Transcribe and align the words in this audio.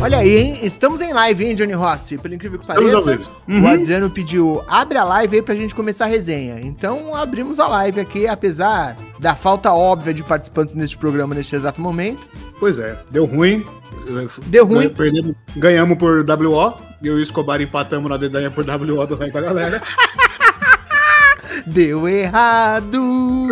Olha 0.00 0.18
aí, 0.18 0.36
hein? 0.36 0.58
Estamos 0.62 1.00
em 1.00 1.12
live, 1.12 1.44
hein, 1.44 1.54
Johnny 1.54 1.72
Rossi? 1.72 2.16
Pelo 2.18 2.34
incrível 2.34 2.58
que 2.60 2.66
pareça, 2.66 3.16
vivo. 3.16 3.30
o 3.48 3.52
Uhum. 3.52 3.66
Adriano 3.66 4.10
pediu, 4.10 4.62
abre 4.68 4.98
a 4.98 5.04
live 5.04 5.36
aí 5.36 5.42
pra 5.42 5.54
gente 5.54 5.74
começar 5.74 6.04
a 6.04 6.08
resenha. 6.08 6.60
Então, 6.60 7.14
abrimos 7.14 7.58
a 7.58 7.66
live 7.66 7.98
aqui, 8.00 8.26
apesar 8.28 8.96
da 9.18 9.34
falta 9.34 9.72
óbvia 9.72 10.14
de 10.14 10.22
participantes 10.22 10.74
neste 10.74 10.96
programa 10.96 11.34
neste 11.34 11.56
exato 11.56 11.80
momento. 11.80 12.26
Pois 12.60 12.78
é, 12.78 12.96
deu 13.10 13.24
ruim. 13.24 13.64
Deu 14.46 14.64
ruim. 14.64 14.88
Perdemos, 14.88 15.32
ganhamos 15.56 15.98
por 15.98 16.24
WO. 16.24 16.86
Eu 17.02 17.18
e 17.18 17.20
o 17.20 17.22
Escobar 17.22 17.60
empatamos 17.60 18.08
na 18.08 18.16
dedanha 18.16 18.50
por 18.50 18.64
WO 18.64 19.06
do 19.06 19.16
resto 19.16 19.34
da 19.34 19.40
galera. 19.40 19.82
Deu 21.66 22.08
errado. 22.08 23.48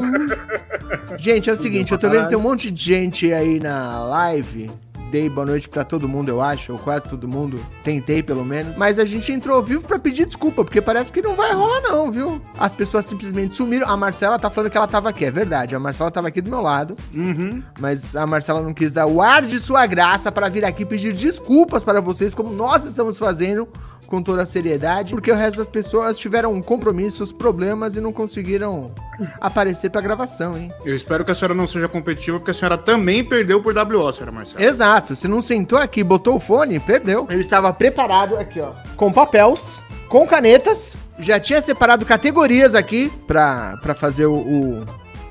gente, 1.19 1.51
é 1.51 1.53
o 1.53 1.57
seguinte, 1.57 1.93
eu 1.93 1.99
tô 1.99 2.09
vendo 2.09 2.25
que 2.25 2.29
tem 2.29 2.39
um 2.39 2.43
monte 2.43 2.71
de 2.71 2.83
gente 2.83 3.33
aí 3.33 3.59
na 3.59 4.05
live. 4.05 4.71
Dei 5.15 5.29
boa 5.29 5.47
noite 5.47 5.69
pra 5.69 5.85
todo 5.85 6.09
mundo, 6.09 6.29
eu 6.29 6.41
acho, 6.41 6.73
ou 6.73 6.79
quase 6.81 7.09
todo 7.09 7.29
mundo. 7.29 7.61
Tentei, 7.85 8.21
pelo 8.21 8.45
menos. 8.45 8.77
Mas 8.77 8.99
a 8.99 9.05
gente 9.05 9.31
entrou 9.31 9.55
ao 9.55 9.63
vivo 9.63 9.85
pra 9.85 9.97
pedir 9.97 10.27
desculpa, 10.27 10.65
porque 10.65 10.81
parece 10.81 11.13
que 11.13 11.23
não 11.23 11.37
vai 11.37 11.53
rolar 11.53 11.81
não, 11.83 12.11
viu? 12.11 12.43
As 12.59 12.73
pessoas 12.73 13.07
simplesmente 13.07 13.55
sumiram. 13.55 13.89
A 13.89 13.97
Marcela 13.97 14.41
tá 14.41 14.51
falando 14.51 14.73
que 14.73 14.77
ela 14.77 14.89
tava 14.89 15.11
aqui, 15.11 15.25
é 15.25 15.31
verdade. 15.31 15.77
A 15.77 15.79
Marcela 15.79 16.11
tava 16.11 16.27
aqui 16.27 16.41
do 16.41 16.51
meu 16.51 16.61
lado. 16.61 16.97
Uhum. 17.15 17.63
Mas 17.79 18.17
a 18.17 18.27
Marcela 18.27 18.61
não 18.61 18.75
quis 18.75 18.93
dar 18.93 19.07
o 19.07 19.23
ar 19.23 19.43
de 19.43 19.61
sua 19.61 19.87
graça 19.87 20.33
para 20.33 20.49
vir 20.49 20.65
aqui 20.65 20.85
pedir 20.85 21.13
desculpas 21.13 21.85
para 21.85 22.01
vocês, 22.01 22.35
como 22.35 22.53
nós 22.53 22.83
estamos 22.83 23.17
fazendo 23.17 23.69
com 24.15 24.23
toda 24.23 24.45
a 24.45 24.47
seriedade, 24.47 25.13
porque 25.13 25.33
o 25.33 25.35
resto 25.35 25.59
das 25.59 25.67
pessoas 25.67 26.17
tiveram 26.17 26.61
compromissos, 26.63 27.33
problemas 27.33 27.97
e 27.97 28.01
não 28.01 28.13
conseguiram 28.13 28.93
aparecer 29.41 29.91
pra 29.91 30.01
gravação, 30.01 30.57
hein? 30.57 30.73
Eu 30.85 30.95
espero 30.95 31.25
que 31.25 31.33
a 31.33 31.35
senhora 31.35 31.53
não 31.53 31.67
seja 31.67 31.89
competitiva, 31.89 32.39
porque 32.39 32.53
a 32.53 32.55
senhora 32.55 32.79
também 32.79 33.25
perdeu 33.25 33.61
por 33.61 33.75
WO, 33.77 34.13
senhora 34.13 34.31
Marcela. 34.31 34.65
Exato, 34.65 35.17
se 35.17 35.27
não 35.27 35.43
sentou 35.43 35.79
aqui, 35.79 36.05
botou 36.05 36.37
o 36.37 36.41
fone, 36.41 36.79
perdeu. 36.79 37.27
Ele 37.29 37.41
estava 37.41 37.73
preparado 37.73 38.37
aqui, 38.37 38.61
ó, 38.61 38.73
com 38.97 39.13
papéis, 39.13 39.83
com 40.09 40.25
canetas, 40.25 40.97
já 41.19 41.41
tinha 41.41 41.61
separado 41.61 42.07
categorias 42.07 42.77
aqui 42.77 43.11
pra, 43.27 43.77
pra 43.83 43.97
fazer 43.97 44.27
o, 44.27 44.35
o, 44.35 44.87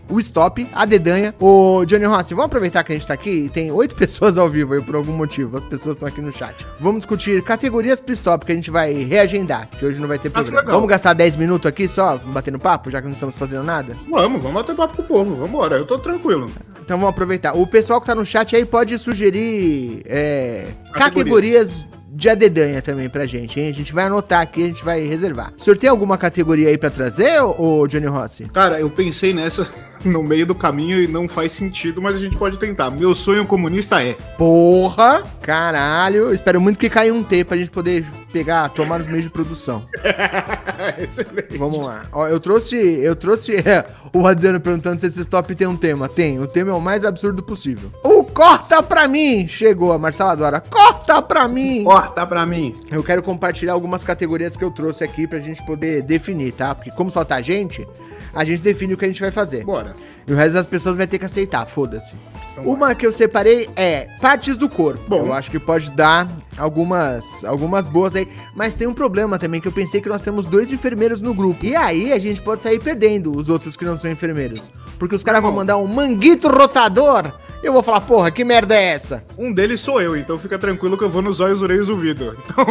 o 0.09 0.19
stop, 0.19 0.67
a 0.73 0.85
dedanha. 0.85 1.33
Ô, 1.39 1.83
Johnny 1.85 2.05
Rossi, 2.05 2.33
vamos 2.33 2.47
aproveitar 2.47 2.83
que 2.83 2.91
a 2.91 2.95
gente 2.95 3.07
tá 3.07 3.13
aqui 3.13 3.29
e 3.45 3.49
tem 3.49 3.71
oito 3.71 3.95
pessoas 3.95 4.37
ao 4.37 4.49
vivo 4.49 4.73
aí 4.73 4.81
por 4.81 4.95
algum 4.95 5.13
motivo, 5.13 5.57
as 5.57 5.63
pessoas 5.63 5.95
estão 5.95 6.07
aqui 6.07 6.21
no 6.21 6.31
chat. 6.33 6.55
Vamos 6.79 6.99
discutir 6.99 7.41
categorias 7.43 7.99
pro 7.99 8.13
stop 8.13 8.45
que 8.45 8.51
a 8.51 8.55
gente 8.55 8.69
vai 8.71 8.93
reagendar, 8.93 9.69
que 9.69 9.85
hoje 9.85 9.99
não 9.99 10.07
vai 10.07 10.19
ter 10.19 10.29
programa. 10.29 10.59
legal. 10.59 10.73
Vamos 10.75 10.89
gastar 10.89 11.13
10 11.13 11.35
minutos 11.35 11.65
aqui 11.65 11.87
só 11.87 12.17
batendo 12.17 12.59
papo, 12.59 12.91
já 12.91 12.99
que 13.01 13.07
não 13.07 13.13
estamos 13.13 13.37
fazendo 13.37 13.63
nada? 13.63 13.95
Vamos, 14.09 14.41
vamos 14.41 14.53
bater 14.61 14.75
papo 14.75 14.95
com 14.97 15.01
o 15.01 15.05
povo, 15.05 15.35
vamos 15.35 15.49
embora. 15.49 15.77
Eu 15.77 15.85
tô 15.85 15.97
tranquilo. 15.99 16.49
Então 16.81 16.97
vamos 16.97 17.11
aproveitar. 17.11 17.53
O 17.53 17.65
pessoal 17.65 17.99
que 18.01 18.07
tá 18.07 18.13
no 18.15 18.25
chat 18.25 18.55
aí 18.55 18.65
pode 18.65 18.97
sugerir 18.97 20.01
é, 20.05 20.67
Categorias. 20.93 21.69
categorias 21.77 21.93
de 22.15 22.29
adedanha 22.29 22.79
também 22.81 23.09
pra 23.09 23.25
gente, 23.25 23.59
hein? 23.59 23.69
A 23.69 23.73
gente 23.73 23.91
vai 23.91 24.05
anotar 24.05 24.41
aqui, 24.41 24.63
a 24.63 24.67
gente 24.67 24.83
vai 24.85 25.01
reservar. 25.07 25.51
O 25.59 25.63
senhor 25.63 25.75
tem 25.77 25.89
alguma 25.89 26.15
categoria 26.17 26.69
aí 26.69 26.77
pra 26.77 26.91
trazer, 26.91 27.41
ô, 27.41 27.79
ô 27.79 27.87
Johnny 27.87 28.05
Rossi? 28.05 28.43
Cara, 28.53 28.79
eu 28.79 28.87
pensei 28.89 29.33
nessa 29.33 29.67
no 30.07 30.23
meio 30.23 30.45
do 30.45 30.55
caminho 30.55 31.01
e 31.01 31.07
não 31.07 31.27
faz 31.27 31.51
sentido, 31.51 32.01
mas 32.01 32.15
a 32.15 32.19
gente 32.19 32.37
pode 32.37 32.57
tentar. 32.57 32.89
Meu 32.89 33.13
sonho 33.15 33.45
comunista 33.45 34.03
é. 34.03 34.13
Porra! 34.37 35.23
Caralho! 35.41 36.33
Espero 36.33 36.59
muito 36.61 36.79
que 36.79 36.89
caia 36.89 37.13
um 37.13 37.23
T 37.23 37.43
pra 37.43 37.57
gente 37.57 37.71
poder 37.71 38.05
pegar, 38.31 38.69
tomar 38.69 38.99
nos 38.99 39.09
meios 39.09 39.23
de 39.23 39.29
produção. 39.29 39.85
Excelente. 40.97 41.57
Vamos 41.57 41.77
lá. 41.77 42.03
Ó, 42.11 42.27
eu 42.27 42.39
trouxe. 42.39 42.75
Eu 42.75 43.15
trouxe. 43.15 43.55
o 44.13 44.25
Adriano 44.25 44.59
perguntando 44.59 44.99
se 44.99 45.07
esse 45.07 45.21
stop 45.21 45.53
tem 45.55 45.67
um 45.67 45.77
tema. 45.77 46.07
Tem. 46.09 46.39
O 46.39 46.47
tema 46.47 46.71
é 46.71 46.73
o 46.73 46.81
mais 46.81 47.05
absurdo 47.05 47.43
possível. 47.43 47.91
O 48.03 48.23
corta 48.23 48.81
pra 48.81 49.07
mim! 49.07 49.47
Chegou, 49.47 49.91
a 49.91 49.99
Marcela 49.99 50.31
adora. 50.31 50.59
Corta 50.59 51.21
pra 51.21 51.47
mim! 51.47 51.83
Corta 51.83 52.25
pra 52.25 52.45
mim. 52.45 52.75
Eu 52.89 53.03
quero 53.03 53.21
compartilhar 53.21 53.73
algumas 53.73 54.03
categorias 54.03 54.55
que 54.55 54.63
eu 54.63 54.71
trouxe 54.71 55.03
aqui 55.03 55.27
pra 55.27 55.39
gente 55.39 55.63
poder 55.65 56.01
definir, 56.01 56.51
tá? 56.51 56.73
Porque 56.73 56.91
como 56.91 57.11
só 57.11 57.23
tá 57.23 57.35
a 57.35 57.41
gente, 57.41 57.87
a 58.33 58.43
gente 58.43 58.61
define 58.61 58.93
o 58.93 58.97
que 58.97 59.05
a 59.05 59.07
gente 59.07 59.21
vai 59.21 59.31
fazer. 59.31 59.63
Bora. 59.63 59.95
E 60.27 60.33
o 60.33 60.35
resto 60.35 60.53
das 60.53 60.65
pessoas 60.65 60.97
vai 60.97 61.07
ter 61.07 61.19
que 61.19 61.25
aceitar, 61.25 61.65
foda-se. 61.65 62.15
Uma 62.63 62.93
que 62.93 63.05
eu 63.05 63.11
separei 63.11 63.69
é 63.75 64.07
partes 64.21 64.55
do 64.57 64.69
corpo. 64.69 65.01
Bom. 65.07 65.25
Eu 65.27 65.33
acho 65.33 65.49
que 65.49 65.57
pode 65.59 65.89
dar 65.91 66.27
algumas, 66.57 67.43
algumas 67.43 67.87
boas 67.87 68.15
aí. 68.15 68.27
Mas 68.55 68.75
tem 68.75 68.85
um 68.87 68.93
problema 68.93 69.39
também, 69.39 69.59
que 69.59 69.67
eu 69.67 69.71
pensei 69.71 69.99
que 70.01 70.09
nós 70.09 70.21
temos 70.23 70.45
dois 70.45 70.71
enfermeiros 70.71 71.19
no 71.19 71.33
grupo. 71.33 71.65
E 71.65 71.75
aí 71.75 72.11
a 72.13 72.19
gente 72.19 72.41
pode 72.41 72.63
sair 72.63 72.79
perdendo 72.79 73.35
os 73.35 73.49
outros 73.49 73.75
que 73.75 73.85
não 73.85 73.97
são 73.97 74.11
enfermeiros. 74.11 74.69
Porque 74.99 75.15
os 75.15 75.23
caras 75.23 75.41
vão 75.41 75.51
mandar 75.51 75.77
um 75.77 75.87
manguito 75.87 76.47
rotador. 76.47 77.31
Eu 77.63 77.71
vou 77.71 77.81
falar, 77.81 78.01
porra, 78.01 78.29
que 78.29 78.43
merda 78.43 78.75
é 78.75 78.83
essa? 78.89 79.23
Um 79.37 79.53
deles 79.53 79.79
sou 79.79 80.01
eu, 80.01 80.17
então 80.17 80.37
fica 80.37 80.59
tranquilo 80.59 80.97
que 80.97 81.03
eu 81.05 81.09
vou 81.09 81.21
nos 81.21 81.39
olhos, 81.39 81.61
orelhas 81.61 81.87
e 81.87 81.91
ouvido. 81.91 82.35
Então, 82.45 82.65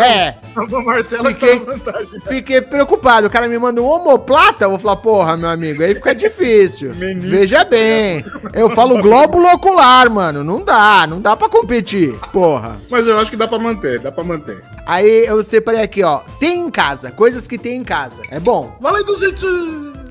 É. 0.00 0.34
a 0.54 0.82
Marcela 0.84 1.28
Fiquei- 1.30 1.58
tá 1.58 1.64
na 1.66 1.72
vantagem. 1.72 2.20
Fiquei 2.20 2.60
preocupado. 2.60 3.26
O 3.26 3.30
cara 3.30 3.48
me 3.48 3.58
manda 3.58 3.82
um 3.82 3.84
homoplata. 3.86 4.64
Eu 4.64 4.70
vou 4.70 4.78
falar, 4.78 4.96
porra, 4.96 5.36
meu 5.36 5.48
amigo, 5.48 5.82
aí 5.82 5.94
fica 5.96 6.14
difícil. 6.14 6.94
Menisco. 6.94 7.30
Veja 7.30 7.64
bem. 7.64 8.24
Eu 8.52 8.70
falo 8.70 8.85
glóbulo 9.02 9.46
ocular, 9.52 10.08
mano. 10.10 10.42
Não 10.44 10.64
dá, 10.64 11.06
não 11.06 11.20
dá 11.20 11.36
pra 11.36 11.48
competir. 11.48 12.14
Porra. 12.32 12.76
Mas 12.90 13.06
eu 13.06 13.18
acho 13.18 13.30
que 13.30 13.36
dá 13.36 13.46
pra 13.48 13.58
manter, 13.58 13.98
dá 14.00 14.10
pra 14.12 14.24
manter. 14.24 14.60
Aí 14.86 15.26
eu 15.26 15.42
separei 15.44 15.80
aqui, 15.82 16.02
ó. 16.02 16.20
Tem 16.38 16.60
em 16.60 16.70
casa, 16.70 17.10
coisas 17.10 17.46
que 17.46 17.58
tem 17.58 17.76
em 17.76 17.84
casa. 17.84 18.22
É 18.30 18.38
bom. 18.40 18.76
Vale 18.80 19.02
200! 19.04 19.42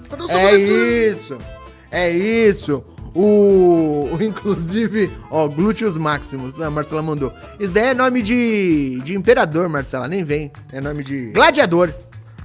Cadê 0.09 0.23
o 0.23 0.29
É 0.31 0.55
isso. 0.55 1.37
É 1.91 2.09
isso. 2.11 2.83
O, 3.17 4.09
o- 4.11 4.17
inclusive, 4.21 5.09
ó, 5.31 5.47
glúteos 5.47 5.95
máximos. 5.95 6.59
A 6.59 6.69
Marcela 6.69 7.01
mandou. 7.01 7.31
Isso 7.57 7.73
daí 7.73 7.85
é 7.87 7.93
nome 7.93 8.21
de, 8.21 8.99
de 9.05 9.15
imperador, 9.15 9.69
Marcela. 9.69 10.05
Nem 10.07 10.23
vem. 10.23 10.51
É 10.71 10.81
nome 10.81 11.01
de 11.01 11.31
gladiador. 11.31 11.93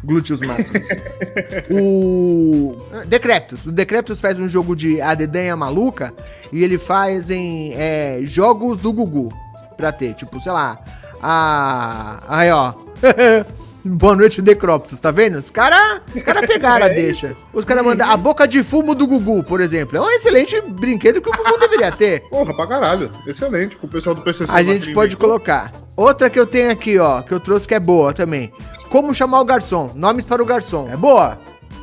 Glúteos 0.02 0.40
máximos. 0.40 0.82
o 1.70 2.76
Decreptus. 3.06 3.66
O 3.66 3.72
Decreptus 3.72 4.20
faz 4.20 4.38
um 4.38 4.48
jogo 4.48 4.74
de 4.74 5.00
adedanha 5.00 5.56
maluca 5.56 6.12
e 6.52 6.64
ele 6.64 6.78
faz 6.78 7.30
em 7.30 7.72
é, 7.74 8.20
jogos 8.22 8.78
do 8.78 8.92
Gugu 8.92 9.28
pra 9.76 9.92
ter. 9.92 10.14
Tipo, 10.14 10.40
sei 10.40 10.52
lá. 10.52 10.78
A. 11.22 12.22
Aí, 12.26 12.50
ó. 12.50 12.72
Boa 13.82 14.14
noite, 14.14 14.42
Decroptus, 14.42 15.00
tá 15.00 15.10
vendo? 15.10 15.38
Os 15.38 15.48
caras 15.48 16.02
os 16.14 16.22
cara 16.22 16.46
pegaram 16.46 16.84
a 16.84 16.88
deixa. 16.92 17.34
Os 17.50 17.64
caras 17.64 17.82
mandam 17.82 18.10
a 18.10 18.14
boca 18.14 18.46
de 18.46 18.62
fumo 18.62 18.94
do 18.94 19.06
Gugu, 19.06 19.42
por 19.42 19.58
exemplo. 19.58 19.96
É 19.96 20.00
um 20.02 20.10
excelente 20.10 20.60
brinquedo 20.60 21.22
que 21.22 21.30
o 21.30 21.32
Gugu 21.32 21.58
deveria 21.58 21.90
ter. 21.90 22.20
Porra, 22.28 22.54
pra 22.54 22.66
caralho. 22.66 23.10
Excelente. 23.26 23.76
Com 23.78 23.86
o 23.86 23.90
pessoal 23.90 24.14
do 24.14 24.20
PCC. 24.20 24.52
A 24.52 24.62
gente 24.62 24.92
pode 24.92 25.16
colocar. 25.16 25.72
Outra 25.96 26.28
que 26.28 26.38
eu 26.38 26.46
tenho 26.46 26.70
aqui, 26.70 26.98
ó, 26.98 27.22
que 27.22 27.32
eu 27.32 27.40
trouxe 27.40 27.66
que 27.66 27.74
é 27.74 27.80
boa 27.80 28.12
também. 28.12 28.52
Como 28.90 29.14
chamar 29.14 29.40
o 29.40 29.44
garçom? 29.44 29.92
Nomes 29.94 30.24
para 30.26 30.42
o 30.42 30.44
garçom. 30.46 30.88
É 30.92 30.96
boa? 30.96 31.38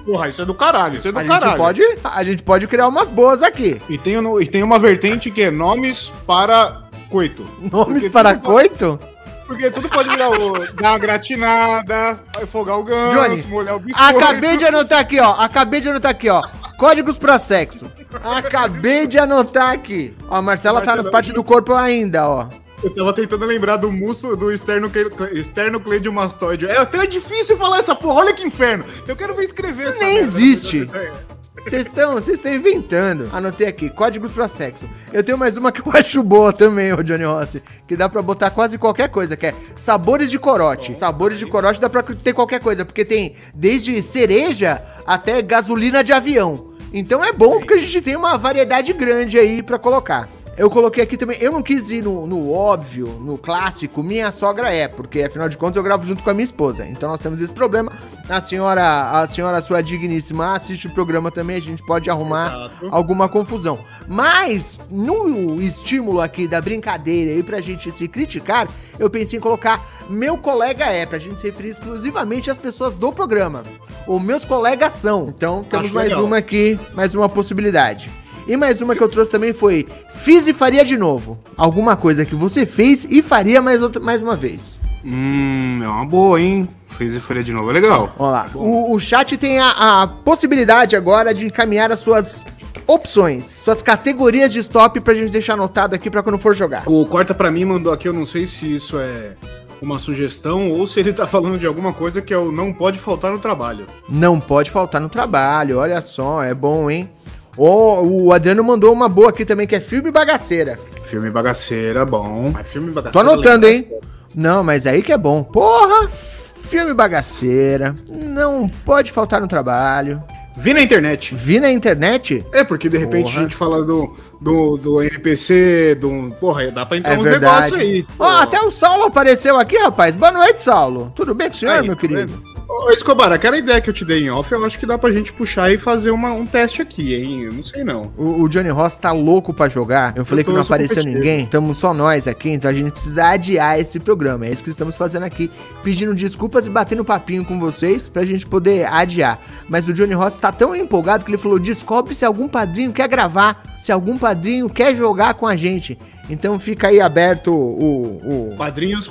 Porra, 0.05 0.29
isso 0.29 0.41
é 0.41 0.45
do 0.45 0.53
caralho. 0.53 0.95
Isso 0.95 1.07
é 1.07 1.11
do 1.11 1.19
A 1.19 1.23
caralho. 1.25 1.49
gente 1.49 1.57
pode, 1.57 1.81
a 2.03 2.23
gente 2.23 2.43
pode 2.43 2.67
criar 2.67 2.87
umas 2.87 3.09
boas 3.09 3.41
aqui. 3.41 3.81
E 3.89 3.97
tem, 3.97 4.15
e 4.41 4.45
tem 4.45 4.61
uma 4.63 4.77
vertente 4.77 5.31
que 5.31 5.41
é 5.41 5.49
nomes 5.51 6.11
para 6.27 6.83
coito. 7.09 7.43
Nomes 7.59 8.03
Porque 8.03 8.09
para 8.09 8.33
tudo 8.35 8.43
pode- 8.43 8.69
coito? 8.69 8.99
Porque 9.47 9.71
tudo 9.71 9.87
pode 9.89 10.09
virar 10.09 10.29
o. 10.29 10.59
dar 10.75 10.91
uma 10.91 10.99
gratinada, 10.99 12.19
afogar 12.41 12.77
o 12.79 12.83
ganso, 12.83 13.15
Johnny, 13.15 13.41
molhar 13.47 13.75
o 13.77 13.79
biscoito. 13.79 14.17
acabei 14.17 14.57
de 14.57 14.65
anotar 14.65 14.99
aqui, 14.99 15.19
ó. 15.21 15.31
Acabei 15.39 15.79
de 15.79 15.89
anotar 15.89 16.11
aqui, 16.11 16.29
ó. 16.29 16.41
Códigos 16.77 17.17
para 17.17 17.39
sexo. 17.39 17.89
Acabei 18.23 19.07
de 19.07 19.17
anotar 19.17 19.71
aqui. 19.71 20.13
Ó, 20.29 20.35
a 20.35 20.41
Marcela 20.41 20.81
tá 20.81 20.95
nas 20.97 21.09
partes 21.09 21.33
do 21.33 21.43
corpo 21.43 21.73
ainda, 21.73 22.27
ó. 22.29 22.47
Eu 22.83 22.93
tava 22.93 23.11
tentando 23.11 23.43
lembrar 23.43 23.77
do 23.77 23.91
músculo 23.91 24.35
do 24.35 24.51
externo, 24.51 24.91
externo 25.33 25.79
cleidiomastoide. 25.79 26.67
É 26.67 26.77
até 26.77 27.07
difícil 27.07 27.57
falar 27.57 27.79
essa 27.79 27.95
porra, 27.95 28.19
olha 28.21 28.33
que 28.33 28.45
inferno. 28.45 28.85
Eu 29.07 29.15
quero 29.15 29.35
ver 29.35 29.45
escrever 29.45 29.79
Isso 29.81 29.89
essa 29.89 29.99
nem 29.99 30.13
merda. 30.13 30.27
existe. 30.27 30.89
Vocês 31.57 31.87
estão 31.87 32.13
vocês 32.13 32.37
estão 32.37 32.53
inventando. 32.53 33.27
Anotei 33.33 33.65
aqui, 33.65 33.89
códigos 33.89 34.31
para 34.31 34.47
sexo. 34.47 34.87
Eu 35.11 35.23
tenho 35.23 35.39
mais 35.39 35.57
uma 35.57 35.71
que 35.71 35.81
eu 35.81 35.85
acho 35.91 36.21
boa 36.21 36.53
também, 36.53 36.93
ô 36.93 37.01
Johnny 37.01 37.23
Rossi. 37.23 37.63
Que 37.87 37.95
dá 37.97 38.07
pra 38.07 38.21
botar 38.21 38.51
quase 38.51 38.77
qualquer 38.77 39.09
coisa, 39.09 39.35
que 39.35 39.47
é 39.47 39.55
sabores 39.75 40.29
de 40.29 40.37
corote. 40.37 40.93
Sabores 40.93 41.39
de 41.39 41.47
corote 41.47 41.81
dá 41.81 41.89
pra 41.89 42.03
ter 42.03 42.31
qualquer 42.33 42.59
coisa, 42.59 42.85
porque 42.85 43.03
tem 43.03 43.35
desde 43.55 44.03
cereja 44.03 44.83
até 45.05 45.41
gasolina 45.41 46.03
de 46.03 46.13
avião. 46.13 46.73
Então 46.93 47.25
é 47.25 47.33
bom 47.33 47.57
porque 47.57 47.73
a 47.73 47.79
gente 47.79 48.01
tem 48.01 48.15
uma 48.15 48.37
variedade 48.37 48.93
grande 48.93 49.39
aí 49.39 49.63
pra 49.63 49.79
colocar. 49.79 50.29
Eu 50.57 50.71
coloquei 50.71 51.03
aqui 51.03 51.15
também, 51.15 51.37
eu 51.39 51.51
não 51.51 51.61
quis 51.61 51.91
ir 51.91 52.03
no, 52.03 52.25
no 52.25 52.51
óbvio, 52.51 53.07
no 53.21 53.37
clássico, 53.37 54.01
minha 54.01 54.31
sogra 54.31 54.73
é, 54.73 54.87
porque 54.87 55.21
afinal 55.21 55.47
de 55.47 55.55
contas 55.55 55.77
eu 55.77 55.83
gravo 55.83 56.03
junto 56.03 56.23
com 56.23 56.29
a 56.31 56.33
minha 56.33 56.43
esposa. 56.43 56.85
Então 56.87 57.09
nós 57.09 57.21
temos 57.21 57.39
esse 57.39 57.53
problema. 57.53 57.91
A 58.27 58.41
senhora, 58.41 59.21
a 59.21 59.27
senhora 59.27 59.61
sua 59.61 59.81
digníssima 59.83 60.55
assiste 60.55 60.87
o 60.87 60.89
programa 60.89 61.29
também, 61.29 61.57
a 61.57 61.61
gente 61.61 61.83
pode 61.85 62.09
arrumar 62.09 62.47
Exato. 62.47 62.87
alguma 62.89 63.29
confusão. 63.29 63.77
Mas 64.07 64.79
no 64.89 65.61
estímulo 65.61 66.21
aqui 66.21 66.47
da 66.47 66.59
brincadeira 66.59 67.39
e 67.39 67.43
pra 67.43 67.61
gente 67.61 67.91
se 67.91 68.07
criticar, 68.07 68.67
eu 68.97 69.11
pensei 69.11 69.37
em 69.37 69.41
colocar 69.41 69.85
meu 70.09 70.37
colega 70.37 70.85
é, 70.85 71.05
pra 71.05 71.19
gente 71.19 71.39
se 71.39 71.47
referir 71.47 71.69
exclusivamente 71.69 72.49
às 72.49 72.57
pessoas 72.57 72.95
do 72.95 73.13
programa. 73.13 73.61
Ou 74.07 74.19
meus 74.19 74.43
colegas 74.43 74.93
são. 74.93 75.27
Então 75.29 75.63
temos 75.63 75.85
Acho 75.85 75.93
mais 75.93 76.09
legal. 76.09 76.25
uma 76.25 76.37
aqui, 76.37 76.79
mais 76.95 77.13
uma 77.13 77.29
possibilidade. 77.29 78.09
E 78.47 78.55
mais 78.55 78.81
uma 78.81 78.95
que 78.95 79.03
eu 79.03 79.09
trouxe 79.09 79.29
também 79.29 79.53
foi: 79.53 79.85
fiz 80.21 80.47
e 80.47 80.53
faria 80.53 80.85
de 80.85 80.97
novo. 80.97 81.37
Alguma 81.55 81.95
coisa 81.95 82.25
que 82.25 82.35
você 82.35 82.65
fez 82.65 83.05
e 83.05 83.21
faria 83.21 83.61
mais, 83.61 83.81
outra, 83.81 84.01
mais 84.01 84.23
uma 84.23 84.35
vez. 84.35 84.79
Hum, 85.03 85.79
é 85.83 85.87
uma 85.87 86.05
boa, 86.05 86.39
hein? 86.39 86.67
Fez 86.97 87.15
e 87.15 87.19
faria 87.19 87.43
de 87.43 87.53
novo, 87.53 87.69
é 87.69 87.73
legal. 87.73 88.13
Olha 88.17 88.31
lá. 88.31 88.49
O, 88.55 88.93
o 88.93 88.99
chat 88.99 89.37
tem 89.37 89.59
a, 89.59 90.01
a 90.03 90.07
possibilidade 90.07 90.95
agora 90.95 91.33
de 91.33 91.45
encaminhar 91.45 91.91
as 91.91 91.99
suas 91.99 92.41
opções, 92.87 93.45
suas 93.45 93.81
categorias 93.81 94.51
de 94.51 94.59
stop 94.59 94.99
pra 95.01 95.13
gente 95.13 95.31
deixar 95.31 95.53
anotado 95.53 95.93
aqui 95.93 96.09
pra 96.09 96.23
quando 96.23 96.39
for 96.39 96.55
jogar. 96.55 96.83
O 96.87 97.05
Corta 97.05 97.35
pra 97.35 97.51
mim 97.51 97.65
mandou 97.65 97.91
aqui, 97.91 98.07
eu 98.07 98.13
não 98.13 98.25
sei 98.25 98.47
se 98.47 98.73
isso 98.73 98.97
é 98.97 99.33
uma 99.81 99.99
sugestão 99.99 100.71
ou 100.71 100.87
se 100.87 100.99
ele 100.99 101.13
tá 101.13 101.27
falando 101.27 101.59
de 101.59 101.67
alguma 101.67 101.93
coisa 101.93 102.21
que 102.21 102.33
é 102.33 102.37
o 102.37 102.51
não 102.51 102.73
pode 102.73 102.97
faltar 102.97 103.31
no 103.31 103.39
trabalho. 103.39 103.85
Não 104.09 104.39
pode 104.39 104.71
faltar 104.71 104.99
no 104.99 105.09
trabalho, 105.09 105.77
olha 105.77 106.01
só, 106.01 106.41
é 106.41 106.53
bom, 106.53 106.89
hein? 106.89 107.09
Oh, 107.57 108.01
o 108.03 108.31
Adriano 108.31 108.63
mandou 108.63 108.93
uma 108.93 109.09
boa 109.09 109.29
aqui 109.29 109.43
também, 109.43 109.65
que 109.65 109.75
é 109.75 109.79
filme 109.79 110.11
bagaceira. 110.11 110.79
Filme 111.05 111.29
bagaceira, 111.31 112.05
bom. 112.05 112.51
Mas 112.53 112.67
filme 112.67 112.91
bagaceira. 112.91 113.11
Tô 113.11 113.19
anotando, 113.19 113.67
hein? 113.67 113.91
Não, 114.35 114.63
mas 114.63 114.85
aí 114.85 115.01
que 115.01 115.11
é 115.11 115.17
bom. 115.17 115.43
Porra! 115.43 116.07
Filme 116.55 116.93
bagaceira. 116.93 117.95
Não 118.07 118.69
pode 118.85 119.11
faltar 119.11 119.41
no 119.41 119.47
trabalho. 119.47 120.21
Vi 120.59 120.73
na 120.73 120.81
internet. 120.81 121.35
Vi 121.35 121.59
na 121.59 121.71
internet? 121.71 122.43
É, 122.51 122.63
porque 122.63 122.89
de 122.89 122.97
repente 122.97 123.25
porra. 123.25 123.39
a 123.39 123.43
gente 123.43 123.55
fala 123.55 123.83
do, 123.83 124.15
do, 124.41 124.77
do 124.77 125.03
NPC, 125.03 125.95
do. 125.95 126.35
Porra, 126.39 126.71
dá 126.71 126.83
pra 126.83 126.97
entrar 126.97 127.13
é 127.13 127.17
uns 127.17 127.23
negócios 127.23 127.79
aí. 127.79 128.05
Ó, 128.17 128.25
oh, 128.25 128.41
até 128.41 128.59
o 128.61 128.71
Saulo 128.71 129.03
apareceu 129.03 129.57
aqui, 129.59 129.77
rapaz. 129.77 130.15
Boa 130.15 130.31
noite, 130.31 130.59
Saulo. 130.59 131.11
Tudo 131.15 131.35
bem 131.35 131.47
com 131.47 131.55
o 131.55 131.57
senhor, 131.57 131.73
aí, 131.73 131.83
meu 131.83 131.95
tá 131.95 132.01
querido? 132.01 132.43
Ô, 132.69 132.91
Escobar, 132.91 133.31
aquela 133.31 133.57
ideia 133.57 133.79
que 133.79 133.89
eu 133.89 133.93
te 133.93 134.03
dei 134.03 134.25
em 134.25 134.29
off, 134.29 134.51
eu 134.51 134.63
acho 134.65 134.77
que 134.77 134.85
dá 134.85 134.97
pra 134.97 135.09
gente 135.09 135.31
puxar 135.31 135.71
e 135.71 135.77
fazer 135.77 136.11
uma, 136.11 136.33
um 136.33 136.45
teste 136.45 136.81
aqui, 136.81 137.15
hein? 137.15 137.43
Eu 137.43 137.53
não 137.53 137.63
sei 137.63 137.81
não. 137.81 138.11
O, 138.17 138.43
o 138.43 138.49
Johnny 138.49 138.67
Ross 138.69 138.97
tá 138.97 139.13
louco 139.13 139.53
pra 139.53 139.69
jogar. 139.69 140.13
Eu, 140.17 140.21
eu 140.21 140.25
falei 140.25 140.43
que 140.43 140.51
não 140.51 140.61
apareceu 140.61 141.01
ninguém. 141.01 141.45
Estamos 141.45 141.77
só 141.77 141.93
nós 141.93 142.27
aqui, 142.27 142.49
então 142.49 142.69
a 142.69 142.73
gente 142.73 142.91
precisa 142.91 143.29
adiar 143.29 143.79
esse 143.79 144.01
programa. 144.01 144.45
É 144.45 144.51
isso 144.51 144.61
que 144.61 144.69
estamos 144.69 144.97
fazendo 144.97 145.23
aqui. 145.23 145.49
Pedindo 145.81 146.13
desculpas 146.13 146.67
e 146.67 146.69
batendo 146.69 147.05
papinho 147.05 147.45
com 147.45 147.57
vocês 147.57 148.09
pra 148.09 148.25
gente 148.25 148.45
poder 148.45 148.85
adiar. 148.91 149.39
Mas 149.69 149.87
o 149.87 149.93
Johnny 149.93 150.13
Ross 150.13 150.35
tá 150.35 150.51
tão 150.51 150.75
empolgado 150.75 151.23
que 151.23 151.31
ele 151.31 151.37
falou: 151.37 151.57
descobre 151.57 152.13
se 152.13 152.25
algum 152.25 152.49
padrinho 152.49 152.91
quer 152.91 153.07
gravar, 153.07 153.63
se 153.77 153.93
algum 153.93 154.17
padrinho 154.17 154.69
quer 154.69 154.93
jogar 154.93 155.35
com 155.35 155.47
a 155.47 155.55
gente. 155.55 155.97
Então 156.29 156.59
fica 156.59 156.89
aí 156.89 156.99
aberto 156.99 157.53
o, 157.53 158.53
o, 158.53 158.57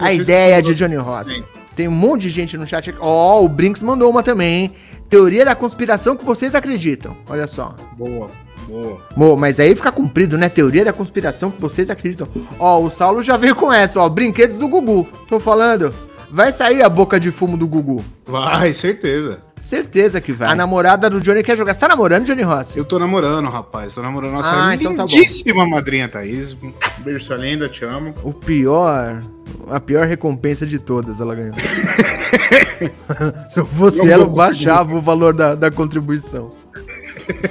a 0.00 0.12
ideia 0.12 0.60
de 0.60 0.74
Johnny 0.74 0.96
Ross. 0.96 1.28
Sim. 1.28 1.42
Tem 1.76 1.86
um 1.86 1.92
monte 1.92 2.22
de 2.22 2.30
gente 2.30 2.56
no 2.56 2.66
chat 2.66 2.88
aqui. 2.88 2.98
Ó, 3.00 3.38
oh, 3.38 3.44
o 3.44 3.48
Brinks 3.48 3.82
mandou 3.82 4.10
uma 4.10 4.22
também, 4.22 4.62
hein? 4.62 4.72
Teoria 5.10 5.44
da 5.44 5.54
conspiração 5.54 6.16
que 6.16 6.24
vocês 6.24 6.54
acreditam. 6.54 7.14
Olha 7.28 7.46
só. 7.46 7.76
Boa. 7.98 8.30
Boa. 8.66 9.00
Boa, 9.14 9.36
mas 9.36 9.60
aí 9.60 9.76
fica 9.76 9.92
cumprido, 9.92 10.38
né? 10.38 10.48
Teoria 10.48 10.86
da 10.86 10.92
conspiração 10.92 11.50
que 11.50 11.60
vocês 11.60 11.90
acreditam. 11.90 12.26
Ó, 12.58 12.80
o 12.80 12.90
Saulo 12.90 13.22
já 13.22 13.36
veio 13.36 13.54
com 13.54 13.70
essa, 13.70 14.00
ó. 14.00 14.08
Brinquedos 14.08 14.56
do 14.56 14.66
Gugu. 14.66 15.06
Tô 15.28 15.38
falando. 15.38 15.94
Vai 16.30 16.52
sair 16.52 16.82
a 16.82 16.88
boca 16.88 17.18
de 17.18 17.30
fumo 17.30 17.56
do 17.56 17.66
Gugu. 17.66 18.04
Vai, 18.26 18.74
certeza. 18.74 19.40
Certeza 19.56 20.20
que 20.20 20.32
vai. 20.32 20.50
A 20.50 20.54
namorada 20.54 21.08
do 21.08 21.20
Johnny 21.20 21.42
quer 21.42 21.56
jogar. 21.56 21.72
Você 21.72 21.80
tá 21.80 21.88
namorando, 21.88 22.26
Johnny 22.26 22.42
Rossi? 22.42 22.78
Eu 22.78 22.84
tô 22.84 22.98
namorando, 22.98 23.48
rapaz. 23.48 23.94
Tô 23.94 24.02
namorando 24.02 24.32
nossa 24.32 24.50
ah, 24.50 24.74
então 24.74 24.94
tá 24.94 25.04
lindíssima 25.04 25.64
tá 25.64 25.70
madrinha 25.70 26.08
Thaís. 26.08 26.56
beijo, 26.98 27.20
sua 27.20 27.36
linda, 27.36 27.68
te 27.68 27.84
amo. 27.84 28.14
O 28.22 28.32
pior, 28.32 29.22
a 29.70 29.80
pior 29.80 30.06
recompensa 30.06 30.66
de 30.66 30.78
todas 30.78 31.20
ela 31.20 31.34
ganhou. 31.34 31.54
Se 33.48 33.60
eu 33.60 33.66
fosse 33.66 34.10
ela, 34.10 34.24
eu 34.24 34.30
baixava 34.30 34.94
o 34.94 35.00
valor 35.00 35.32
da, 35.32 35.54
da 35.54 35.70
contribuição. 35.70 36.50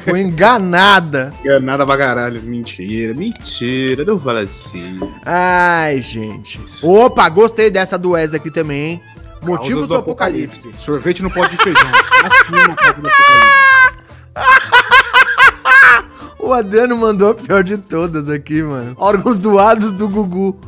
Foi 0.04 0.22
enganada. 0.22 1.34
Enganada 1.42 1.86
pra 1.86 1.98
caralho. 1.98 2.42
Mentira, 2.42 3.14
mentira. 3.14 4.06
Não 4.06 4.20
fala 4.20 4.42
assim. 4.42 5.00
Ai, 5.26 6.02
gente. 6.02 6.60
Opa, 6.82 7.28
gostei 7.30 7.70
dessa 7.70 7.98
do 7.98 8.12
Wes 8.12 8.34
aqui 8.34 8.50
também, 8.50 8.92
hein? 8.92 9.02
Motivos 9.42 9.84
do, 9.84 9.88
do 9.90 9.96
apocalipse. 9.96 10.60
apocalipse. 10.60 10.84
Sorvete 10.84 11.22
no 11.22 11.32
pó 11.32 11.46
de 11.46 11.58
feijão. 11.58 11.92
assim 12.24 12.52
no 12.52 12.76
pó 12.76 12.92
do 12.94 13.08
apocalipse. 13.08 14.06
o 16.40 16.54
Adriano 16.54 16.98
mandou 16.98 17.30
a 17.30 17.36
pior 17.36 17.64
de 17.64 17.78
todas 17.78 18.30
aqui, 18.30 18.62
mano. 18.62 18.94
Órgãos 18.98 19.40
doados 19.40 19.94
do 19.94 20.08
Gugu. 20.10 20.60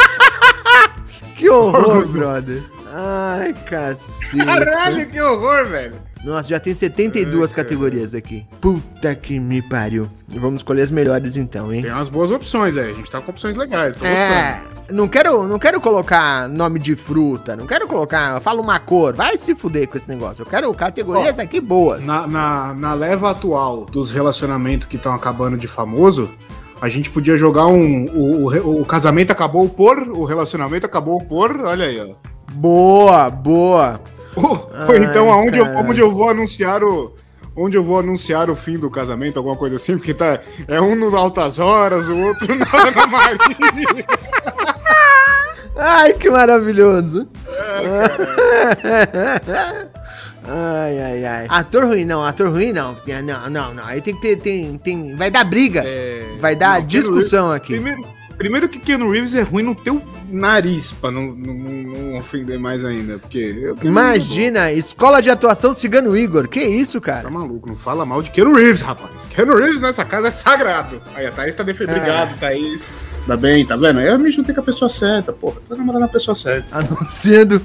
que 1.36 1.48
horror, 1.48 2.06
brother. 2.08 2.62
Ai, 2.92 3.54
cacete. 3.68 4.44
Caralho, 4.44 5.08
que 5.08 5.20
horror, 5.20 5.66
velho. 5.66 5.94
Nossa, 6.24 6.48
já 6.48 6.60
tem 6.60 6.74
72 6.74 7.50
Ai, 7.50 7.56
categorias 7.56 8.14
aqui. 8.14 8.46
Puta 8.60 9.14
que 9.14 9.40
me 9.40 9.62
pariu. 9.62 10.08
Vamos 10.28 10.60
escolher 10.60 10.82
as 10.82 10.90
melhores 10.90 11.36
então, 11.36 11.72
hein? 11.72 11.82
Tem 11.82 11.90
umas 11.90 12.10
boas 12.10 12.30
opções 12.30 12.76
aí. 12.76 12.90
A 12.90 12.92
gente 12.92 13.10
tá 13.10 13.20
com 13.20 13.30
opções 13.30 13.56
legais. 13.56 14.00
é, 14.02 14.60
não 14.90 15.08
quero, 15.08 15.48
não 15.48 15.58
quero 15.58 15.80
colocar 15.80 16.46
nome 16.48 16.78
de 16.78 16.94
fruta. 16.94 17.56
Não 17.56 17.66
quero 17.66 17.88
colocar. 17.88 18.38
Fala 18.40 18.60
uma 18.60 18.78
cor. 18.78 19.14
Vai 19.14 19.38
se 19.38 19.54
fuder 19.54 19.88
com 19.88 19.96
esse 19.96 20.08
negócio. 20.08 20.42
Eu 20.42 20.46
quero 20.46 20.72
categorias 20.74 21.38
Ó, 21.38 21.42
aqui 21.42 21.58
boas. 21.58 22.04
Na, 22.04 22.26
na, 22.26 22.74
na 22.74 22.94
leva 22.94 23.30
atual 23.30 23.86
dos 23.86 24.10
relacionamentos 24.10 24.86
que 24.86 24.96
estão 24.96 25.14
acabando 25.14 25.56
de 25.56 25.66
famoso, 25.66 26.30
a 26.80 26.88
gente 26.88 27.10
podia 27.10 27.38
jogar 27.38 27.66
um. 27.66 28.04
O, 28.06 28.46
o, 28.46 28.80
o, 28.82 28.84
casamento 28.84 29.30
acabou 29.30 29.68
por. 29.68 29.98
O 30.08 30.24
relacionamento 30.24 30.84
acabou 30.84 31.22
por. 31.24 31.58
Olha 31.60 31.86
aí, 31.86 31.98
ó. 31.98 32.14
Boa, 32.52 33.30
boa. 33.30 34.00
Ou, 34.36 34.70
então 34.96 35.30
aonde 35.30 35.58
eu, 35.58 35.66
onde 35.76 36.00
eu 36.00 36.12
vou 36.12 36.30
anunciar 36.30 36.82
o 36.82 37.12
onde 37.56 37.76
eu 37.76 37.82
vou 37.82 37.98
anunciar 37.98 38.48
o 38.48 38.56
fim 38.56 38.78
do 38.78 38.88
casamento, 38.88 39.36
alguma 39.36 39.56
coisa 39.56 39.76
assim, 39.76 39.96
porque 39.98 40.14
tá 40.14 40.38
é 40.68 40.80
um 40.80 40.94
no 40.94 41.14
Altas 41.16 41.58
Horas, 41.58 42.06
o 42.08 42.16
outro 42.16 42.46
na, 42.54 42.90
na 42.90 43.06
Maria. 43.06 44.06
Ai, 45.76 46.12
que 46.12 46.30
maravilhoso. 46.30 47.26
Ai, 50.44 51.00
ai, 51.00 51.24
ai. 51.24 51.46
Ator 51.48 51.86
ruim, 51.86 52.04
não, 52.04 52.22
ator 52.22 52.48
ruim 52.48 52.72
não. 52.72 52.96
Não, 53.24 53.50
não, 53.50 53.74
não. 53.74 53.86
Aí 53.86 54.00
tem 54.00 54.14
que 54.14 54.20
ter. 54.20 54.36
Tem, 54.36 54.76
tem, 54.78 55.14
vai 55.14 55.30
dar 55.30 55.44
briga. 55.44 55.82
É... 55.84 56.36
Vai 56.38 56.56
dar 56.56 56.80
não, 56.80 56.86
discussão 56.86 57.52
aqui. 57.52 57.74
Primeiro, 57.74 58.04
primeiro 58.40 58.70
que 58.70 58.78
Keanu 58.78 59.10
Reeves 59.10 59.34
é 59.34 59.42
ruim 59.42 59.62
no 59.62 59.74
teu 59.74 60.02
nariz, 60.26 60.92
pra 60.92 61.10
não, 61.10 61.26
não, 61.26 61.54
não 61.54 62.18
ofender 62.18 62.58
mais 62.58 62.86
ainda. 62.86 63.18
Porque. 63.18 63.74
Imagina, 63.82 64.72
escola 64.72 65.20
de 65.20 65.28
atuação 65.28 65.74
Cigano 65.74 66.16
Igor. 66.16 66.48
Que 66.48 66.64
isso, 66.64 67.02
cara? 67.02 67.24
Tá 67.24 67.30
maluco, 67.30 67.68
não 67.68 67.76
fala 67.76 68.06
mal 68.06 68.22
de 68.22 68.30
Keanu 68.30 68.54
Reeves, 68.54 68.80
rapaz. 68.80 69.26
Keanu 69.26 69.56
Reeves 69.56 69.82
nessa 69.82 70.06
casa 70.06 70.28
é 70.28 70.30
sagrado. 70.30 71.02
Aí 71.14 71.26
a 71.26 71.30
Thaís 71.30 71.54
tá 71.54 71.62
defendendo. 71.62 71.96
É. 71.96 71.98
Obrigado, 71.98 72.40
Thaís. 72.40 72.94
Tá 73.26 73.36
bem, 73.36 73.66
tá 73.66 73.76
vendo? 73.76 74.00
Gente 74.00 74.38
não 74.38 74.44
tem 74.44 74.54
com 74.54 74.62
a 74.62 74.64
pessoa 74.64 74.88
certa, 74.88 75.34
porra. 75.34 75.60
Tá 75.68 75.76
namorando 75.76 76.04
a 76.04 76.08
pessoa 76.08 76.34
certa. 76.34 76.78
Anunciando. 76.78 77.60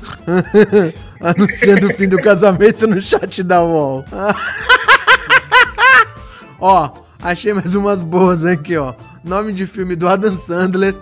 anunciando 1.22 1.88
o 1.88 1.94
fim 1.94 2.10
do 2.10 2.18
casamento 2.18 2.86
no 2.86 3.00
chat 3.00 3.42
da 3.44 3.64
UOL. 3.64 4.04
ó, 6.60 6.92
achei 7.22 7.54
mais 7.54 7.74
umas 7.74 8.02
boas 8.02 8.46
aqui, 8.46 8.76
ó. 8.76 8.94
Nome 9.26 9.52
de 9.54 9.66
filme 9.66 9.96
do 9.96 10.08
Adam 10.08 10.38
Sandler 10.38 10.96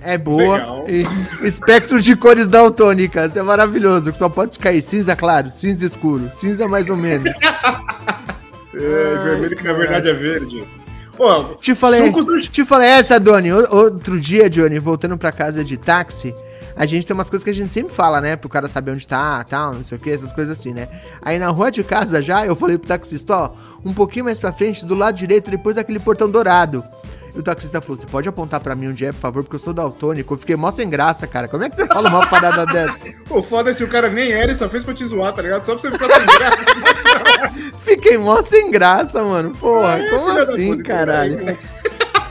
é 0.00 0.18
boa. 0.18 0.56
Legal. 0.58 0.84
E 0.88 1.46
espectro 1.46 2.00
de 2.00 2.16
cores 2.16 2.48
daltônicas, 2.48 3.36
é 3.36 3.42
maravilhoso. 3.42 4.12
Só 4.16 4.28
pode 4.28 4.58
cair 4.58 4.82
cinza 4.82 5.14
claro, 5.14 5.48
cinza 5.52 5.86
escuro, 5.86 6.28
cinza 6.32 6.66
mais 6.66 6.90
ou 6.90 6.96
menos. 6.96 7.32
é, 8.74 9.18
vermelho 9.22 9.56
que 9.56 9.62
na 9.62 9.72
verdade 9.74 10.10
é 10.10 10.12
verde. 10.12 10.66
Pô, 11.16 11.54
te 11.54 11.72
falei, 11.74 12.12
te 12.50 12.64
falei 12.64 12.88
essa, 12.88 13.18
Doni. 13.20 13.52
Outro 13.52 14.18
dia, 14.18 14.50
Johnny, 14.50 14.80
voltando 14.80 15.16
pra 15.16 15.30
casa 15.30 15.64
de 15.64 15.76
táxi, 15.76 16.34
a 16.76 16.84
gente 16.84 17.06
tem 17.06 17.14
umas 17.14 17.30
coisas 17.30 17.44
que 17.44 17.50
a 17.50 17.54
gente 17.54 17.70
sempre 17.70 17.94
fala, 17.94 18.20
né? 18.20 18.34
Pro 18.34 18.48
cara 18.48 18.68
saber 18.68 18.90
onde 18.90 19.06
tá, 19.06 19.44
tal, 19.44 19.74
não 19.74 19.84
sei 19.84 19.98
o 19.98 20.00
que, 20.00 20.10
essas 20.10 20.32
coisas 20.32 20.58
assim, 20.58 20.72
né? 20.72 20.88
Aí 21.22 21.38
na 21.38 21.48
rua 21.48 21.70
de 21.70 21.84
casa 21.84 22.20
já, 22.22 22.44
eu 22.44 22.56
falei 22.56 22.76
pro 22.76 22.88
taxista, 22.88 23.36
ó, 23.36 23.50
um 23.84 23.92
pouquinho 23.92 24.24
mais 24.24 24.38
pra 24.38 24.52
frente, 24.52 24.84
do 24.84 24.96
lado 24.96 25.16
direito, 25.16 25.48
depois 25.48 25.76
daquele 25.76 26.00
portão 26.00 26.28
dourado. 26.28 26.84
E 27.38 27.40
o 27.40 27.42
taxista 27.44 27.80
falou: 27.80 27.96
Você 27.96 28.04
pode 28.04 28.28
apontar 28.28 28.58
pra 28.58 28.74
mim 28.74 28.88
onde 28.88 29.06
é, 29.06 29.12
por 29.12 29.20
favor, 29.20 29.44
porque 29.44 29.54
eu 29.54 29.60
sou 29.60 29.72
daltônico. 29.72 30.34
Eu 30.34 30.38
fiquei 30.38 30.56
mó 30.56 30.72
sem 30.72 30.90
graça, 30.90 31.24
cara. 31.24 31.46
Como 31.46 31.62
é 31.62 31.70
que 31.70 31.76
você 31.76 31.86
fala 31.86 32.08
uma 32.08 32.26
parada 32.26 32.66
dessa? 32.66 33.04
Pô, 33.28 33.40
foda 33.40 33.72
se 33.72 33.84
o 33.84 33.88
cara 33.88 34.10
nem 34.10 34.32
era, 34.32 34.46
ele 34.46 34.56
só 34.56 34.68
fez 34.68 34.82
pra 34.82 34.92
te 34.92 35.06
zoar, 35.06 35.32
tá 35.32 35.40
ligado? 35.40 35.64
Só 35.64 35.76
pra 35.76 35.82
você 35.82 35.90
ficar 35.92 36.08
sem 36.08 36.26
graça. 36.26 36.58
Fiquei 37.78 38.18
mó 38.18 38.42
sem 38.42 38.72
graça, 38.72 39.22
mano. 39.22 39.52
Porra, 39.54 39.94
Ai, 39.94 40.10
como 40.10 40.30
assim, 40.30 40.82
caralho? 40.82 41.56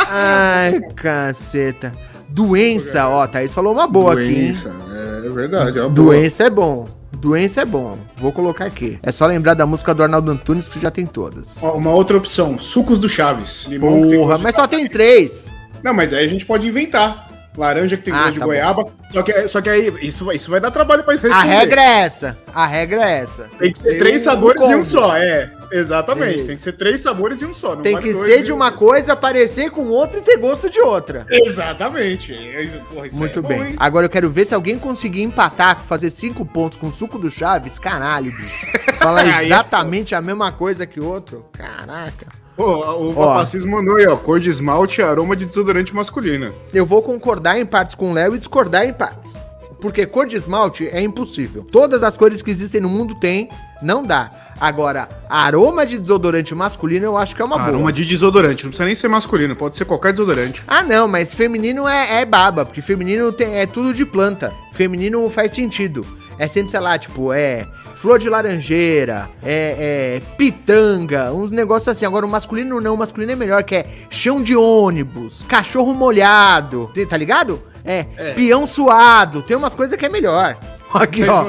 Ai, 0.09 0.81
caceta. 0.93 1.93
Doença, 2.27 3.07
ó, 3.07 3.25
Thaís 3.25 3.53
falou 3.53 3.71
uma 3.71 3.87
boa 3.87 4.13
Doença, 4.13 4.69
aqui, 4.69 5.23
é, 5.23 5.27
é 5.27 5.29
verdade. 5.29 5.79
É 5.79 5.83
hein? 5.83 5.89
boa. 5.89 5.89
Doença 5.89 6.43
é 6.43 6.49
bom. 6.49 6.96
Doença 7.19 7.61
é 7.61 7.65
bom. 7.65 7.97
Vou 8.17 8.31
colocar 8.31 8.65
aqui. 8.65 8.99
É 9.01 9.11
só 9.11 9.25
lembrar 9.25 9.53
da 9.55 9.65
música 9.65 9.93
do 9.93 10.03
Arnaldo 10.03 10.31
Antunes 10.31 10.69
que 10.69 10.79
já 10.79 10.91
tem 10.91 11.05
todas. 11.05 11.61
Ó, 11.61 11.73
Uma 11.73 11.91
outra 11.91 12.15
opção, 12.17 12.57
sucos 12.59 12.99
do 12.99 13.09
Chaves. 13.09 13.65
Limão 13.67 14.07
tem 14.07 14.19
Porra, 14.19 14.37
de 14.37 14.43
mas 14.43 14.55
só 14.55 14.67
tem 14.67 14.87
três. 14.87 15.51
Não, 15.83 15.93
mas 15.93 16.13
aí 16.13 16.25
a 16.25 16.27
gente 16.27 16.45
pode 16.45 16.67
inventar. 16.67 17.25
Laranja 17.57 17.97
que 17.97 18.03
tem 18.03 18.13
Ah, 18.13 18.17
gosto 18.19 18.33
de 18.33 18.39
tá 18.39 18.45
goiaba. 18.45 18.85
Só 19.11 19.23
que, 19.23 19.47
só 19.47 19.61
que 19.61 19.69
aí 19.69 19.91
isso, 20.01 20.25
vai- 20.25 20.35
isso 20.35 20.51
vai 20.51 20.59
dar 20.59 20.69
trabalho 20.69 21.03
pra 21.03 21.13
responder. 21.13 21.33
A 21.33 21.41
regra 21.41 21.81
é 21.81 21.99
essa. 22.01 22.37
A 22.53 22.67
regra 22.67 23.09
é 23.09 23.17
essa. 23.17 23.49
Tem 23.57 23.71
que 23.73 23.79
ser 23.79 23.97
três 23.97 24.21
um 24.21 24.25
sabores 24.25 24.61
e 24.61 24.75
um 24.75 24.85
só, 24.85 25.17
é. 25.17 25.49
Exatamente. 25.71 26.43
Tem 26.43 26.55
que 26.55 26.61
ser 26.61 26.73
três 26.73 27.01
sabores 27.01 27.41
e 27.41 27.45
um 27.45 27.53
só. 27.53 27.75
Tem 27.75 27.93
vale 27.93 28.07
que 28.07 28.13
ser 28.13 28.43
de 28.43 28.51
um- 28.51 28.55
uma 28.57 28.71
coisa, 28.71 29.15
parecer 29.15 29.69
com 29.71 29.85
outra 29.89 30.19
e 30.19 30.21
ter 30.23 30.37
gosto 30.37 30.69
de 30.69 30.79
outra. 30.79 31.25
Exatamente. 31.29 32.33
É, 32.33 32.65
porra, 32.93 33.07
isso 33.07 33.15
Muito 33.17 33.39
é 33.39 33.41
bem. 33.41 33.57
bom, 33.57 33.65
hein? 33.65 33.75
Agora 33.77 34.05
eu 34.05 34.09
quero 34.09 34.29
ver 34.29 34.45
se 34.45 34.53
alguém 34.55 34.77
conseguir 34.79 35.23
empatar, 35.23 35.79
fazer 35.81 36.09
cinco 36.09 36.45
pontos 36.45 36.77
com 36.77 36.87
o 36.87 36.91
suco 36.91 37.17
do 37.17 37.29
Chaves. 37.29 37.77
Caralho, 37.79 38.31
bicho. 38.31 38.93
Falar 38.97 39.25
é 39.25 39.43
exatamente 39.45 40.15
a 40.15 40.21
mesma 40.21 40.51
coisa 40.51 40.85
que 40.85 40.99
o 40.99 41.05
outro. 41.05 41.45
Caraca. 41.51 42.27
Pô, 42.55 42.63
o 42.65 43.09
Ó. 43.15 43.27
Papacismo 43.27 43.71
mandou 43.71 43.97
aí, 43.97 44.07
ó. 44.07 44.15
Cor 44.15 44.39
de 44.39 44.49
esmalte 44.49 44.99
e 45.01 45.03
aroma 45.03 45.35
de 45.35 45.45
desodorante 45.45 45.93
masculino. 45.93 46.53
Eu 46.73 46.85
vou 46.85 47.01
concordar 47.03 47.59
em 47.59 47.65
partes 47.65 47.93
com 47.93 48.09
o 48.11 48.13
Léo 48.13 48.35
e 48.35 48.39
discordar 48.39 48.85
em 48.85 48.93
partes. 48.93 49.37
Porque 49.79 50.07
cor 50.07 50.25
de 50.25 50.35
esmalte 50.35 50.87
é 50.87 50.99
impossível. 50.99 51.63
Todas 51.71 52.01
as 52.01 52.17
cores 52.17 52.41
que 52.41 52.49
existem 52.49 52.81
no 52.81 52.89
mundo 52.89 53.13
tem, 53.19 53.47
não 53.81 54.03
dá. 54.03 54.29
Agora, 54.59 55.07
aroma 55.29 55.85
de 55.85 55.99
desodorante 55.99 56.55
masculino 56.55 57.05
eu 57.05 57.17
acho 57.17 57.35
que 57.35 57.41
é 57.41 57.45
uma 57.45 57.57
boa. 57.57 57.67
Aroma 57.67 57.93
de 57.93 58.03
desodorante. 58.05 58.63
Não 58.63 58.71
precisa 58.71 58.85
nem 58.85 58.95
ser 58.95 59.07
masculino, 59.07 59.55
pode 59.55 59.77
ser 59.77 59.85
qualquer 59.85 60.11
desodorante. 60.11 60.63
Ah, 60.67 60.83
não, 60.83 61.07
mas 61.07 61.33
feminino 61.33 61.87
é, 61.87 62.21
é 62.21 62.25
baba, 62.25 62.65
porque 62.65 62.81
feminino 62.81 63.31
tem, 63.31 63.55
é 63.55 63.67
tudo 63.67 63.93
de 63.93 64.05
planta. 64.05 64.51
Feminino 64.73 65.29
faz 65.29 65.51
sentido. 65.51 66.05
É 66.39 66.47
sempre, 66.47 66.71
sei 66.71 66.79
lá, 66.79 66.97
tipo, 66.97 67.33
é 67.33 67.65
flor 67.95 68.19
de 68.19 68.29
laranjeira, 68.29 69.27
é, 69.43 70.19
é 70.19 70.35
pitanga, 70.37 71.33
uns 71.33 71.51
negócios 71.51 71.87
assim. 71.87 72.05
Agora 72.05 72.25
o 72.25 72.29
masculino 72.29 72.79
não, 72.79 72.93
o 72.93 72.97
masculino 72.97 73.31
é 73.31 73.35
melhor, 73.35 73.63
que 73.63 73.75
é 73.75 73.87
chão 74.09 74.41
de 74.41 74.55
ônibus, 74.55 75.43
cachorro 75.47 75.93
molhado, 75.93 76.91
tá 77.09 77.17
ligado? 77.17 77.61
É, 77.83 78.03
peão 78.35 78.67
suado, 78.67 79.41
tem 79.41 79.55
umas 79.55 79.73
coisas 79.73 79.97
que 79.97 80.05
é 80.05 80.09
melhor. 80.09 80.57
Aqui, 80.93 81.23
ó. 81.27 81.45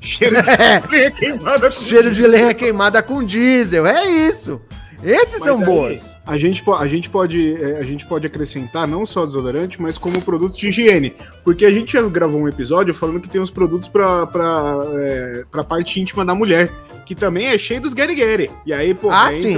cheiro 0.00 0.36
de 0.42 0.50
É, 0.50 0.82
lenha 0.90 1.10
queimada 1.10 1.66
com 1.66 1.72
cheiro 1.72 2.10
de 2.10 2.26
lenha 2.26 2.54
queimada 2.54 3.02
com 3.02 3.24
diesel, 3.24 3.86
é 3.86 4.06
isso. 4.08 4.60
Esses 5.02 5.40
Mas 5.40 5.44
são 5.44 5.58
aí, 5.60 5.64
boas. 5.64 6.14
A 6.26 6.36
gente, 6.36 6.62
a, 6.78 6.86
gente 6.86 7.08
pode, 7.08 7.54
é, 7.62 7.78
a 7.78 7.82
gente 7.82 8.06
pode 8.06 8.26
acrescentar 8.26 8.86
não 8.86 9.06
só 9.06 9.24
desodorante, 9.24 9.80
mas 9.80 9.96
como 9.96 10.20
produtos 10.20 10.58
de 10.58 10.68
higiene. 10.68 11.14
Porque 11.42 11.64
a 11.64 11.70
gente 11.72 11.94
já 11.94 12.02
gravou 12.02 12.38
um 12.42 12.46
episódio 12.48 12.94
falando 12.94 13.18
que 13.18 13.28
tem 13.28 13.40
uns 13.40 13.50
produtos 13.50 13.88
pra, 13.88 14.26
pra, 14.26 14.74
é, 14.98 15.44
pra 15.50 15.64
parte 15.64 15.98
íntima 16.00 16.22
da 16.24 16.34
mulher. 16.34 16.70
Que 17.06 17.14
também 17.14 17.46
é 17.46 17.58
cheio 17.58 17.80
dos 17.80 17.94
guerigueri. 17.94 18.50
E 18.66 18.72
aí, 18.74 18.92
pô, 18.94 19.10
Ah, 19.10 19.28
aí 19.28 19.40
sim. 19.40 19.56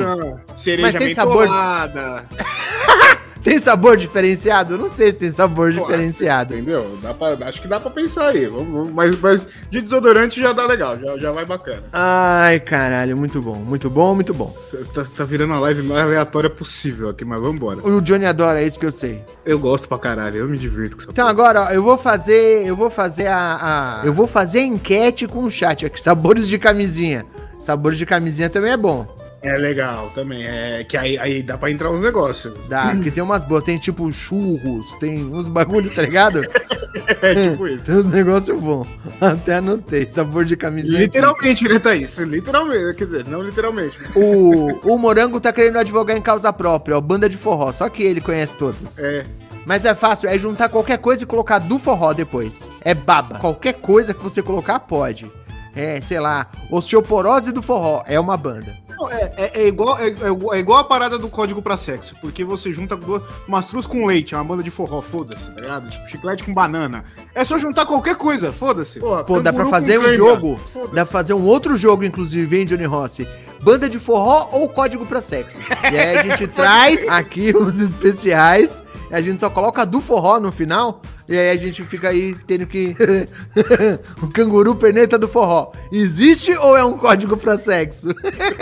cereja 0.57 0.83
Mas 0.93 1.05
tem 1.05 1.13
sabor- 1.15 1.47
Tem 3.43 3.59
sabor 3.59 3.97
diferenciado? 3.97 4.79
Não 4.79 4.89
sei 4.89 5.11
se 5.11 5.19
tem 5.19 5.31
sabor 5.33 5.75
Pô, 5.75 5.81
diferenciado. 5.81 6.55
Entendeu? 6.55 6.99
Pra, 7.19 7.49
acho 7.49 7.61
que 7.61 7.67
dá 7.69 7.81
pra 7.81 7.91
pensar 7.91 8.29
aí. 8.29 8.49
Mas, 8.95 9.19
mas 9.19 9.49
de 9.71 9.81
desodorante 9.81 10.41
já 10.41 10.53
dá 10.53 10.65
legal, 10.67 10.97
já, 10.99 11.19
já 11.19 11.33
vai 11.33 11.45
bacana. 11.45 11.83
Ai, 11.93 12.61
caralho, 12.61 13.17
muito 13.17 13.41
bom, 13.43 13.57
muito 13.57 13.91
bom, 13.91 14.15
muito 14.15 14.33
bom. 14.33 14.55
Tá, 14.95 15.05
tá 15.17 15.25
virando 15.25 15.55
a 15.55 15.59
live 15.61 15.83
mais 15.83 16.03
aleatória 16.03 16.49
possível 16.49 17.09
aqui, 17.09 17.25
mas 17.25 17.41
vambora. 17.41 17.87
O 17.87 18.01
Johnny 18.01 18.27
adora, 18.27 18.61
é 18.63 18.67
isso 18.67 18.79
que 18.79 18.87
eu 18.87 18.93
sei. 18.93 19.25
Eu 19.45 19.59
gosto 19.59 19.89
pra 19.89 19.99
caralho, 19.99 20.37
eu 20.37 20.49
me 20.49 20.57
divirto 20.57 20.97
com 20.97 21.03
essa 21.03 21.11
Então 21.11 21.27
agora, 21.27 21.63
ó, 21.63 21.71
eu 21.71 21.83
vou 21.83 21.99
fazer, 21.99 22.67
eu 22.67 22.77
vou 22.77 22.91
fazer 22.91 23.27
a, 23.27 24.01
a- 24.03 24.07
eu 24.07 24.13
vou 24.13 24.27
fazer 24.27 24.61
a 24.61 24.65
enquete 24.65 25.27
com 25.27 25.45
o 25.45 25.51
chat 25.51 25.85
aqui, 25.85 26.01
sabores 26.01 26.47
de 26.49 26.59
camisinha. 26.59 27.27
Sabores 27.59 27.97
de 27.99 28.05
camisinha 28.07 28.51
também 28.51 28.73
é 28.73 28.77
bom. 28.77 29.05
É 29.43 29.57
legal 29.57 30.11
também. 30.15 30.47
É 30.47 30.85
que 30.85 30.97
aí, 30.97 31.19
aí 31.19 31.43
dá 31.43 31.59
pra 31.59 31.71
entrar 31.71 31.91
uns 31.91 32.01
negócios. 32.01 32.55
Dá, 32.69 32.93
porque 32.95 33.11
tem 33.11 33.23
umas 33.23 33.43
boas, 33.43 33.65
tem 33.65 33.77
tipo 33.77 34.11
churros, 34.13 34.95
tem 35.01 35.25
uns 35.25 35.49
bagulho, 35.49 35.91
tá 35.91 36.03
ligado? 36.03 36.43
É 37.23 37.35
tipo 37.35 37.67
isso. 37.67 37.87
Tem 37.87 37.95
uns 37.97 38.07
negócios 38.07 38.61
bons. 38.61 38.87
Até 39.19 39.55
anotei, 39.55 40.07
sabor 40.07 40.45
de 40.45 40.57
camisinha. 40.57 41.01
Literalmente, 41.01 41.67
né, 41.67 41.79
Thaís? 41.79 42.19
Literalmente, 42.19 42.95
quer 42.95 43.07
dizer, 43.07 43.25
não 43.27 43.43
literalmente. 43.43 43.99
O, 44.15 44.93
o 44.93 44.99
Morango 44.99 45.41
tá 45.41 45.51
querendo 45.55 45.79
advogar 45.79 46.15
em 46.17 46.21
causa 46.21 46.53
própria, 46.53 46.99
ó, 46.99 47.01
banda 47.01 47.31
de 47.31 47.39
forró, 47.39 47.73
só 47.73 47.89
que 47.89 48.03
ele 48.03 48.21
conhece 48.21 48.55
todas. 48.57 48.99
É. 48.99 49.25
Mas 49.65 49.87
é 49.87 49.95
fácil, 49.95 50.29
é 50.29 50.39
juntar 50.39 50.69
qualquer 50.69 50.99
coisa 50.99 51.23
e 51.23 51.27
colocar 51.27 51.59
do 51.59 51.79
forró 51.79 52.13
depois. 52.13 52.71
É 52.83 52.93
baba. 52.93 53.39
Qualquer 53.39 53.75
coisa 53.75 54.13
que 54.13 54.23
você 54.23 54.43
colocar 54.43 54.81
pode. 54.81 55.31
É, 55.75 56.01
sei 56.01 56.21
lá, 56.21 56.49
osteoporose 56.71 57.53
do 57.53 57.63
forró 57.63 58.03
é 58.07 58.21
uma 58.21 58.37
banda. 58.37 58.77
É, 59.11 59.33
é- 59.37 59.61
é 59.63 59.67
igual, 59.69 59.99
é, 59.99 60.07
é 60.09 60.29
igual- 60.31 60.55
é 60.55 60.59
igual 60.59 60.79
a 60.79 60.85
parada 60.85 61.19
do 61.19 61.29
código 61.29 61.61
pra 61.63 61.77
sexo, 61.77 62.15
porque 62.21 62.45
você 62.45 62.73
junta 62.73 62.97
duas, 62.97 63.23
mastruz 63.49 63.87
com 63.87 64.07
leite, 64.07 64.35
é 64.35 64.39
uma 64.39 64.45
banda 64.45 64.63
de 64.63 64.71
forró, 64.71 65.01
foda-se, 65.01 65.51
tá 65.55 65.61
ligado? 65.61 65.89
Tipo, 65.91 66.07
chiclete 66.09 66.45
com 66.45 66.53
banana. 66.53 67.05
É 67.35 67.45
só 67.45 67.59
juntar 67.59 67.87
qualquer 67.87 68.17
coisa, 68.17 68.53
foda-se. 68.53 69.01
Pô, 69.25 69.41
dá 69.43 69.53
pra 69.53 69.65
fazer 69.71 69.99
um 69.99 70.03
jogo. 70.17 70.61
Dá 70.95 71.05
pra 71.05 71.13
fazer 71.13 71.35
um 71.35 71.45
outro 71.45 71.77
jogo, 71.77 72.05
inclusive, 72.05 72.59
hein, 72.59 72.67
Johnny 72.67 72.85
Rossi? 72.85 73.27
Banda 73.63 73.89
de 73.89 73.99
forró 73.99 74.49
ou 74.51 74.69
código 74.69 75.07
pra 75.07 75.21
sexo? 75.21 75.61
E 75.85 75.99
aí 75.99 76.19
a 76.19 76.23
gente 76.23 76.47
traz 76.53 77.09
aqui 77.09 77.55
os 77.57 77.81
especiais. 77.81 78.83
E 79.11 79.15
a 79.15 79.21
gente 79.21 79.41
só 79.41 79.49
coloca 79.49 79.87
do 79.87 80.01
forró 80.01 80.41
no 80.41 80.51
final. 80.51 81.01
E 81.29 81.39
aí 81.39 81.51
a 81.51 81.57
gente 81.57 81.83
fica 81.85 82.09
aí 82.09 82.35
tendo 82.47 82.67
que. 82.67 82.97
o 84.21 84.27
canguru 84.29 84.75
perneta 84.75 85.17
do 85.17 85.29
forró. 85.29 85.71
Existe 85.93 86.53
ou 86.57 86.77
é 86.77 86.85
um 86.85 86.99
código 86.99 87.37
pra 87.37 87.57
sexo? 87.57 88.09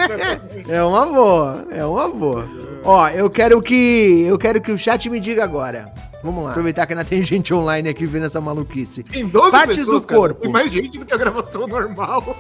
é 0.69 0.83
uma 0.83 1.07
boa. 1.07 1.67
É 1.71 1.85
uma 1.85 2.09
boa. 2.09 2.47
Ó, 2.85 3.09
eu 3.09 3.31
quero 3.31 3.63
que. 3.63 4.25
Eu 4.27 4.37
quero 4.37 4.61
que 4.61 4.71
o 4.71 4.79
chat 4.79 5.09
me 5.09 5.19
diga 5.19 5.43
agora. 5.43 5.93
Vamos 6.23 6.45
lá. 6.45 6.51
Aproveitar 6.51 6.87
que 6.87 6.93
ainda 6.93 7.05
tem 7.05 7.23
gente 7.23 7.53
online 7.55 7.89
aqui 7.89 8.05
vendo 8.05 8.27
essa 8.27 8.41
maluquice. 8.41 9.03
Tem 9.03 9.27
12 9.27 9.51
Partes 9.51 9.87
do 9.87 10.01
cara. 10.01 10.21
corpo. 10.21 10.41
Tem 10.43 10.51
mais 10.51 10.71
gente 10.71 10.99
do 10.99 11.07
que 11.07 11.15
a 11.15 11.17
gravação 11.17 11.67
normal. 11.67 12.37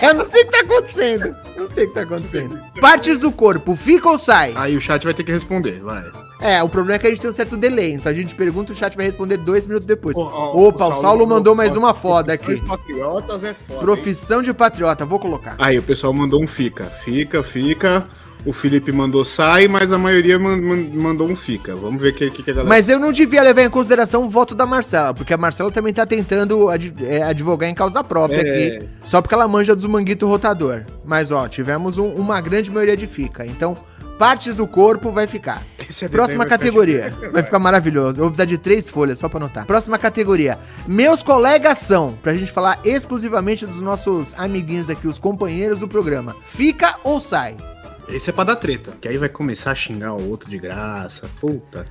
É, 0.00 0.08
eu 0.10 0.14
não 0.14 0.26
sei 0.26 0.42
o 0.42 0.46
que 0.46 0.52
tá 0.52 0.60
acontecendo. 0.60 1.36
Eu 1.56 1.62
não 1.64 1.70
sei 1.70 1.84
o 1.84 1.88
que 1.88 1.94
tá 1.94 2.02
acontecendo. 2.02 2.60
Partes 2.80 3.20
do 3.20 3.32
corpo, 3.32 3.74
fica 3.74 4.08
ou 4.08 4.18
sai? 4.18 4.52
Aí 4.56 4.76
o 4.76 4.80
chat 4.80 5.02
vai 5.04 5.14
ter 5.14 5.24
que 5.24 5.32
responder, 5.32 5.80
vai. 5.82 6.04
É, 6.40 6.62
o 6.62 6.68
problema 6.68 6.96
é 6.96 6.98
que 6.98 7.06
a 7.06 7.10
gente 7.10 7.20
tem 7.20 7.30
um 7.30 7.32
certo 7.32 7.56
delay. 7.56 7.92
Então 7.94 8.12
a 8.12 8.14
gente 8.14 8.34
pergunta 8.34 8.70
e 8.72 8.74
o 8.74 8.76
chat 8.78 8.94
vai 8.96 9.06
responder 9.06 9.38
dois 9.38 9.66
minutos 9.66 9.86
depois. 9.86 10.16
Ó, 10.16 10.22
ó, 10.22 10.68
Opa, 10.68 10.86
o 10.86 11.00
Saulo, 11.00 11.26
mandou 11.26 11.54
mais 11.54 11.76
uma 11.76 11.94
foda 11.94 12.32
aqui. 12.34 12.52
Os 12.52 12.60
patriotas 12.60 13.42
é 13.42 13.54
foda. 13.54 13.74
hein? 13.74 13.80
Profissão 13.80 14.42
de 14.42 14.52
patriota, 14.54 15.04
vou 15.04 15.18
colocar. 15.18 15.56
Aí 15.58 15.78
o 15.78 15.82
pessoal 15.82 16.12
mandou 16.12 16.42
um 16.42 16.46
fica. 16.46 16.84
Fica, 16.84 17.42
fica. 17.42 18.04
O 18.48 18.52
Felipe 18.52 18.90
mandou 18.90 19.24
sai, 19.26 19.68
mas 19.68 19.92
a 19.92 19.98
maioria 19.98 20.38
man- 20.38 20.56
man- 20.56 20.88
mandou 20.94 21.28
um 21.28 21.36
fica. 21.36 21.76
Vamos 21.76 22.00
ver 22.00 22.10
o 22.10 22.14
que, 22.14 22.30
que, 22.30 22.42
que 22.42 22.50
a 22.50 22.54
galera. 22.54 22.68
Mas 22.68 22.88
eu 22.88 22.98
não 22.98 23.12
devia 23.12 23.42
levar 23.42 23.62
em 23.62 23.68
consideração 23.68 24.24
o 24.24 24.30
voto 24.30 24.54
da 24.54 24.64
Marcela, 24.64 25.12
porque 25.12 25.34
a 25.34 25.36
Marcela 25.36 25.70
também 25.70 25.92
tá 25.92 26.06
tentando 26.06 26.68
é, 26.70 27.22
advogar 27.22 27.68
em 27.68 27.74
causa 27.74 28.02
própria 28.02 28.38
É. 28.40 28.76
aqui, 28.76 28.88
só 29.04 29.20
porque 29.20 29.34
ela 29.34 29.46
manja 29.46 29.76
dos 29.76 29.84
manguito 29.84 30.26
rotador. 30.26 30.82
Mas 31.04 31.30
ó, 31.30 31.46
tivemos 31.46 31.98
um- 31.98 32.08
uma 32.12 32.40
grande 32.40 32.70
maioria 32.70 32.96
de 32.96 33.06
fica. 33.06 33.44
Então, 33.44 33.76
partes 34.18 34.56
do 34.56 34.66
corpo 34.66 35.10
vai 35.12 35.26
ficar. 35.26 35.62
É 36.02 36.06
Próxima 36.08 36.38
vai 36.38 36.46
ficar 36.46 36.58
categoria. 36.58 37.04
chique. 37.10 37.28
Vai 37.28 37.42
ficar 37.42 37.58
maravilhoso. 37.58 38.10
Eu 38.12 38.24
vou 38.24 38.26
precisar 38.28 38.44
de 38.44 38.58
três 38.58 38.90
folhas 38.90 39.18
só 39.18 39.26
pra 39.26 39.38
anotar. 39.38 39.64
Próxima 39.66 39.96
categoria. 39.96 40.58
Meus 40.86 41.22
colegas 41.22 41.78
são. 41.78 42.12
Pra 42.22 42.34
gente 42.34 42.52
falar 42.52 42.78
exclusivamente 42.84 43.64
dos 43.64 43.80
nossos 43.80 44.34
amiguinhos 44.36 44.90
aqui, 44.90 45.08
os 45.08 45.18
companheiros 45.18 45.78
do 45.78 45.88
programa. 45.88 46.36
Fica 46.46 46.96
ou 47.02 47.20
sai? 47.22 47.56
Esse 48.08 48.30
é 48.30 48.32
pra 48.32 48.44
dar 48.44 48.56
treta. 48.56 48.96
Que 49.00 49.08
aí 49.08 49.18
vai 49.18 49.28
começar 49.28 49.72
a 49.72 49.74
xingar 49.74 50.14
o 50.14 50.28
outro 50.30 50.48
de 50.48 50.58
graça. 50.58 51.28
Puta. 51.40 51.86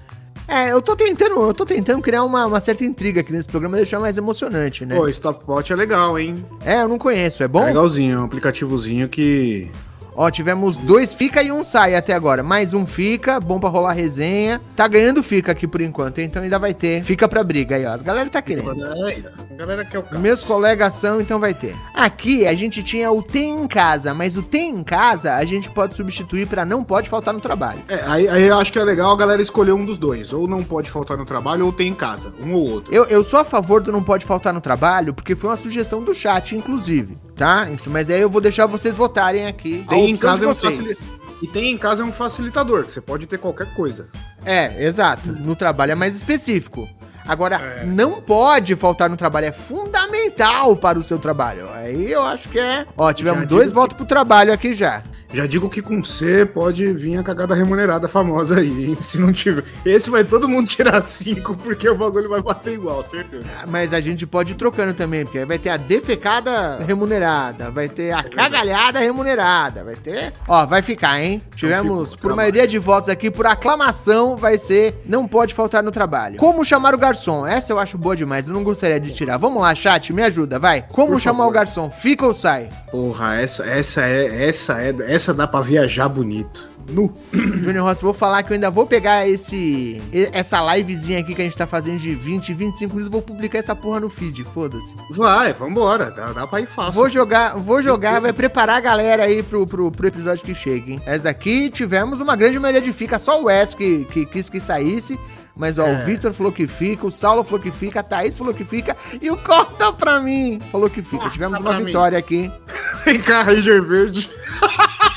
É, 0.47 0.71
eu 0.71 0.81
tô 0.81 0.95
tentando, 0.95 1.41
eu 1.41 1.53
tô 1.53 1.65
tentando 1.65 2.01
criar 2.01 2.23
uma, 2.23 2.45
uma 2.45 2.59
certa 2.61 2.85
intriga 2.85 3.19
aqui 3.19 3.33
nesse 3.33 3.49
programa, 3.49 3.75
deixar 3.75 3.99
mais 3.99 4.17
emocionante, 4.17 4.85
né? 4.85 4.95
Pô, 4.95 5.07
Stopbot 5.09 5.73
é 5.73 5.75
legal, 5.75 6.17
hein? 6.17 6.35
É, 6.63 6.81
eu 6.83 6.87
não 6.87 6.97
conheço, 6.97 7.43
é 7.43 7.47
bom? 7.49 7.63
É 7.63 7.65
legalzinho, 7.67 8.17
é 8.17 8.21
um 8.21 8.23
aplicativozinho 8.23 9.09
que. 9.09 9.69
Ó, 10.17 10.31
tivemos 10.31 10.77
dois 10.77 11.13
fica 11.13 11.43
e 11.43 11.51
um 11.51 11.63
sai 11.63 11.93
até 11.93 12.11
agora. 12.11 12.41
Mais 12.41 12.73
um 12.73 12.87
fica, 12.87 13.39
bom 13.39 13.59
pra 13.59 13.69
rolar 13.69 13.93
resenha. 13.93 14.59
Tá 14.75 14.87
ganhando 14.87 15.21
fica 15.21 15.51
aqui 15.51 15.67
por 15.67 15.79
enquanto, 15.79 16.19
então 16.19 16.41
ainda 16.41 16.57
vai 16.57 16.73
ter. 16.73 17.03
Fica 17.03 17.27
pra 17.27 17.43
briga 17.43 17.75
aí, 17.75 17.85
ó. 17.85 17.91
As 17.91 18.01
galera 18.01 18.27
tá 18.27 18.41
querendo. 18.41 18.71
A 18.71 19.53
galera 19.53 19.85
quer 19.85 19.99
o 19.99 20.03
caos. 20.03 20.19
Meus 20.19 20.43
colegas 20.43 20.95
são, 20.95 21.21
então 21.21 21.39
vai 21.39 21.53
ter. 21.53 21.75
Aqui 21.93 22.47
a 22.47 22.55
gente 22.55 22.81
tinha 22.81 23.11
o 23.11 23.21
tem 23.21 23.61
em 23.61 23.67
casa, 23.67 24.11
mas 24.11 24.35
o 24.35 24.41
tem 24.41 24.71
em 24.71 24.83
casa 24.83 25.35
a 25.35 25.45
gente 25.45 25.69
pode 25.69 25.93
substituir 25.93 26.47
pra 26.47 26.65
não 26.65 26.83
pode 26.83 27.09
faltar 27.09 27.31
no 27.31 27.39
trabalho. 27.39 27.83
É, 27.87 28.01
aí, 28.07 28.27
aí 28.27 28.43
eu 28.47 28.57
acho 28.57 28.73
que 28.73 28.79
é 28.79 28.83
legal 28.83 29.11
a 29.11 29.17
galera 29.17 29.39
escolher 29.39 29.73
um 29.73 29.85
dos 29.85 29.99
dois. 29.99 30.33
Ou 30.33 30.47
não 30.47 30.63
pode 30.63 30.89
faltar 30.89 31.15
no 31.15 31.25
trabalho, 31.25 31.63
ou 31.63 31.71
tem 31.71 31.89
em 31.89 31.93
casa. 31.93 32.33
Um 32.41 32.53
ou 32.53 32.67
outro. 32.67 32.91
Eu, 32.91 33.05
eu 33.05 33.23
sou 33.23 33.39
a 33.39 33.45
favor 33.45 33.81
do 33.81 33.91
não 33.91 34.01
pode 34.01 34.25
faltar 34.25 34.51
no 34.51 34.61
trabalho, 34.61 35.13
porque 35.13 35.35
foi 35.35 35.51
uma 35.51 35.57
sugestão 35.57 36.01
do 36.01 36.15
chat, 36.15 36.55
inclusive, 36.55 37.15
tá? 37.35 37.67
Então, 37.69 37.93
mas 37.93 38.09
aí 38.09 38.19
eu 38.19 38.29
vou 38.31 38.41
deixar 38.41 38.65
vocês 38.65 38.97
votarem 38.97 39.45
aqui. 39.45 39.85
a 39.87 40.06
Tem 40.07 40.11
em 40.11 40.15
opção 40.15 40.29
casa 40.29 40.45
é 40.45 40.47
um 40.47 40.55
facilitador. 40.55 41.17
E 41.41 41.47
tem 41.47 41.71
em 41.71 41.77
casa 41.77 42.03
um 42.03 42.11
facilitador, 42.11 42.85
que 42.85 42.91
você 42.91 43.01
pode 43.01 43.27
ter 43.27 43.37
qualquer 43.37 43.73
coisa. 43.75 44.09
É, 44.45 44.83
exato. 44.83 45.31
No 45.31 45.55
trabalho 45.55 45.91
é 45.91 45.95
mais 45.95 46.15
específico. 46.15 46.87
Agora, 47.27 47.55
é. 47.55 47.85
não 47.85 48.21
pode 48.21 48.75
faltar 48.75 49.09
no 49.09 49.17
trabalho, 49.17 49.47
é 49.47 49.51
fundamental 49.51 50.75
para 50.75 50.97
o 50.97 51.03
seu 51.03 51.19
trabalho. 51.19 51.67
Aí 51.73 52.11
eu 52.11 52.23
acho 52.23 52.49
que 52.49 52.59
é. 52.59 52.85
Ó, 52.97 53.11
tivemos 53.11 53.41
já 53.41 53.45
dois 53.45 53.71
votos 53.71 53.93
que... 53.93 53.97
pro 53.97 54.05
trabalho 54.07 54.53
aqui 54.53 54.73
já. 54.73 55.03
Já 55.33 55.45
digo 55.45 55.69
que 55.69 55.81
com 55.81 56.01
C 56.03 56.45
pode 56.45 56.93
vir 56.93 57.17
a 57.17 57.23
cagada 57.23 57.53
remunerada 57.53 58.07
famosa 58.07 58.59
aí, 58.59 58.85
hein? 58.85 58.97
Se 59.01 59.19
não 59.19 59.33
tiver. 59.33 59.63
Esse 59.85 60.09
vai 60.09 60.23
todo 60.23 60.47
mundo 60.47 60.67
tirar 60.67 61.01
cinco, 61.01 61.55
porque 61.57 61.87
o 61.89 61.95
bagulho 61.95 62.29
vai 62.29 62.41
bater 62.41 62.73
igual, 62.73 63.03
certeza. 63.03 63.43
Ah, 63.61 63.65
mas 63.67 63.93
a 63.93 63.99
gente 63.99 64.25
pode 64.25 64.53
ir 64.53 64.55
trocando 64.55 64.93
também, 64.93 65.25
porque 65.25 65.39
aí 65.39 65.45
vai 65.45 65.59
ter 65.59 65.69
a 65.69 65.77
defecada 65.77 66.77
remunerada, 66.77 67.69
vai 67.69 67.89
ter 67.89 68.11
a 68.11 68.23
cagalhada 68.23 68.99
remunerada, 68.99 69.83
vai 69.83 69.95
ter. 69.95 70.33
Ó, 70.47 70.65
vai 70.65 70.81
ficar, 70.81 71.21
hein? 71.21 71.41
Tivemos, 71.55 72.15
por 72.15 72.33
maioria 72.33 72.65
de 72.65 72.79
votos 72.79 73.09
aqui, 73.09 73.29
por 73.29 73.45
aclamação, 73.45 74.37
vai 74.37 74.57
ser. 74.57 74.95
Não 75.05 75.27
pode 75.27 75.53
faltar 75.53 75.83
no 75.83 75.91
trabalho. 75.91 76.37
Como 76.37 76.63
chamar 76.63 76.95
o 76.95 76.97
garçom? 76.97 77.16
Essa 77.45 77.73
eu 77.73 77.79
acho 77.79 77.97
boa 77.97 78.15
demais, 78.15 78.47
eu 78.47 78.53
não 78.53 78.63
gostaria 78.63 78.99
de 78.99 79.13
tirar. 79.13 79.37
Vamos 79.37 79.61
lá, 79.61 79.73
chat, 79.75 80.13
me 80.13 80.23
ajuda, 80.23 80.59
vai. 80.59 80.83
Como 80.91 81.13
por 81.13 81.21
chamar 81.21 81.39
favor. 81.39 81.49
o 81.49 81.53
garçom? 81.53 81.89
Fica 81.89 82.25
ou 82.25 82.33
sai? 82.33 82.69
Porra, 82.91 83.35
essa, 83.35 83.65
essa 83.65 84.01
é. 84.01 84.47
Essa 84.47 84.81
é 84.81 84.95
essa 85.07 85.33
dá 85.33 85.47
pra 85.47 85.61
viajar 85.61 86.07
bonito. 86.09 86.77
Nu. 86.89 87.13
Júnior 87.33 87.85
Rossi, 87.85 88.01
vou 88.01 88.13
falar 88.13 88.43
que 88.43 88.51
eu 88.51 88.55
ainda 88.55 88.69
vou 88.69 88.85
pegar 88.85 89.27
esse 89.27 90.01
essa 90.31 90.59
livezinha 90.75 91.19
aqui 91.19 91.35
que 91.35 91.41
a 91.41 91.45
gente 91.45 91.57
tá 91.57 91.67
fazendo 91.67 91.99
de 91.99 92.15
20, 92.15 92.53
25 92.53 92.95
minutos, 92.95 93.11
vou 93.11 93.21
publicar 93.21 93.59
essa 93.59 93.75
porra 93.75 93.99
no 93.99 94.09
feed, 94.09 94.43
foda-se. 94.45 94.95
Vai, 95.11 95.53
vambora, 95.53 96.11
dá, 96.11 96.31
dá 96.31 96.47
pra 96.47 96.61
ir 96.61 96.67
fácil. 96.67 96.93
Vou 96.93 97.09
jogar, 97.09 97.57
vou 97.57 97.81
jogar, 97.81 98.21
vai 98.21 98.31
preparar 98.31 98.77
a 98.77 98.81
galera 98.81 99.23
aí 99.23 99.43
pro, 99.43 99.67
pro, 99.67 99.91
pro 99.91 100.07
episódio 100.07 100.43
que 100.43 100.55
chega, 100.55 100.91
hein. 100.91 101.01
Essa 101.05 101.29
aqui 101.29 101.69
tivemos 101.69 102.21
uma 102.21 102.35
grande 102.35 102.59
maioria 102.59 102.81
de 102.81 102.93
fica, 102.93 103.19
só 103.19 103.41
o 103.41 103.45
Wes 103.45 103.73
que, 103.73 104.05
que 104.05 104.25
quis 104.25 104.49
que 104.49 104.59
saísse. 104.59 105.19
Mas, 105.57 105.79
ó, 105.79 105.87
é. 105.87 106.01
o 106.01 106.05
Victor 106.05 106.33
falou 106.33 106.51
que 106.51 106.67
fica, 106.67 107.05
o 107.05 107.11
Saulo 107.11 107.43
falou 107.43 107.59
que 107.59 107.71
fica, 107.71 107.99
a 107.99 108.03
Thaís 108.03 108.37
falou 108.37 108.53
que 108.53 108.63
fica 108.63 108.95
e 109.21 109.31
o 109.31 109.37
Corta 109.37 109.91
pra 109.91 110.19
mim 110.19 110.61
falou 110.71 110.89
que 110.89 111.01
fica. 111.01 111.29
Tivemos 111.29 111.59
uma 111.59 111.79
vitória 111.79 112.17
mim. 112.17 112.23
aqui. 112.23 112.51
Vem 113.03 113.21
cá, 113.21 113.41
Ranger 113.41 113.81
Verde. 113.81 114.29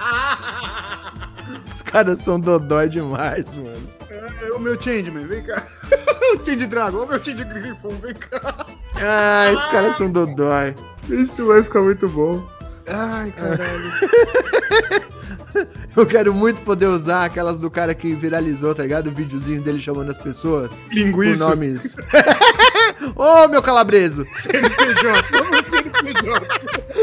Os 1.72 1.82
caras 1.82 2.20
são 2.20 2.38
dodói 2.38 2.88
demais, 2.88 3.54
mano. 3.54 3.96
É, 4.10 4.52
o 4.52 4.58
meu 4.58 4.80
Changeman, 4.80 5.26
vem 5.26 5.42
cá. 5.42 5.62
o 6.34 6.44
Change 6.44 6.66
Dragon, 6.66 7.04
o 7.04 7.06
meu 7.06 7.22
Change 7.22 7.44
Griffon, 7.44 7.90
vem 8.00 8.14
cá. 8.14 8.66
Ah, 8.96 9.52
os 9.54 9.66
caras 9.66 9.96
são 9.96 10.10
dodói. 10.10 10.74
Isso 11.08 11.46
vai 11.46 11.62
ficar 11.62 11.82
muito 11.82 12.08
bom. 12.08 12.42
Ai, 12.88 13.32
caralho. 13.32 13.92
Eu 15.96 16.06
quero 16.06 16.34
muito 16.34 16.60
poder 16.62 16.86
usar 16.86 17.24
aquelas 17.24 17.58
do 17.58 17.70
cara 17.70 17.94
que 17.94 18.12
viralizou, 18.12 18.74
tá 18.74 18.82
ligado? 18.82 19.06
O 19.08 19.12
videozinho 19.12 19.62
dele 19.62 19.80
chamando 19.80 20.10
as 20.10 20.18
pessoas. 20.18 20.70
Linguiça. 20.92 21.44
Com 21.44 21.50
nomes. 21.50 21.96
Ô, 23.16 23.44
oh, 23.44 23.48
meu 23.48 23.62
calabreso! 23.62 24.26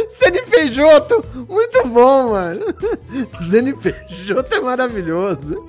CNPJ! 0.10 1.24
Muito 1.50 1.88
bom, 1.88 2.32
mano! 2.32 2.66
CNPJ 3.50 4.56
é 4.56 4.62
maravilhoso. 4.62 5.66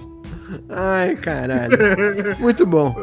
Ai, 0.68 1.16
caralho. 1.16 1.76
Muito 2.38 2.66
bom. 2.66 2.94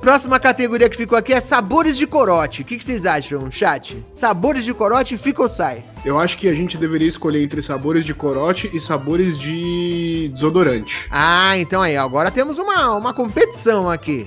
Próxima 0.00 0.40
categoria 0.40 0.88
que 0.88 0.96
ficou 0.96 1.16
aqui 1.18 1.30
é 1.30 1.40
sabores 1.42 1.96
de 1.96 2.06
corote. 2.06 2.62
O 2.62 2.64
que, 2.64 2.78
que, 2.78 2.84
vocês 2.84 3.04
acham, 3.04 3.50
chat? 3.50 4.02
Sabores 4.14 4.64
de 4.64 4.72
corote, 4.72 5.18
fica 5.18 5.42
ou 5.42 5.48
sai? 5.48 5.84
Eu 6.04 6.18
acho 6.18 6.38
que 6.38 6.48
a 6.48 6.54
gente 6.54 6.78
deveria 6.78 7.06
escolher 7.06 7.42
entre 7.42 7.60
sabores 7.60 8.02
de 8.02 8.14
corote 8.14 8.70
e 8.72 8.80
sabores 8.80 9.38
de 9.38 10.30
desodorante. 10.32 11.06
Ah, 11.10 11.58
então 11.58 11.82
aí, 11.82 11.98
agora 11.98 12.30
temos 12.30 12.58
uma, 12.58 12.96
uma 12.96 13.12
competição 13.12 13.90
aqui. 13.90 14.26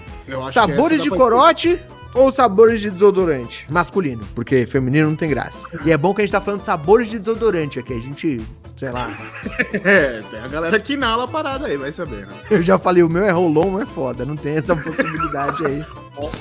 sabores 0.51 1.01
de 1.01 1.09
corote 1.09 1.81
ou 2.13 2.31
sabores 2.31 2.79
de 2.79 2.91
desodorante? 2.91 3.65
Masculino, 3.67 4.23
porque 4.35 4.67
feminino 4.67 5.09
não 5.09 5.15
tem 5.15 5.29
graça. 5.29 5.67
E 5.83 5.91
é 5.91 5.97
bom 5.97 6.13
que 6.13 6.21
a 6.21 6.23
gente 6.23 6.31
tá 6.31 6.39
falando 6.41 6.61
sabores 6.61 7.09
de 7.09 7.17
desodorante 7.17 7.79
aqui. 7.79 7.93
A 7.93 7.99
gente 7.99 8.39
sei 8.83 8.91
lá. 8.91 9.09
é, 9.85 10.21
tem 10.29 10.39
a 10.39 10.47
galera 10.47 10.77
que 10.79 10.93
inala 10.93 11.23
a 11.23 11.27
parada 11.27 11.67
aí, 11.67 11.77
vai 11.77 11.91
saber, 11.91 12.27
né? 12.27 12.33
Eu 12.51 12.61
já 12.61 12.77
falei, 12.77 13.01
o 13.01 13.09
meu 13.09 13.23
é 13.23 13.31
rolon, 13.31 13.81
é 13.81 13.85
foda, 13.85 14.25
não 14.25 14.35
tem 14.35 14.57
essa 14.57 14.75
possibilidade 14.75 15.65
aí. 15.65 15.85
aí 16.13 16.33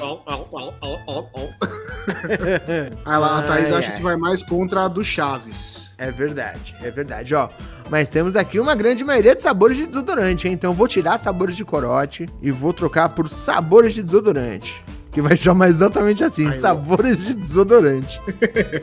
lá, 3.07 3.39
a 3.39 3.43
Thaís 3.43 3.73
ai, 3.73 3.79
acha 3.79 3.91
ai. 3.91 3.97
que 3.97 4.03
vai 4.03 4.17
mais 4.17 4.43
contra 4.43 4.85
a 4.85 4.89
do 4.89 5.05
Chaves. 5.05 5.93
É 5.97 6.11
verdade, 6.11 6.75
é 6.83 6.91
verdade, 6.91 7.35
ó. 7.35 7.49
Mas 7.89 8.09
temos 8.09 8.35
aqui 8.35 8.59
uma 8.59 8.75
grande 8.75 9.05
maioria 9.05 9.37
de 9.37 9.43
sabores 9.43 9.77
de 9.77 9.87
desodorante, 9.87 10.49
hein? 10.49 10.55
Então 10.55 10.75
vou 10.75 10.89
tirar 10.89 11.17
sabores 11.19 11.57
de 11.57 11.65
corote 11.65 12.29
e 12.41 12.51
vou 12.51 12.73
trocar 12.73 13.11
por 13.11 13.29
sabores 13.29 13.95
de 13.95 14.03
desodorante 14.03 14.85
que 15.13 15.21
vai 15.21 15.37
chamar 15.37 15.69
exatamente 15.69 16.25
assim, 16.25 16.47
Ai, 16.47 16.55
sabores 16.55 17.19
de 17.19 17.35
desodorante. 17.35 18.21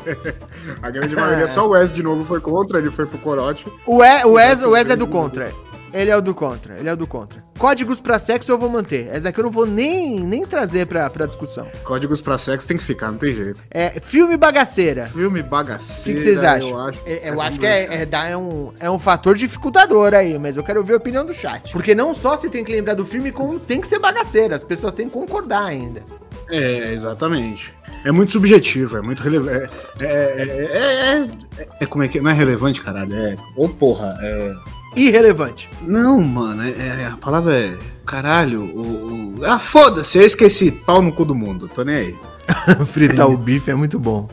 a 0.82 0.92
grande 0.92 1.15
maioria, 1.15 1.48
só 1.48 1.68
o 1.68 1.72
Wes 1.72 1.92
de 1.92 2.04
novo 2.04 2.24
foi 2.24 2.39
contra, 2.39 2.78
ele 2.78 2.92
foi 2.92 3.08
pro 3.08 3.18
corote. 3.18 3.65
O 3.86 3.98
Wes, 3.98 4.24
o 4.24 4.32
Wes, 4.34 4.62
o 4.62 4.70
Wes 4.70 4.89
é 4.89 4.96
do 4.96 5.08
contra. 5.08 5.52
Ele 5.93 6.10
é 6.10 6.17
o 6.17 6.21
do 6.21 6.34
contra, 6.34 6.78
ele 6.78 6.89
é 6.89 6.93
o 6.93 6.97
do 6.97 7.08
contra. 7.08 7.43
Códigos 7.58 7.99
pra 7.99 8.19
sexo 8.19 8.52
eu 8.52 8.58
vou 8.58 8.69
manter. 8.69 9.08
Essa 9.08 9.30
aqui 9.30 9.39
eu 9.39 9.43
não 9.43 9.52
vou 9.52 9.65
nem, 9.65 10.19
nem 10.19 10.45
trazer 10.45 10.86
pra, 10.86 11.10
pra 11.10 11.25
discussão. 11.25 11.67
Códigos 11.84 12.21
pra 12.21 12.38
sexo 12.38 12.67
tem 12.67 12.78
que 12.78 12.84
ficar, 12.84 13.12
não 13.12 13.17
tem 13.17 13.34
jeito. 13.34 13.62
É, 13.69 13.99
filme 13.99 14.38
bagaceira. 14.38 15.08
Filme 15.08 15.41
bagaceira. 15.41 16.19
O 16.19 16.21
que, 16.21 16.23
vocês 16.23 16.43
acham? 16.43 16.69
Eu 16.69 16.80
acho, 16.80 16.99
é, 17.06 17.30
eu 17.30 17.41
é 17.41 17.47
acho 17.47 17.60
que 17.60 17.65
é, 17.65 18.04
é, 18.04 18.32
é, 18.32 18.38
um, 18.38 18.73
é 18.80 18.89
um 18.89 18.99
fator 18.99 19.36
dificultador 19.36 20.13
aí, 20.13 20.38
mas 20.38 20.56
eu 20.56 20.63
quero 20.63 20.84
ver 20.84 20.93
a 20.93 20.97
opinião 20.97 21.25
do 21.25 21.34
chat. 21.34 21.71
Porque 21.71 21.93
não 21.93 22.13
só 22.13 22.38
se 22.38 22.49
tem 22.49 22.63
que 22.63 22.71
lembrar 22.71 22.93
do 22.93 23.06
filme, 23.06 23.32
como 23.32 23.60
tem 23.60 23.82
que 23.82 23.88
ser 23.88 23.99
bagaceira. 23.99 24.56
As 24.56 24.63
pessoas 24.63 24.93
têm 24.93 25.08
que 25.08 25.13
concordar 25.13 25.65
ainda. 25.65 26.04
É, 26.49 26.93
exatamente. 26.93 27.75
É 28.04 28.12
muito 28.12 28.32
subjetivo, 28.32 28.97
é 28.97 29.02
muito 29.02 29.21
relevante. 29.21 29.71
É, 29.99 30.06
é, 30.06 31.25
é, 31.62 31.65
é, 31.82 31.86
como 31.86 32.04
é 32.04 32.08
que. 32.08 32.19
Não 32.21 32.32
é 32.32 32.34
relevante, 32.34 32.82
caralho. 32.82 33.13
É. 33.13 33.36
Ô, 33.56 33.67
porra, 33.67 34.17
é. 34.21 34.56
Irrelevante. 34.95 35.69
Não, 35.82 36.19
mano, 36.19 36.63
é, 36.63 37.06
a 37.06 37.17
palavra 37.17 37.58
é. 37.58 37.78
Caralho, 38.06 38.62
o. 38.62 39.38
o... 39.39 39.45
Ah, 39.45 39.60
foda-se, 39.60 40.17
eu 40.17 40.25
esqueci. 40.25 40.71
Pau 40.71 41.02
no 41.02 41.12
cu 41.12 41.23
do 41.25 41.36
mundo, 41.36 41.69
tô 41.73 41.84
nem 41.84 41.95
aí. 41.95 42.15
Fritar 42.88 43.28
o 43.28 43.38
bife 43.38 43.71
é 43.71 43.75
muito 43.75 43.99
bom. 43.99 44.28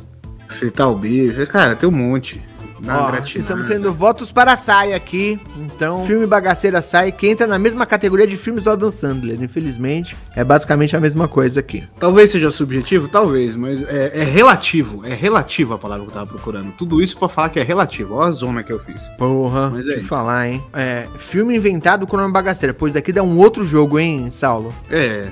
Fritar 0.48 0.90
o 0.90 0.96
bife, 0.96 1.46
cara, 1.46 1.76
tem 1.76 1.88
um 1.88 1.92
monte. 1.92 2.42
Ó, 2.88 3.38
estamos 3.38 3.66
tendo 3.66 3.92
votos 3.92 4.30
para 4.32 4.52
a 4.52 4.56
Sai 4.56 4.92
aqui. 4.92 5.40
Então, 5.56 6.06
filme 6.06 6.26
Bagaceira 6.26 6.80
Sai, 6.80 7.12
que 7.12 7.26
entra 7.26 7.46
na 7.46 7.58
mesma 7.58 7.84
categoria 7.86 8.26
de 8.26 8.36
filmes 8.36 8.62
do 8.62 8.70
Adam 8.70 8.90
Sandler. 8.90 9.42
Infelizmente, 9.42 10.16
é 10.34 10.44
basicamente 10.44 10.96
a 10.96 11.00
mesma 11.00 11.28
coisa 11.28 11.60
aqui. 11.60 11.84
Talvez 11.98 12.30
seja 12.30 12.50
subjetivo, 12.50 13.08
talvez, 13.08 13.56
mas 13.56 13.82
é, 13.82 14.12
é 14.14 14.24
relativo. 14.24 15.04
É 15.04 15.14
relativo 15.14 15.74
a 15.74 15.78
palavra 15.78 16.04
que 16.04 16.10
eu 16.10 16.14
tava 16.14 16.26
procurando. 16.26 16.72
Tudo 16.72 17.02
isso 17.02 17.16
para 17.18 17.28
falar 17.28 17.48
que 17.48 17.58
é 17.58 17.62
relativo. 17.62 18.14
Olha 18.14 18.28
a 18.28 18.32
zona 18.32 18.62
que 18.62 18.72
eu 18.72 18.78
fiz. 18.80 19.08
Porra, 19.18 19.70
mas 19.70 19.88
é 19.88 20.00
falar, 20.00 20.48
hein? 20.48 20.62
É, 20.72 21.06
filme 21.18 21.56
inventado 21.56 22.06
com 22.06 22.16
nome 22.16 22.32
Bagaceira. 22.32 22.74
Pois 22.74 22.96
aqui 22.96 23.12
dá 23.12 23.22
um 23.22 23.38
outro 23.38 23.66
jogo, 23.66 23.98
hein, 23.98 24.30
Saulo? 24.30 24.74
É. 24.90 25.28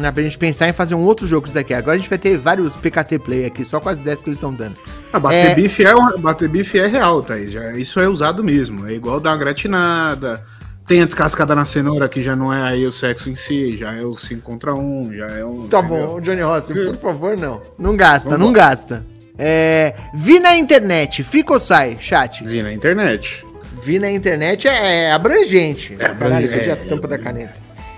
Dá 0.00 0.12
pra 0.12 0.22
gente 0.22 0.36
pensar 0.36 0.68
em 0.68 0.72
fazer 0.72 0.94
um 0.94 1.02
outro 1.02 1.26
jogo 1.26 1.46
isso 1.46 1.58
aqui. 1.58 1.72
Agora 1.72 1.96
a 1.96 1.98
gente 1.98 2.08
vai 2.08 2.18
ter 2.18 2.36
vários 2.38 2.74
PKT 2.74 3.18
Play 3.20 3.46
aqui, 3.46 3.64
só 3.64 3.78
com 3.78 3.88
as 3.88 3.98
ideias 3.98 4.22
que 4.22 4.28
eles 4.28 4.38
estão 4.38 4.52
dando. 4.52 4.76
Ah, 5.12 5.20
bater, 5.20 5.50
é... 5.50 5.54
bife 5.54 5.84
é, 5.84 5.94
bater 6.18 6.48
bife 6.48 6.78
é 6.78 6.86
real, 6.86 7.22
Thaís. 7.22 7.52
Já, 7.52 7.72
isso 7.72 8.00
é 8.00 8.08
usado 8.08 8.42
mesmo. 8.42 8.86
É 8.86 8.92
igual 8.92 9.20
dar 9.20 9.30
uma 9.30 9.38
gratinada. 9.38 10.44
Tem 10.86 11.00
a 11.00 11.06
descascada 11.06 11.54
na 11.54 11.64
cenoura, 11.64 12.08
que 12.08 12.20
já 12.20 12.36
não 12.36 12.52
é 12.52 12.62
aí 12.62 12.86
o 12.86 12.92
sexo 12.92 13.30
em 13.30 13.34
si, 13.34 13.74
já 13.76 13.94
é 13.94 14.02
o 14.02 14.14
5 14.14 14.42
contra 14.42 14.74
1, 14.74 14.78
um, 14.78 15.14
já 15.14 15.26
é 15.28 15.44
um. 15.44 15.66
Tá 15.66 15.78
entendeu? 15.78 16.06
bom, 16.06 16.20
Johnny 16.20 16.42
Rossi, 16.42 16.74
por 16.74 16.96
favor, 16.96 17.36
não. 17.38 17.62
Não 17.78 17.96
gasta, 17.96 18.28
Vamos 18.28 18.46
não 18.46 18.52
gasta. 18.52 19.04
É, 19.38 19.94
vi 20.14 20.38
na 20.38 20.56
internet, 20.56 21.22
fica 21.22 21.54
ou 21.54 21.60
sai, 21.60 21.96
chat? 21.98 22.44
Vi 22.44 22.62
na 22.62 22.70
internet. 22.70 23.46
Vi 23.82 23.98
na 23.98 24.10
internet 24.10 24.68
é, 24.68 25.04
é 25.04 25.12
abrangente. 25.12 25.94
É, 25.98 26.08
Caralho, 26.08 26.52
é, 26.52 26.70
a 26.70 26.76
tampa 26.76 27.06
é, 27.06 27.10
da 27.10 27.18
caneta. 27.18 27.54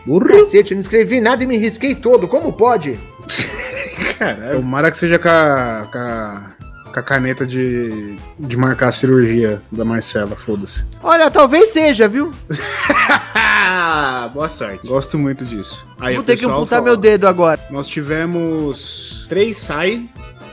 Burro. 0.06 0.28
Cacete, 0.28 0.70
eu 0.72 0.76
não 0.76 0.80
escrevi 0.80 1.20
nada 1.20 1.42
e 1.42 1.46
me 1.46 1.58
risquei 1.58 1.94
todo. 1.94 2.28
Como 2.28 2.52
pode? 2.52 2.98
Caralho. 4.18 4.60
Tomara 4.60 4.90
que 4.90 4.96
seja 4.96 5.18
com 5.18 5.28
a, 5.28 5.88
com 5.90 5.98
a, 5.98 6.54
com 6.92 7.00
a 7.00 7.02
caneta 7.02 7.44
de, 7.44 8.16
de 8.38 8.56
marcar 8.56 8.88
a 8.88 8.92
cirurgia 8.92 9.60
da 9.72 9.84
Marcela, 9.84 10.36
foda-se. 10.36 10.84
Olha, 11.02 11.30
talvez 11.30 11.70
seja, 11.70 12.08
viu? 12.08 12.32
Boa 14.32 14.48
sorte. 14.48 14.86
Gosto 14.86 15.18
muito 15.18 15.44
disso. 15.44 15.86
Aí, 15.98 16.14
Vou 16.14 16.22
ter 16.22 16.36
que 16.36 16.46
amputar 16.46 16.80
meu 16.80 16.96
dedo 16.96 17.26
agora. 17.26 17.60
Nós 17.70 17.88
tivemos 17.88 19.26
três 19.28 19.56
sai. 19.56 20.08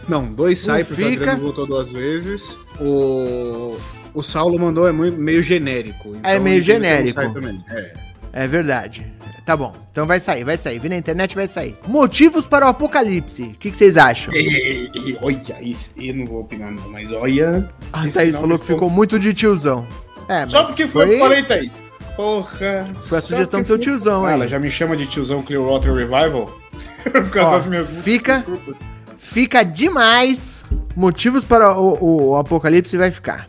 Não, 0.08 0.26
dois 0.26 0.60
sai, 0.60 0.82
um 0.82 0.86
porque 0.86 1.04
fica. 1.04 1.12
o 1.12 1.18
Adriano 1.24 1.42
voltou 1.44 1.66
duas 1.68 1.90
vezes. 1.90 2.58
O, 2.80 3.78
o 4.14 4.24
Saulo 4.24 4.60
mandou 4.60 4.88
é 4.88 4.92
meio 4.92 5.44
genérico. 5.44 6.16
Então 6.16 6.32
é 6.32 6.40
meio 6.40 6.62
genérico. 6.62 7.22
Um 7.22 7.64
é. 7.70 7.94
É 8.34 8.48
verdade. 8.48 9.14
Tá 9.46 9.58
bom. 9.58 9.74
Então 9.92 10.06
vai 10.08 10.20
sair, 10.22 10.44
vai 10.46 10.56
sair. 10.56 10.80
Vi 10.80 10.88
na 10.88 10.96
internet, 10.98 11.36
vai 11.36 11.48
sair. 11.48 11.78
Motivos 11.88 12.48
para 12.48 12.66
o 12.66 12.70
apocalipse. 12.70 13.44
O 13.44 13.54
que, 13.56 13.72
que 13.72 13.78
vocês 13.78 13.98
acham? 13.98 14.34
E, 14.34 14.90
e, 14.96 15.18
olha, 15.22 15.38
isso, 15.62 15.92
eu 15.98 16.16
não 16.16 16.26
vou 16.26 16.42
opinar 16.42 16.72
não, 16.72 16.90
mas 16.90 17.12
olha... 17.12 17.70
A 17.92 18.08
esse 18.08 18.18
Thaís 18.18 18.36
falou 18.38 18.58
que 18.58 18.66
ficou 18.66 18.90
muito 18.90 19.20
de 19.20 19.34
tiozão. 19.34 19.86
É, 20.30 20.48
Só 20.48 20.64
porque 20.64 20.88
foi 20.88 21.06
o 21.06 21.10
que 21.10 21.16
eu 21.16 21.20
falei, 21.20 21.44
Thaís. 21.44 21.72
Porra. 22.16 22.88
Foi 23.10 23.18
a 23.18 23.22
sugestão 23.22 23.60
do 23.62 23.68
seu 23.68 23.76
foi- 23.76 23.84
tiozão, 23.84 24.24
Ah, 24.26 24.30
aí. 24.30 24.34
Ela 24.36 24.48
já 24.48 24.58
me 24.60 24.70
chama 24.70 24.96
de 24.96 25.06
tiozão 25.08 25.42
Clearwater 25.44 25.94
Revival? 25.94 26.50
Por 27.04 27.30
causa 27.30 27.50
Ó, 27.50 27.58
das 27.58 27.66
minhas 27.68 27.88
fica- 28.02 28.38
Desculpa. 28.38 28.76
Fica 29.18 29.64
demais. 29.64 30.64
Motivos 30.96 31.44
para 31.44 31.78
o, 31.78 31.98
o- 32.00 32.30
o 32.30 32.38
apocalipse 32.38 32.96
vai 32.98 33.12
ficar. 33.12 33.48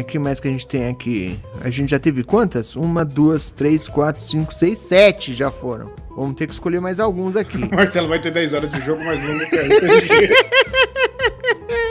O 0.00 0.04
que 0.04 0.18
mais 0.18 0.40
que 0.40 0.48
a 0.48 0.50
gente 0.50 0.66
tem 0.66 0.88
aqui? 0.88 1.38
A 1.60 1.70
gente 1.70 1.90
já 1.90 1.98
teve 1.98 2.22
quantas? 2.22 2.74
Uma, 2.74 3.04
duas, 3.04 3.50
três, 3.50 3.88
quatro, 3.88 4.22
cinco, 4.22 4.52
seis, 4.52 4.78
sete 4.78 5.32
já 5.32 5.50
foram. 5.50 5.90
Vamos 6.16 6.34
ter 6.34 6.46
que 6.46 6.52
escolher 6.52 6.80
mais 6.80 7.00
alguns 7.00 7.36
aqui. 7.36 7.68
Marcelo 7.74 8.08
vai 8.08 8.20
ter 8.20 8.30
10 8.30 8.54
horas 8.54 8.70
de 8.70 8.80
jogo 8.80 9.02
mais 9.04 9.20
longo 9.26 9.46
que 9.48 9.56
a 9.56 9.62
RPG. 9.62 10.34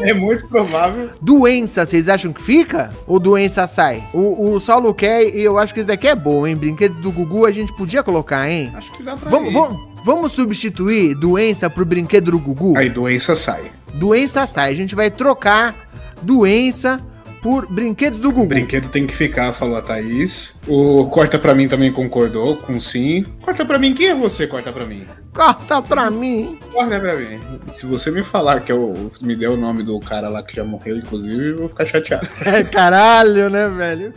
É 0.02 0.14
muito 0.14 0.48
provável. 0.48 1.10
Doença, 1.22 1.86
vocês 1.86 2.10
acham 2.10 2.34
que 2.34 2.42
fica? 2.42 2.92
Ou 3.06 3.20
doença 3.20 3.68
sai? 3.68 4.04
O, 4.14 4.52
o 4.52 4.60
Saulo 4.60 4.94
quer 4.94 5.36
e 5.36 5.44
eu 5.44 5.58
acho 5.60 5.74
que 5.74 5.80
isso 5.80 5.92
aqui 5.92 6.08
é 6.08 6.16
bom, 6.16 6.46
hein? 6.48 6.56
Brinquedos 6.56 6.98
do 6.98 7.12
Gugu 7.12 7.46
a 7.46 7.52
gente 7.52 7.72
podia 7.76 8.02
colocar, 8.02 8.50
hein? 8.50 8.72
Acho 8.76 8.92
que 8.92 9.04
dá 9.04 9.16
pra 9.16 9.30
Vamos, 9.30 9.54
vamos, 9.54 9.80
vamos 10.04 10.32
substituir 10.32 11.14
doença 11.16 11.70
pro 11.70 11.86
brinquedo 11.86 12.32
do 12.32 12.40
Gugu? 12.40 12.78
Aí 12.78 12.90
doença 12.90 13.36
sai. 13.36 13.72
Doença 13.94 14.48
sai. 14.48 14.72
A 14.72 14.76
gente 14.76 14.96
vai 14.96 15.12
trocar 15.12 15.76
doença 16.22 17.00
por 17.42 17.66
brinquedos 17.72 18.20
do 18.20 18.32
Gugu. 18.32 18.48
Brinquedo 18.48 18.90
tem 18.90 19.08
que 19.08 19.16
ficar, 19.16 19.52
falou 19.54 19.78
a 19.78 19.82
Thaís. 19.82 20.58
O 20.68 21.06
Corta 21.08 21.40
Pra 21.40 21.56
Mim 21.56 21.68
também 21.68 21.92
concordou 21.92 22.58
com 22.58 22.80
sim. 22.80 23.26
Corta 23.42 23.66
Pra 23.66 23.80
Mim, 23.80 23.94
quem 23.94 24.08
é 24.10 24.16
você, 24.16 24.46
Corta 24.48 24.72
Pra 24.72 24.86
Mim? 24.86 25.06
Corta 25.34 25.82
pra 25.82 26.12
mim. 26.12 26.60
Corta 26.74 27.00
Pra 27.00 27.16
Mim. 27.16 27.40
Se 27.72 27.86
você 27.86 28.12
me 28.12 28.22
falar 28.24 28.60
que 28.62 28.72
eu 28.72 29.12
me 29.22 29.36
der 29.36 29.50
o 29.50 29.58
nome 29.58 29.82
do 29.82 30.00
cara 30.00 30.28
lá 30.30 30.44
que 30.44 30.56
já 30.56 30.64
morreu, 30.64 30.98
inclusive, 30.98 31.52
eu 31.52 31.58
vou 31.58 31.70
ficar 31.70 31.86
chateado. 31.86 32.28
É 32.46 32.64
caralho, 32.64 33.50
né, 33.50 33.70
velho? 33.70 34.14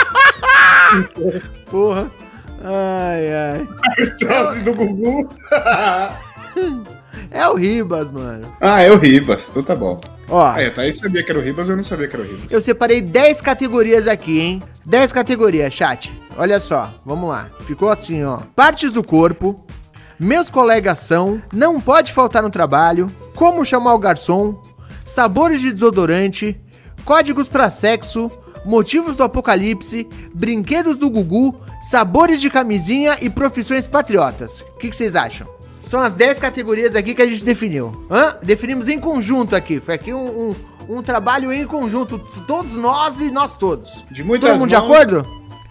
Porra. 1.70 2.10
Ai, 2.62 3.32
ai. 3.32 3.68
Chance 4.18 4.60
do 4.64 4.74
Gugu. 4.74 5.30
É 7.36 7.48
o 7.48 7.54
Ribas, 7.54 8.10
mano. 8.10 8.46
ah, 8.60 8.80
é 8.80 8.90
o 8.90 8.96
Ribas, 8.96 9.48
então 9.50 9.62
tá 9.62 9.74
bom. 9.74 10.00
Ó, 10.28 10.44
Ah, 10.44 10.60
é, 10.60 10.66
a 10.66 10.70
Thaís 10.70 10.96
sabia 10.96 11.22
que 11.22 11.30
era 11.30 11.38
o 11.38 11.42
Ribas, 11.42 11.68
eu 11.68 11.76
não 11.76 11.82
sabia 11.84 12.08
que 12.08 12.16
era 12.16 12.24
o 12.24 12.26
Ribas. 12.26 12.50
eu 12.50 12.60
separei 12.60 13.00
10 13.00 13.40
categorias 13.40 14.08
aqui, 14.08 14.40
hein? 14.40 14.62
10 14.84 15.12
categorias, 15.12 15.72
chat. 15.74 16.12
Olha 16.36 16.58
só, 16.58 16.92
vamos 17.04 17.28
lá. 17.28 17.48
Ficou 17.66 17.88
assim, 17.90 18.24
ó. 18.24 18.38
Partes 18.54 18.92
do 18.92 19.02
corpo. 19.04 19.64
Meus 20.18 20.50
colegas 20.50 20.98
são. 21.00 21.42
Não 21.52 21.80
pode 21.80 22.12
faltar 22.12 22.42
no 22.42 22.50
trabalho. 22.50 23.08
Como 23.34 23.64
chamar 23.64 23.94
o 23.94 23.98
garçom. 23.98 24.60
Sabores 25.04 25.60
de 25.60 25.72
desodorante. 25.72 26.58
Códigos 27.04 27.48
pra 27.48 27.70
sexo. 27.70 28.30
Motivos 28.64 29.16
do 29.16 29.22
apocalipse. 29.22 30.06
Brinquedos 30.34 30.96
do 30.96 31.08
Gugu. 31.10 31.54
Sabores 31.82 32.40
de 32.40 32.50
camisinha 32.50 33.16
e 33.20 33.28
profissões 33.30 33.86
patriotas. 33.86 34.60
O 34.60 34.78
que 34.78 34.92
vocês 34.92 35.14
acham? 35.14 35.46
São 35.86 36.00
as 36.00 36.14
10 36.14 36.40
categorias 36.40 36.96
aqui 36.96 37.14
que 37.14 37.22
a 37.22 37.26
gente 37.28 37.44
definiu. 37.44 37.92
Hã? 38.10 38.34
Definimos 38.42 38.88
em 38.88 38.98
conjunto 38.98 39.54
aqui. 39.54 39.78
Foi 39.78 39.94
aqui 39.94 40.12
um, 40.12 40.50
um, 40.88 40.96
um 40.96 41.00
trabalho 41.02 41.52
em 41.52 41.64
conjunto. 41.64 42.18
Todos 42.44 42.76
nós 42.76 43.20
e 43.20 43.30
nós 43.30 43.54
todos. 43.54 44.04
De 44.10 44.24
muitas 44.24 44.50
Todo 44.50 44.58
mundo 44.58 44.68
de 44.68 44.74
mãos- 44.76 44.84
acordo? 44.90 45.26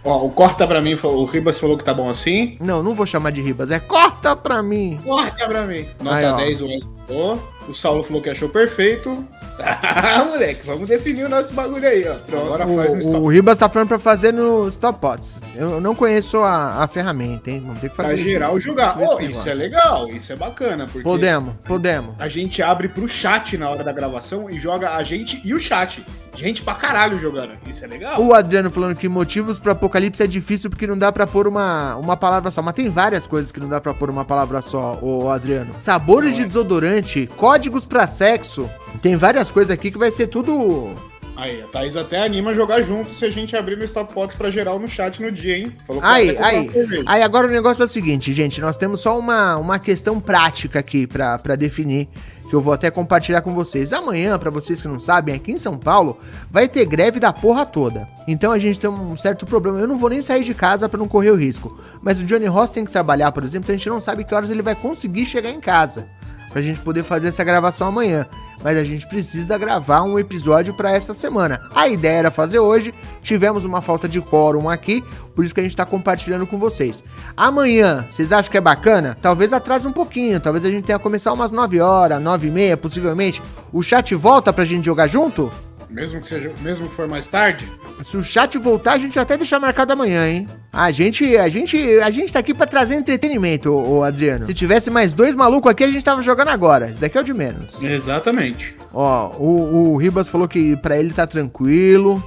Ó, 0.06 0.24
o 0.26 0.30
Corta 0.30 0.66
Pra 0.68 0.80
Mim, 0.82 0.98
o 1.04 1.26
Ribas 1.26 1.60
falou 1.60 1.76
que 1.78 1.84
tá 1.84 1.92
bom 1.94 2.10
assim. 2.10 2.58
Não, 2.62 2.82
não 2.84 2.94
vou 2.94 3.06
chamar 3.08 3.32
de 3.32 3.42
Ribas. 3.42 3.72
É 3.72 3.80
corta 3.80 4.36
pra 4.36 4.62
mim. 4.64 5.00
Corta 5.04 5.48
pra 5.48 5.66
mim. 5.66 5.86
Nota 6.00 6.16
Aí, 6.16 6.26
ó. 6.26 6.36
10, 6.38 6.62
o 6.62 6.66
Wesley 6.68 6.94
falou. 7.08 7.44
O 7.68 7.74
Saulo 7.74 8.04
falou 8.04 8.22
que 8.22 8.30
achou 8.30 8.50
perfeito. 8.50 9.26
Ah, 9.58 10.26
moleque, 10.26 10.66
vamos 10.66 10.90
definir 10.90 11.24
o 11.26 11.30
nosso 11.30 11.54
bagulho 11.54 11.88
aí, 11.88 12.06
ó. 12.08 12.14
Pronto, 12.14 12.46
agora 12.54 12.68
faz 12.68 12.92
no 12.92 12.96
O, 12.98 13.00
stop. 13.00 13.18
o 13.18 13.28
Ribas 13.28 13.58
tá 13.58 13.70
falando 13.70 13.88
pra 13.88 14.00
fazer 14.00 14.34
no 14.34 14.68
Stop 14.68 15.00
Pots. 15.00 15.40
Eu 15.56 15.80
não 15.80 15.96
conheço 15.96 16.38
a, 16.40 16.84
a 16.84 16.88
ferramenta, 16.90 17.50
hein? 17.50 17.64
Vamos 17.66 17.80
ter 17.80 17.90
que 17.90 17.96
Pra 17.96 18.06
fazer 18.06 18.18
isso. 18.18 18.26
geral 18.30 18.60
jogar. 18.60 18.98
Ó, 19.00 19.20
isso 19.22 19.48
é 19.50 19.54
legal, 19.54 20.10
isso 20.10 20.34
é 20.34 20.36
bacana, 20.36 20.86
porque 20.86 21.02
Podemos, 21.04 21.54
podemos. 21.64 22.14
a 22.20 22.28
gente 22.28 22.62
abre 22.62 22.90
pro 22.90 23.08
chat 23.08 23.58
na 23.58 23.70
hora 23.70 23.82
da 23.84 23.94
gravação 23.94 24.50
e 24.50 24.60
joga 24.60 24.92
a 24.96 25.04
gente 25.04 25.42
e 25.44 25.54
o 25.54 25.60
chat. 25.60 26.06
Gente 26.36 26.62
pra 26.62 26.76
caralho 26.76 27.18
jogando. 27.18 27.52
Isso 27.66 27.86
é 27.86 27.88
legal. 27.88 28.22
O 28.22 28.34
Adriano 28.34 28.70
falando 28.70 28.94
que 28.98 29.08
motivos 29.08 29.58
pro 29.58 29.72
apocalipse 29.72 30.22
é 30.22 30.28
difícil 30.28 30.70
porque 30.70 30.86
não 30.86 30.98
dá 30.98 31.10
pra 31.10 31.26
pôr 31.26 31.48
uma, 31.48 31.96
uma 31.96 32.18
palavra 32.18 32.52
só. 32.52 32.62
Mas 32.62 32.74
tem 32.74 32.90
várias 32.90 33.26
coisas 33.26 33.54
que 33.54 33.60
não 33.62 33.70
dá 33.70 33.80
pra 33.80 33.94
pôr 33.94 34.10
uma 34.10 34.26
palavra 34.26 34.62
só, 34.62 35.00
o 35.02 35.30
Adriano. 35.30 35.74
Sabores 35.78 36.36
de 36.36 36.44
desodorante, 36.46 37.30
códigos 37.56 37.86
pra 37.86 38.06
sexo. 38.06 38.70
Tem 39.02 39.16
várias 39.16 39.50
coisas 39.50 39.72
aqui 39.72 39.90
que 39.90 39.98
vai 39.98 40.12
ser 40.12 40.28
tudo. 40.28 40.94
Aí, 41.38 41.62
a 41.62 41.68
Thaís 41.68 41.96
até 41.96 42.22
anima 42.24 42.52
a 42.52 42.54
jogar 42.54 42.82
junto 42.82 43.14
se 43.14 43.24
a 43.24 43.30
gente 43.30 43.56
abrir 43.56 43.78
no 43.78 43.84
Stop 43.86 44.14
Pots 44.14 44.36
pra 44.36 44.52
geral 44.52 44.78
no 44.78 44.90
chat 44.90 45.22
no 45.22 45.32
dia, 45.32 45.58
hein? 45.58 45.72
Falou 45.88 46.02
que 46.02 46.08
Aí, 46.08 46.38
aí. 46.38 46.70
Aí 47.06 47.22
agora 47.22 47.48
o 47.48 47.52
negócio 47.52 47.82
é 47.82 47.86
o 47.86 47.90
seguinte, 47.90 48.34
gente. 48.34 48.60
Nós 48.60 48.76
temos 48.76 49.00
só 49.00 49.18
uma, 49.18 49.56
uma 49.56 49.80
questão 49.80 50.20
prática 50.20 50.80
aqui 50.80 51.08
pra, 51.08 51.40
pra 51.40 51.56
definir. 51.56 52.10
Que 52.50 52.54
eu 52.54 52.62
vou 52.62 52.74
até 52.74 52.92
compartilhar 52.92 53.42
com 53.42 53.56
vocês. 53.56 53.92
Amanhã, 53.92 54.38
pra 54.38 54.52
vocês 54.52 54.82
que 54.82 54.88
não 54.88 55.00
sabem, 55.00 55.34
aqui 55.34 55.54
em 55.54 55.58
São 55.58 55.78
Paulo, 55.78 56.20
vai 56.52 56.68
ter 56.68 56.86
greve 56.86 57.20
da 57.20 57.34
porra 57.34 57.66
toda. 57.66 58.08
Então 58.28 58.52
a 58.52 58.60
gente 58.60 58.80
tem 58.80 58.90
um 58.90 59.18
certo 59.18 59.46
problema. 59.46 59.80
Eu 59.80 59.88
não 59.88 59.98
vou 59.98 60.10
nem 60.10 60.22
sair 60.22 60.44
de 60.44 60.54
casa 60.54 60.88
pra 60.88 61.00
não 61.00 61.08
correr 61.08 61.32
o 61.32 61.36
risco. 61.36 61.80
Mas 62.02 62.22
o 62.22 62.26
Johnny 62.26 62.46
Ross 62.48 62.70
tem 62.70 62.86
que 62.86 62.92
trabalhar, 62.92 63.32
por 63.32 63.44
exemplo, 63.44 63.66
então 63.66 63.76
a 63.76 63.78
gente 63.78 63.90
não 63.90 64.02
sabe 64.02 64.26
que 64.26 64.36
horas 64.36 64.52
ele 64.52 64.62
vai 64.62 64.76
conseguir 64.76 65.26
chegar 65.26 65.50
em 65.50 65.60
casa. 65.60 66.08
Pra 66.56 66.62
gente 66.62 66.80
poder 66.80 67.04
fazer 67.04 67.28
essa 67.28 67.44
gravação 67.44 67.86
amanhã. 67.86 68.26
Mas 68.64 68.78
a 68.78 68.84
gente 68.86 69.06
precisa 69.10 69.58
gravar 69.58 70.04
um 70.04 70.18
episódio 70.18 70.74
pra 70.74 70.90
essa 70.90 71.14
semana. 71.14 71.60
A 71.76 71.90
ideia 71.90 72.20
era 72.20 72.32
fazer 72.32 72.60
hoje, 72.60 72.94
tivemos 73.22 73.66
uma 73.66 73.82
falta 73.82 74.08
de 74.08 74.22
quórum 74.22 74.70
aqui, 74.70 75.04
por 75.36 75.44
isso 75.44 75.54
que 75.54 75.60
a 75.60 75.64
gente 75.64 75.76
tá 75.76 75.86
compartilhando 75.86 76.48
com 76.48 76.58
vocês. 76.58 77.04
Amanhã, 77.36 78.06
vocês 78.10 78.32
acham 78.32 78.50
que 78.50 78.58
é 78.58 78.62
bacana? 78.62 79.18
Talvez 79.22 79.52
atrase 79.52 79.86
um 79.86 79.92
pouquinho, 79.92 80.40
talvez 80.40 80.64
a 80.64 80.72
gente 80.72 80.86
tenha 80.86 80.98
que 80.98 81.04
começar 81.04 81.34
umas 81.34 81.52
9 81.52 81.82
horas, 81.82 82.24
9 82.24 82.48
e 82.48 82.52
meia, 82.52 82.78
possivelmente. 82.78 83.42
O 83.74 83.84
chat 83.84 84.16
volta 84.16 84.54
pra 84.54 84.64
gente 84.64 84.86
jogar 84.86 85.08
junto? 85.08 85.52
Mesmo 85.90 86.20
que 86.20 86.28
seja, 86.28 86.52
mesmo 86.62 86.88
que 86.88 86.94
for 86.94 87.08
mais 87.08 87.28
tarde. 87.28 87.70
Se 88.04 88.18
o 88.18 88.24
chat 88.24 88.58
voltar, 88.58 88.94
a 88.94 88.98
gente 88.98 89.18
até 89.20 89.38
deixar 89.38 89.60
marcado 89.60 89.94
amanhã, 89.94 90.28
hein? 90.28 90.48
A 90.72 90.92
gente, 90.92 91.38
a 91.38 91.48
gente, 91.48 91.78
a 92.00 92.10
gente 92.12 92.34
tá 92.34 92.40
aqui 92.40 92.54
pra 92.54 92.66
trazer 92.66 92.96
entretenimento, 92.96 93.72
ô, 93.72 94.00
ô, 94.00 94.04
Adriano. 94.04 94.44
Se 94.46 94.54
tivesse 94.54 94.90
mais 94.90 95.14
dois 95.14 95.36
malucos 95.36 95.72
aqui, 95.72 95.84
a 95.84 95.90
gente 95.90 96.04
tava 96.04 96.22
jogando 96.22 96.50
agora. 96.50 96.90
Isso 96.90 97.00
daqui 97.00 97.18
é 97.18 97.22
o 97.22 97.24
de 97.24 97.34
menos. 97.34 97.82
Exatamente. 97.82 98.76
Ó, 98.94 99.32
o, 99.38 99.94
o 99.94 99.98
Ribas 99.98 100.28
falou 100.28 100.48
que 100.48 100.76
pra 100.78 100.98
ele 100.98 101.14
tá 101.14 101.26
tranquilo. 101.26 102.24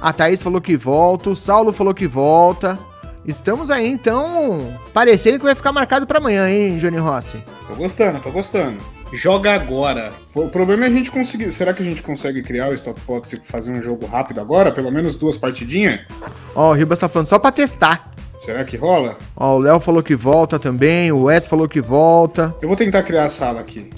A 0.00 0.12
Thaís 0.12 0.42
falou 0.42 0.60
que 0.60 0.76
volta. 0.76 1.30
O 1.30 1.36
Saulo 1.36 1.72
falou 1.72 1.94
que 1.94 2.06
volta. 2.06 2.78
Estamos 3.24 3.70
aí, 3.70 3.88
então, 3.88 4.72
parecendo 4.94 5.38
que 5.38 5.44
vai 5.44 5.54
ficar 5.54 5.72
marcado 5.72 6.06
pra 6.06 6.18
amanhã, 6.18 6.48
hein, 6.48 6.78
Johnny 6.78 6.96
Rossi? 6.96 7.38
Tô 7.66 7.74
gostando, 7.74 8.20
tô 8.20 8.30
gostando. 8.30 8.76
Joga 9.12 9.54
agora. 9.54 10.12
O 10.34 10.48
problema 10.48 10.84
é 10.84 10.88
a 10.88 10.90
gente 10.90 11.10
conseguir. 11.10 11.52
Será 11.52 11.72
que 11.72 11.82
a 11.82 11.84
gente 11.86 12.02
consegue 12.02 12.42
criar 12.42 12.70
o 12.70 12.74
Stop 12.74 13.00
Pots 13.02 13.32
e 13.32 13.36
fazer 13.36 13.70
um 13.70 13.82
jogo 13.82 14.04
rápido 14.06 14.40
agora? 14.40 14.72
Pelo 14.72 14.90
menos 14.90 15.14
duas 15.16 15.38
partidinhas? 15.38 16.00
Ó, 16.54 16.70
o 16.70 16.72
Ribas 16.72 16.98
tá 16.98 17.08
falando 17.08 17.28
só 17.28 17.38
pra 17.38 17.52
testar. 17.52 18.10
Será 18.40 18.64
que 18.64 18.76
rola? 18.76 19.16
Ó, 19.36 19.56
o 19.56 19.58
Léo 19.58 19.80
falou 19.80 20.02
que 20.02 20.14
volta 20.14 20.58
também. 20.58 21.10
O 21.12 21.24
Wes 21.24 21.46
falou 21.46 21.68
que 21.68 21.80
volta. 21.80 22.54
Eu 22.60 22.68
vou 22.68 22.76
tentar 22.76 23.02
criar 23.02 23.24
a 23.24 23.28
sala 23.28 23.60
aqui. 23.60 23.90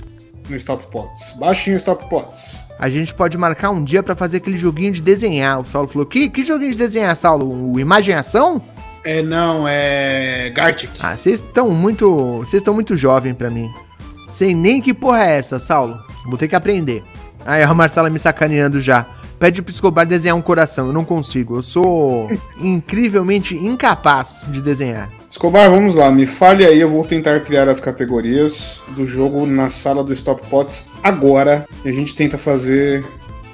No 0.48 0.56
Stop 0.56 0.86
Pots. 0.90 1.34
Baixinho 1.38 1.76
Stop 1.76 2.08
Pots. 2.08 2.60
A 2.78 2.88
gente 2.88 3.12
pode 3.12 3.36
marcar 3.36 3.70
um 3.70 3.82
dia 3.82 4.02
pra 4.02 4.14
fazer 4.14 4.38
aquele 4.38 4.56
joguinho 4.56 4.92
de 4.92 5.02
desenhar. 5.02 5.60
O 5.60 5.66
Saulo 5.66 5.88
falou: 5.88 6.06
que, 6.06 6.28
que 6.30 6.42
joguinho 6.42 6.72
de 6.72 6.78
desenhar, 6.78 7.14
Saulo? 7.16 7.72
O 7.72 7.80
Imagem 7.80 8.14
e 8.14 8.18
Ação? 8.18 8.62
É, 9.04 9.22
não, 9.22 9.66
é. 9.66 10.50
Gartic. 10.54 10.90
Ah, 11.00 11.16
vocês 11.16 11.40
estão 11.40 11.70
muito. 11.70 12.38
Vocês 12.38 12.60
estão 12.60 12.72
muito 12.72 12.96
jovem 12.96 13.34
pra 13.34 13.50
mim. 13.50 13.70
Sei 14.30 14.54
nem 14.54 14.80
que 14.80 14.92
porra 14.92 15.24
é 15.24 15.38
essa, 15.38 15.58
Saulo. 15.58 15.98
Vou 16.26 16.36
ter 16.36 16.48
que 16.48 16.56
aprender. 16.56 17.02
Aí 17.46 17.62
a 17.62 17.74
Marcela 17.74 18.10
me 18.10 18.18
sacaneando 18.18 18.80
já. 18.80 19.06
Pede 19.38 19.62
pro 19.62 19.72
Escobar 19.72 20.04
desenhar 20.04 20.36
um 20.36 20.42
coração. 20.42 20.88
Eu 20.88 20.92
não 20.92 21.04
consigo. 21.04 21.56
Eu 21.56 21.62
sou 21.62 22.30
incrivelmente 22.60 23.54
incapaz 23.54 24.44
de 24.48 24.60
desenhar. 24.60 25.08
Escobar, 25.30 25.70
vamos 25.70 25.94
lá. 25.94 26.10
Me 26.10 26.26
fale 26.26 26.66
aí, 26.66 26.80
eu 26.80 26.90
vou 26.90 27.04
tentar 27.04 27.40
criar 27.40 27.68
as 27.68 27.78
categorias 27.78 28.82
do 28.96 29.06
jogo 29.06 29.46
na 29.46 29.70
sala 29.70 30.02
do 30.02 30.12
Stop 30.12 30.46
Pots 30.48 30.88
agora. 31.02 31.66
E 31.84 31.88
a 31.88 31.92
gente 31.92 32.14
tenta 32.14 32.36
fazer 32.36 33.04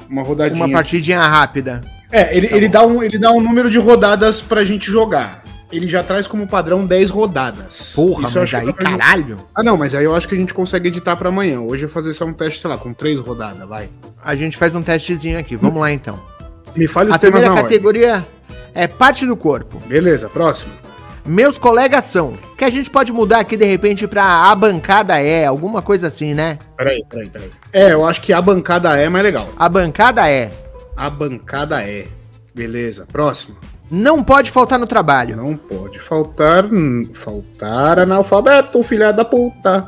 uma 0.08 0.22
rodadinha. 0.22 0.64
Uma 0.64 0.72
partidinha 0.72 1.20
rápida. 1.20 1.82
É, 2.10 2.36
ele, 2.36 2.48
ele, 2.52 2.68
dá 2.68 2.86
um, 2.86 3.02
ele 3.02 3.18
dá 3.18 3.30
um 3.32 3.40
número 3.40 3.68
de 3.68 3.78
rodadas 3.78 4.40
pra 4.40 4.64
gente 4.64 4.90
jogar. 4.90 5.43
Ele 5.72 5.88
já 5.88 6.02
traz 6.04 6.26
como 6.26 6.46
padrão 6.46 6.86
10 6.86 7.10
rodadas. 7.10 7.92
Porra, 7.96 8.28
Isso 8.28 8.38
mas 8.38 8.54
aí 8.54 8.66
gente- 8.66 8.74
caralho. 8.76 9.36
Ah, 9.54 9.62
não, 9.62 9.76
mas 9.76 9.94
aí 9.94 10.04
eu 10.04 10.14
acho 10.14 10.28
que 10.28 10.34
a 10.34 10.38
gente 10.38 10.54
consegue 10.54 10.88
editar 10.88 11.16
pra 11.16 11.28
amanhã. 11.30 11.60
Hoje 11.60 11.84
eu 11.84 11.88
vou 11.88 11.94
fazer 11.94 12.12
só 12.12 12.24
um 12.24 12.32
teste, 12.32 12.60
sei 12.60 12.70
lá, 12.70 12.78
com 12.78 12.92
três 12.92 13.18
rodadas, 13.18 13.66
vai. 13.68 13.88
A 14.22 14.34
gente 14.36 14.56
faz 14.56 14.74
um 14.74 14.82
testezinho 14.82 15.38
aqui. 15.38 15.56
Vamos 15.56 15.80
lá 15.80 15.90
então. 15.92 16.18
Me 16.76 16.86
fale 16.86 17.10
os 17.10 17.16
A 17.16 17.18
temas 17.18 17.40
primeira 17.40 17.48
na 17.54 17.60
ordem. 17.62 17.64
categoria 17.78 18.24
É 18.74 18.86
parte 18.88 19.24
do 19.26 19.36
corpo. 19.36 19.78
Beleza, 19.86 20.28
próximo. 20.28 20.72
Meus 21.24 21.56
colegas 21.58 22.04
são. 22.04 22.36
Que 22.58 22.64
a 22.64 22.70
gente 22.70 22.90
pode 22.90 23.10
mudar 23.12 23.38
aqui 23.38 23.56
de 23.56 23.64
repente 23.64 24.06
pra 24.06 24.24
a 24.50 24.54
bancada 24.54 25.18
é, 25.20 25.46
alguma 25.46 25.80
coisa 25.80 26.08
assim, 26.08 26.34
né? 26.34 26.58
Peraí, 26.76 27.02
peraí, 27.08 27.28
peraí. 27.30 27.50
É, 27.72 27.92
eu 27.92 28.04
acho 28.04 28.20
que 28.20 28.32
a 28.32 28.42
bancada 28.42 28.96
é 28.96 29.08
mais 29.08 29.24
legal. 29.24 29.48
A 29.56 29.68
bancada 29.68 30.28
é. 30.28 30.50
A 30.96 31.08
bancada 31.08 31.80
é. 31.82 32.06
Beleza, 32.54 33.06
próximo. 33.10 33.56
Não 33.90 34.22
pode 34.22 34.50
faltar 34.50 34.78
no 34.78 34.86
trabalho. 34.86 35.36
Não 35.36 35.56
pode 35.56 35.98
faltar. 35.98 36.64
Faltar 37.12 37.98
analfabeto, 37.98 38.82
filha 38.82 39.12
da 39.12 39.24
puta. 39.24 39.86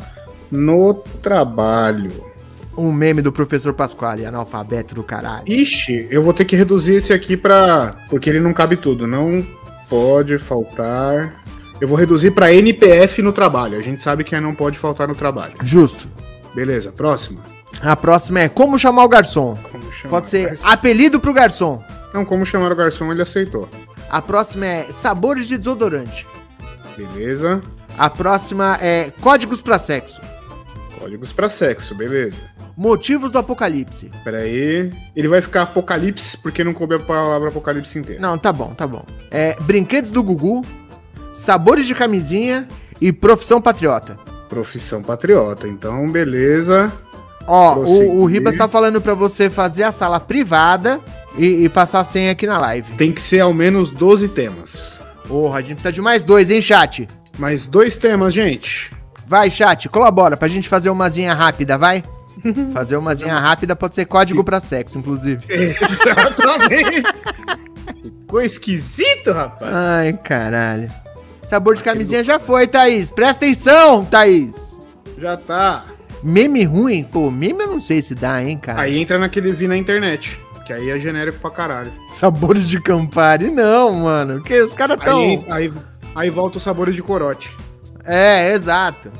No 0.50 0.94
trabalho. 1.22 2.12
Um 2.76 2.92
meme 2.92 3.22
do 3.22 3.32
professor 3.32 3.72
Pasquale, 3.72 4.26
analfabeto 4.26 4.94
do 4.94 5.02
caralho. 5.02 5.44
Ixi, 5.46 6.08
eu 6.10 6.22
vou 6.22 6.34
ter 6.34 6.44
que 6.44 6.54
reduzir 6.54 6.94
esse 6.96 7.12
aqui 7.12 7.36
pra. 7.36 7.94
Porque 8.10 8.28
ele 8.28 8.38
não 8.40 8.52
cabe 8.52 8.76
tudo. 8.76 9.06
Não 9.06 9.44
pode 9.88 10.38
faltar. 10.38 11.36
Eu 11.80 11.88
vou 11.88 11.96
reduzir 11.96 12.32
pra 12.32 12.52
NPF 12.52 13.22
no 13.22 13.32
trabalho. 13.32 13.78
A 13.78 13.82
gente 13.82 14.00
sabe 14.02 14.24
que 14.24 14.38
não 14.38 14.54
pode 14.54 14.78
faltar 14.78 15.08
no 15.08 15.14
trabalho. 15.14 15.54
Justo. 15.62 16.06
Beleza, 16.54 16.92
próxima. 16.92 17.40
A 17.82 17.94
próxima 17.96 18.40
é 18.40 18.48
como 18.48 18.78
chamar 18.78 19.04
o 19.04 19.08
garçom. 19.08 19.58
Como 19.70 19.92
chamar 19.92 20.10
Pode 20.10 20.28
ser 20.30 20.48
garçom? 20.48 20.68
apelido 20.68 21.20
pro 21.20 21.32
garçom. 21.34 21.82
Não, 22.14 22.24
como 22.24 22.46
chamar 22.46 22.72
o 22.72 22.76
garçom, 22.76 23.10
ele 23.12 23.20
aceitou. 23.20 23.68
A 24.10 24.22
próxima 24.22 24.66
é 24.66 24.82
sabores 24.90 25.48
de 25.48 25.58
desodorante. 25.58 26.26
Beleza. 26.96 27.62
A 27.98 28.08
próxima 28.10 28.78
é 28.80 29.10
códigos 29.20 29.60
pra 29.60 29.78
sexo. 29.78 30.20
Códigos 30.98 31.32
pra 31.32 31.48
sexo, 31.48 31.94
beleza. 31.94 32.40
Motivos 32.76 33.32
do 33.32 33.38
apocalipse. 33.38 34.10
Pera 34.22 34.38
aí. 34.38 34.92
Ele 35.14 35.28
vai 35.28 35.40
ficar 35.40 35.62
apocalipse 35.62 36.36
porque 36.38 36.62
não 36.62 36.72
coube 36.74 36.94
a 36.94 36.98
palavra 36.98 37.48
apocalipse 37.48 37.98
inteira. 37.98 38.20
Não, 38.20 38.36
tá 38.36 38.52
bom, 38.52 38.74
tá 38.74 38.86
bom. 38.86 39.04
É 39.30 39.56
brinquedos 39.60 40.10
do 40.10 40.22
Gugu, 40.22 40.62
sabores 41.34 41.86
de 41.86 41.94
camisinha 41.94 42.68
e 43.00 43.12
profissão 43.12 43.60
patriota. 43.60 44.18
Profissão 44.48 45.02
patriota. 45.02 45.66
Então, 45.66 46.10
beleza. 46.10 46.92
Ó, 47.46 47.74
Prosseguir. 47.76 48.10
o, 48.10 48.20
o 48.22 48.26
Ribas 48.26 48.56
tá 48.56 48.68
falando 48.68 49.00
pra 49.00 49.14
você 49.14 49.48
fazer 49.48 49.84
a 49.84 49.92
sala 49.92 50.20
privada 50.20 51.00
e, 51.36 51.64
e 51.64 51.68
passar 51.68 52.00
a 52.00 52.04
senha 52.04 52.32
aqui 52.32 52.46
na 52.46 52.58
live. 52.58 52.92
Tem 52.96 53.12
que 53.12 53.20
ser 53.20 53.40
ao 53.40 53.52
menos 53.52 53.90
12 53.90 54.28
temas. 54.28 55.00
Porra, 55.26 55.58
a 55.58 55.60
gente 55.60 55.74
precisa 55.74 55.92
de 55.92 56.00
mais 56.00 56.24
dois, 56.24 56.50
hein, 56.50 56.62
chat? 56.62 57.08
Mais 57.38 57.66
dois 57.66 57.96
temas, 57.96 58.32
gente. 58.32 58.90
Vai, 59.26 59.50
chat, 59.50 59.88
colabora 59.88 60.36
pra 60.36 60.48
gente 60.48 60.68
fazer 60.68 60.88
umazinha 60.88 61.34
rápida, 61.34 61.76
vai? 61.76 62.02
Fazer 62.72 62.96
umazinha 62.96 63.34
rápida 63.38 63.74
pode 63.74 63.94
ser 63.94 64.04
código 64.04 64.44
pra 64.44 64.60
sexo, 64.60 64.98
inclusive. 64.98 65.42
Exatamente. 65.48 67.02
Ficou 68.20 68.42
esquisito, 68.42 69.32
rapaz. 69.32 69.74
Ai, 69.74 70.12
caralho. 70.12 70.88
Sabor 71.42 71.74
de 71.74 71.82
camisinha 71.82 72.22
já 72.22 72.38
foi, 72.38 72.66
Thaís. 72.66 73.10
Presta 73.10 73.44
atenção, 73.44 74.04
Thaís. 74.04 74.78
Já 75.16 75.36
tá. 75.36 75.84
Meme 76.22 76.64
ruim? 76.64 77.04
Pô, 77.04 77.30
meme 77.30 77.62
eu 77.62 77.68
não 77.68 77.80
sei 77.80 78.02
se 78.02 78.14
dá, 78.14 78.42
hein, 78.42 78.58
cara. 78.58 78.82
Aí 78.82 78.98
entra 78.98 79.18
naquele 79.18 79.52
vi 79.52 79.68
na 79.68 79.76
internet. 79.76 80.40
Que 80.66 80.72
aí 80.72 80.90
é 80.90 80.98
genérico 80.98 81.38
pra 81.38 81.50
caralho. 81.50 81.92
Sabores 82.08 82.68
de 82.68 82.80
Campari, 82.80 83.50
não, 83.50 83.92
mano. 84.00 84.42
Que 84.42 84.60
os 84.60 84.74
caras 84.74 84.98
tão. 85.00 85.20
Aí, 85.20 85.44
aí, 85.48 85.72
aí 86.14 86.30
volta 86.30 86.58
os 86.58 86.64
sabores 86.64 86.94
de 86.94 87.02
corote. 87.02 87.50
É, 88.04 88.52
exato. 88.52 89.10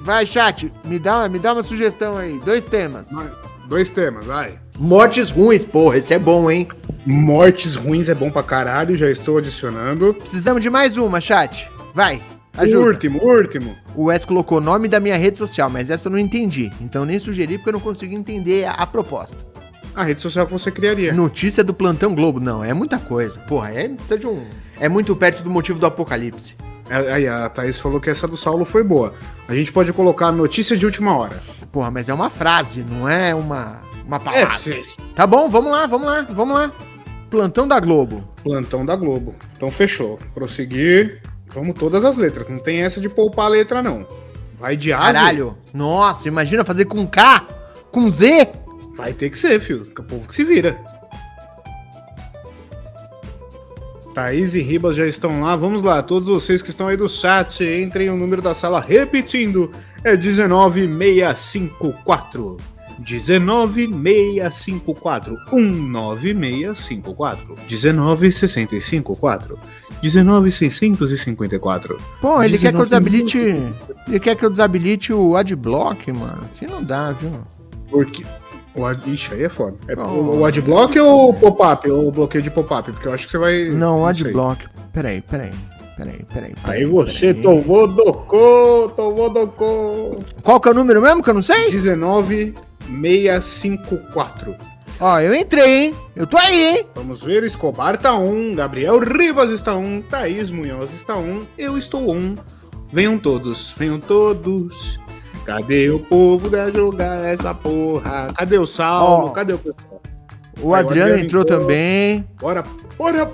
Vai, 0.00 0.26
chat, 0.26 0.72
me 0.84 0.98
dá, 0.98 1.28
me 1.28 1.38
dá 1.38 1.52
uma 1.52 1.62
sugestão 1.62 2.16
aí. 2.16 2.40
Dois 2.44 2.64
temas. 2.64 3.10
Mas- 3.12 3.46
Dois 3.68 3.90
temas, 3.90 4.24
vai. 4.26 4.60
Mortes 4.78 5.30
ruins, 5.30 5.64
porra, 5.64 5.98
esse 5.98 6.14
é 6.14 6.18
bom, 6.20 6.48
hein? 6.48 6.68
Mortes 7.04 7.74
ruins 7.74 8.08
é 8.08 8.14
bom 8.14 8.30
pra 8.30 8.40
caralho, 8.42 8.96
já 8.96 9.10
estou 9.10 9.38
adicionando. 9.38 10.14
Precisamos 10.14 10.62
de 10.62 10.70
mais 10.70 10.96
uma, 10.96 11.20
chat. 11.20 11.68
Vai, 11.92 12.22
O 12.56 12.60
ajuda. 12.62 12.86
último, 12.86 13.18
o 13.20 13.26
último. 13.36 13.74
O 13.96 14.04
Wes 14.04 14.24
colocou 14.24 14.58
o 14.58 14.60
nome 14.60 14.86
da 14.86 15.00
minha 15.00 15.16
rede 15.16 15.38
social, 15.38 15.68
mas 15.68 15.90
essa 15.90 16.06
eu 16.06 16.12
não 16.12 16.18
entendi. 16.18 16.70
Então 16.80 17.02
eu 17.02 17.06
nem 17.06 17.18
sugeri 17.18 17.58
porque 17.58 17.70
eu 17.70 17.72
não 17.72 17.80
consegui 17.80 18.14
entender 18.14 18.66
a, 18.66 18.72
a 18.72 18.86
proposta. 18.86 19.36
A 19.96 20.04
rede 20.04 20.20
social 20.20 20.46
que 20.46 20.52
você 20.52 20.70
criaria. 20.70 21.12
Notícia 21.14 21.64
do 21.64 21.72
Plantão 21.72 22.14
Globo. 22.14 22.38
Não, 22.38 22.62
é 22.62 22.74
muita 22.74 22.98
coisa. 22.98 23.38
Porra, 23.40 23.70
é, 23.72 23.88
precisa 23.88 24.18
de 24.18 24.26
um... 24.26 24.44
É 24.78 24.90
muito 24.90 25.16
perto 25.16 25.42
do 25.42 25.48
motivo 25.48 25.78
do 25.78 25.86
apocalipse. 25.86 26.54
Aí 26.88 27.26
a 27.26 27.48
Thaís 27.48 27.80
falou 27.80 27.98
que 27.98 28.10
essa 28.10 28.28
do 28.28 28.36
Saulo 28.36 28.66
foi 28.66 28.84
boa. 28.84 29.14
A 29.48 29.54
gente 29.54 29.72
pode 29.72 29.90
colocar 29.94 30.30
notícia 30.30 30.76
de 30.76 30.84
última 30.84 31.16
hora. 31.16 31.40
Porra, 31.72 31.90
mas 31.90 32.10
é 32.10 32.14
uma 32.14 32.28
frase, 32.28 32.84
não 32.88 33.08
é 33.08 33.34
uma, 33.34 33.80
uma 34.06 34.16
É, 34.18 34.20
palavra. 34.20 34.58
sim. 34.58 34.82
Tá 35.14 35.26
bom, 35.26 35.48
vamos 35.48 35.70
lá, 35.72 35.86
vamos 35.86 36.06
lá, 36.06 36.26
vamos 36.30 36.54
lá. 36.54 36.70
Plantão 37.30 37.66
da 37.66 37.80
Globo. 37.80 38.22
Plantão 38.44 38.84
da 38.84 38.94
Globo. 38.94 39.34
Então 39.56 39.70
fechou. 39.70 40.18
Prosseguir. 40.34 41.22
Vamos 41.48 41.74
todas 41.74 42.04
as 42.04 42.18
letras. 42.18 42.48
Não 42.48 42.58
tem 42.58 42.82
essa 42.82 43.00
de 43.00 43.08
poupar 43.08 43.46
a 43.46 43.48
letra, 43.48 43.82
não. 43.82 44.06
Vai 44.60 44.76
de 44.76 44.92
A 44.92 44.98
a 44.98 45.06
Z. 45.06 45.12
Caralho. 45.18 45.56
Nossa, 45.72 46.28
imagina 46.28 46.64
fazer 46.66 46.84
com 46.84 47.06
K, 47.06 47.46
com 47.90 48.10
Z. 48.10 48.48
Vai 48.96 49.12
ter 49.12 49.30
que 49.30 49.38
ser, 49.38 49.60
filho. 49.60 49.82
O 49.82 50.02
povo 50.02 50.26
que 50.26 50.34
se 50.34 50.42
vira. 50.42 50.76
Thaís 54.14 54.54
e 54.54 54.62
Ribas 54.62 54.96
já 54.96 55.06
estão 55.06 55.42
lá. 55.42 55.54
Vamos 55.54 55.82
lá, 55.82 56.02
todos 56.02 56.28
vocês 56.28 56.62
que 56.62 56.70
estão 56.70 56.88
aí 56.88 56.96
do 56.96 57.06
chat, 57.06 57.62
entrem 57.62 58.08
o 58.08 58.16
número 58.16 58.40
da 58.40 58.54
sala 58.54 58.80
repetindo. 58.80 59.70
É 60.02 60.16
19654. 60.16 62.56
19654. 62.98 65.36
19654. 65.52 67.54
19654. 67.68 69.58
19654. 70.08 71.98
Pô, 72.22 72.42
ele 72.42 72.56
quer 72.56 72.72
que 72.72 72.78
eu 72.78 72.84
19 72.84 72.84
desabilite. 72.84 73.36
Ele 74.08 74.20
quer 74.20 74.34
que 74.34 74.46
eu 74.46 74.50
desabilite 74.50 75.12
o 75.12 75.36
adblock, 75.36 76.10
mano. 76.10 76.40
Assim 76.50 76.66
não 76.66 76.82
dá, 76.82 77.12
viu? 77.12 77.32
Porque. 77.90 78.24
O 78.76 78.84
ad... 78.84 79.00
Ixi, 79.10 79.34
aí 79.34 79.44
é 79.44 79.48
foda. 79.48 79.76
É 79.88 79.94
Oh. 79.98 80.38
o, 80.38 80.44
adblock 80.44 80.98
ou 81.00 81.30
o 81.30 81.34
pop-up? 81.34 81.88
Ou 81.90 82.08
o 82.08 82.12
bloqueio 82.12 82.42
de 82.42 82.50
pop-up? 82.50 82.90
Porque 82.92 83.08
eu 83.08 83.12
acho 83.12 83.24
que 83.26 83.30
você 83.30 83.38
vai. 83.38 83.68
Não, 83.70 84.02
o 84.02 84.06
adblock. 84.06 84.66
Peraí, 84.92 85.22
peraí. 85.22 85.50
Peraí, 85.96 86.24
peraí. 86.32 86.54
peraí, 86.62 86.82
Aí 86.82 86.84
você 86.84 87.28
peraí. 87.32 87.42
tomou 87.42 87.88
docô, 87.88 88.92
tomou 88.94 89.30
docô. 89.30 90.14
Qual 90.42 90.60
que 90.60 90.68
é 90.68 90.72
o 90.72 90.74
número 90.74 91.00
mesmo 91.00 91.22
que 91.22 91.30
eu 91.30 91.34
não 91.34 91.42
sei? 91.42 91.70
19654. 91.70 94.54
Ó, 95.00 95.18
eu 95.20 95.34
entrei, 95.34 95.86
hein? 95.86 95.94
Eu 96.14 96.26
tô 96.26 96.36
aí, 96.38 96.76
hein? 96.78 96.86
Vamos 96.94 97.22
ver, 97.22 97.42
Escobar 97.44 97.96
tá 97.98 98.16
um, 98.18 98.54
Gabriel 98.54 98.98
Rivas 98.98 99.50
está 99.50 99.74
um, 99.76 100.00
Thaís 100.02 100.50
Munhoz 100.50 100.92
está 100.94 101.16
um, 101.16 101.44
eu 101.58 101.76
estou 101.78 102.14
um. 102.14 102.34
Venham 102.92 103.18
todos, 103.18 103.74
venham 103.76 103.98
todos. 104.00 104.98
Cadê 105.44 105.90
o 105.90 106.00
povo 106.00 106.50
da 106.50 106.70
jogar 106.70 107.24
essa 107.24 107.54
porra? 107.54 108.32
Cadê 108.36 108.58
o 108.58 108.66
Saulo? 108.66 109.26
Ó. 109.26 109.30
Cadê 109.30 109.52
o 109.52 109.58
pessoal? 109.58 110.02
O 110.60 110.74
Aí, 110.74 110.82
o 110.82 110.86
Adriano 110.86 111.10
Adriano 111.12 111.24
entrou 111.26 111.42
entrou. 111.42 111.60
também. 111.60 112.26
Bora, 112.40 112.64
bora, 112.96 113.30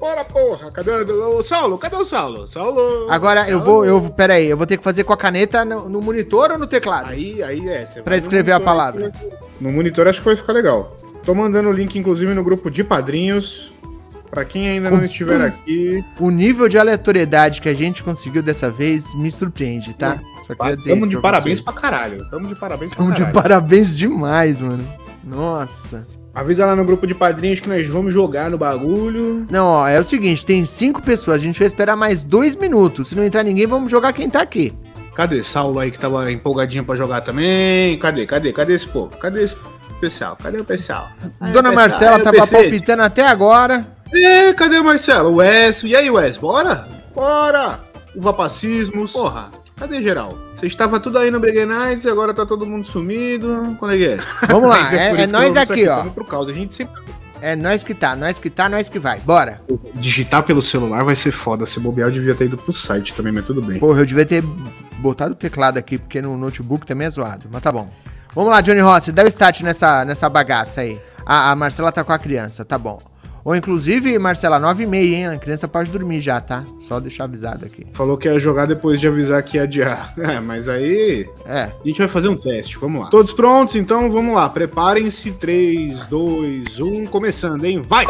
bora 0.00 0.24
porra. 0.24 0.70
Cadê 0.70 0.90
o 0.92 1.42
Saulo? 1.42 1.76
Cadê 1.78 1.96
o 1.96 2.04
Saulo? 2.04 2.48
Saulo. 2.48 3.06
Agora 3.10 3.40
eu 3.48 3.58
Saulo. 3.58 3.64
vou, 3.64 3.84
eu, 3.84 4.00
peraí, 4.10 4.46
eu 4.46 4.56
vou 4.56 4.66
ter 4.66 4.78
que 4.78 4.82
fazer 4.84 5.04
com 5.04 5.12
a 5.12 5.16
caneta 5.16 5.64
no, 5.64 5.88
no 5.88 6.00
monitor 6.00 6.50
ou 6.52 6.58
no 6.58 6.66
teclado? 6.66 7.10
Aí, 7.10 7.42
aí 7.42 7.68
é. 7.68 7.84
no 8.04 8.14
escrever 8.14 8.52
a 8.52 8.60
palavra. 8.60 9.12
No 9.60 9.70
monitor 9.70 10.08
acho 10.08 10.20
que 10.20 10.24
vai 10.24 10.36
ficar 10.36 10.54
legal. 10.54 10.96
Tô 11.22 11.34
mandando 11.34 11.68
o 11.68 11.72
link, 11.72 11.98
inclusive, 11.98 12.32
no 12.34 12.42
grupo 12.42 12.70
de 12.70 12.82
padrinhos. 12.82 13.72
Pra 14.30 14.44
quem 14.44 14.68
ainda 14.68 14.90
não 14.90 14.98
Com- 14.98 15.04
estiver 15.04 15.40
aqui. 15.40 16.02
O 16.18 16.28
nível 16.28 16.66
de 16.68 16.76
aleatoriedade 16.76 17.60
que 17.60 17.68
a 17.68 17.74
gente 17.74 18.02
conseguiu 18.02 18.42
dessa 18.42 18.68
vez 18.68 19.14
me 19.14 19.30
surpreende, 19.30 19.94
tá? 19.94 20.18
Só 20.46 20.54
queria 20.54 20.76
dizer 20.76 20.90
Tamo 20.90 21.06
de 21.06 21.12
pra 21.14 21.22
parabéns 21.22 21.58
vocês. 21.60 21.64
pra 21.74 21.80
caralho. 21.80 22.28
Tamo 22.30 22.46
de 22.48 22.54
parabéns 22.54 22.90
pra 22.90 22.98
Tamo 22.98 23.12
de 23.12 23.18
caralho. 23.18 23.34
parabéns 23.34 23.96
demais, 23.96 24.60
mano. 24.60 24.86
Nossa. 25.22 26.06
Avisa 26.34 26.66
lá 26.66 26.74
no 26.76 26.84
grupo 26.84 27.06
de 27.06 27.14
padrinhos 27.14 27.60
que 27.60 27.68
nós 27.68 27.86
vamos 27.88 28.12
jogar 28.12 28.50
no 28.50 28.58
bagulho. 28.58 29.46
Não, 29.50 29.66
ó, 29.66 29.88
é 29.88 29.98
o 30.00 30.04
seguinte, 30.04 30.44
tem 30.44 30.64
cinco 30.64 31.00
pessoas, 31.00 31.36
a 31.38 31.40
gente 31.40 31.58
vai 31.58 31.66
esperar 31.66 31.96
mais 31.96 32.22
dois 32.22 32.56
minutos. 32.56 33.08
Se 33.08 33.14
não 33.14 33.24
entrar 33.24 33.42
ninguém, 33.44 33.66
vamos 33.66 33.90
jogar 33.90 34.12
quem 34.12 34.28
tá 34.28 34.42
aqui. 34.42 34.72
Cadê 35.14 35.44
Saulo 35.44 35.78
aí 35.78 35.92
que 35.92 35.98
tava 35.98 36.30
empolgadinho 36.32 36.84
pra 36.84 36.96
jogar 36.96 37.20
também? 37.20 37.96
Cadê? 37.98 38.26
Cadê? 38.26 38.52
Cadê 38.52 38.74
esse 38.74 38.88
povo? 38.88 39.16
Cadê 39.16 39.44
esse 39.44 39.56
pessoal? 40.00 40.36
Cadê 40.42 40.58
o 40.58 40.64
pessoal? 40.64 41.08
Aí, 41.40 41.52
Dona 41.52 41.68
pessoal, 41.70 41.74
Marcela 41.74 42.16
aí, 42.16 42.20
o 42.20 42.24
tava 42.24 42.46
palpitando 42.48 43.02
até 43.02 43.24
agora. 43.26 43.86
É, 44.12 44.52
cadê 44.52 44.78
o 44.78 44.84
Marcelo? 44.84 45.30
O 45.30 45.34
Wes. 45.36 45.84
E 45.84 45.94
aí, 45.94 46.10
Wes? 46.10 46.36
Bora? 46.36 46.88
Bora! 47.14 47.78
Uva 48.16 48.32
Pacismos. 48.32 49.12
Porra, 49.12 49.50
cadê 49.76 50.02
geral? 50.02 50.36
Você 50.56 50.66
estava 50.66 50.98
tudo 51.00 51.18
aí 51.18 51.30
no 51.30 51.40
Breguet 51.40 51.66
Nights 51.66 52.04
e 52.04 52.08
agora 52.08 52.32
tá 52.32 52.46
todo 52.46 52.66
mundo 52.66 52.86
sumido. 52.86 53.76
Quando 53.78 53.94
é 53.94 53.96
que 53.96 54.06
é? 54.06 54.18
Vamos 54.48 54.68
lá, 54.68 54.94
é, 54.94 55.12
é 55.12 55.16
que 55.16 55.26
nós 55.26 55.56
aqui, 55.56 55.86
ó. 55.88 56.04
Por 56.04 56.26
causa, 56.26 56.50
a 56.50 56.54
gente 56.54 56.74
sempre... 56.74 57.02
É 57.42 57.54
nós 57.54 57.82
que 57.82 57.92
tá, 57.92 58.16
nós 58.16 58.38
que 58.38 58.48
tá, 58.48 58.70
nós 58.70 58.88
que 58.88 58.98
vai. 58.98 59.20
Bora. 59.20 59.60
Digitar 59.94 60.42
pelo 60.44 60.62
celular 60.62 61.04
vai 61.04 61.14
ser 61.14 61.30
foda. 61.30 61.66
Se 61.66 61.78
bobear, 61.78 62.08
eu 62.08 62.12
devia 62.12 62.34
ter 62.34 62.46
ido 62.46 62.56
pro 62.56 62.72
site 62.72 63.12
também, 63.12 63.32
mas 63.32 63.44
tudo 63.44 63.60
bem. 63.60 63.78
Porra, 63.78 64.00
eu 64.00 64.06
devia 64.06 64.24
ter 64.24 64.42
botado 64.98 65.32
o 65.32 65.36
teclado 65.36 65.76
aqui, 65.76 65.98
porque 65.98 66.22
no 66.22 66.38
notebook 66.38 66.86
também 66.86 67.06
é 67.06 67.10
zoado. 67.10 67.46
Mas 67.52 67.62
tá 67.62 67.70
bom. 67.70 67.90
Vamos 68.34 68.50
lá, 68.50 68.62
Johnny 68.62 68.80
Rossi, 68.80 69.12
dá 69.12 69.22
o 69.22 69.28
start 69.28 69.60
nessa, 69.60 70.06
nessa 70.06 70.28
bagaça 70.30 70.80
aí. 70.80 70.98
A, 71.26 71.50
a 71.50 71.56
Marcela 71.56 71.92
tá 71.92 72.02
com 72.02 72.12
a 72.12 72.18
criança, 72.18 72.64
tá 72.64 72.78
bom. 72.78 72.98
Ou 73.44 73.54
inclusive, 73.54 74.18
Marcela, 74.18 74.58
9 74.58 74.84
e 74.84 74.86
meia, 74.86 75.16
hein? 75.16 75.26
A 75.26 75.36
criança 75.36 75.68
pode 75.68 75.90
dormir 75.90 76.18
já, 76.22 76.40
tá? 76.40 76.64
Só 76.88 76.98
deixar 76.98 77.24
avisado 77.24 77.66
aqui. 77.66 77.86
Falou 77.92 78.16
que 78.16 78.26
ia 78.26 78.38
jogar 78.38 78.64
depois 78.64 78.98
de 78.98 79.06
avisar 79.06 79.42
que 79.42 79.58
ia 79.58 79.64
adiar. 79.64 80.14
É, 80.24 80.40
mas 80.40 80.68
aí. 80.70 81.28
É. 81.44 81.64
A 81.64 81.86
gente 81.86 81.98
vai 81.98 82.08
fazer 82.08 82.28
um 82.28 82.36
teste, 82.36 82.78
vamos 82.78 83.02
lá. 83.02 83.10
Todos 83.10 83.32
prontos? 83.32 83.76
Então 83.76 84.10
vamos 84.10 84.34
lá. 84.34 84.48
Preparem-se. 84.48 85.32
3, 85.32 86.06
2, 86.06 86.80
1, 86.80 87.06
começando, 87.06 87.64
hein? 87.64 87.82
Vai! 87.86 88.06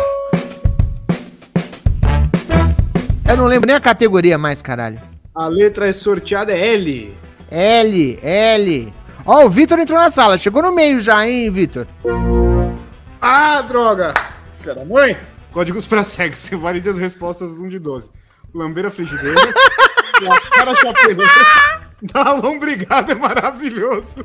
Eu 3.29 3.37
não 3.37 3.47
lembro 3.47 3.67
nem 3.67 3.75
a 3.75 3.81
categoria 3.81 4.39
mais, 4.39 4.63
caralho. 4.63 5.01
A 5.35 5.49
letra 5.49 5.89
é 5.89 5.93
sorteada 5.93 6.53
é 6.53 6.75
L. 6.75 7.13
L, 7.51 8.19
L. 8.23 8.93
Ó, 9.27 9.45
o 9.45 9.51
Vitor 9.51 9.81
entrou 9.81 9.99
na 9.99 10.13
sala. 10.13 10.39
Chegou 10.39 10.63
no 10.63 10.73
meio 10.73 11.01
já, 11.01 11.27
hein, 11.27 11.51
Vitor? 11.51 11.89
Ah, 13.21 13.63
droga! 13.63 14.15
Filha 14.65 14.77
da 14.77 14.85
mãe! 14.87 15.15
Códigos 15.53 15.87
pra 15.87 16.03
sexo. 16.03 16.59
Valide 16.59 16.89
as 16.89 16.97
respostas 16.99 17.51
1 17.51 17.69
de 17.69 17.79
12. 17.79 18.11
Lambeira 18.55 18.91
frigideira. 18.91 19.39
lascar 20.23 20.69
a 20.69 20.75
chapeleira. 20.75 21.31
Dar 22.01 22.33
lombrigada 22.33 23.13
é 23.13 23.15
maravilhoso. 23.15 24.25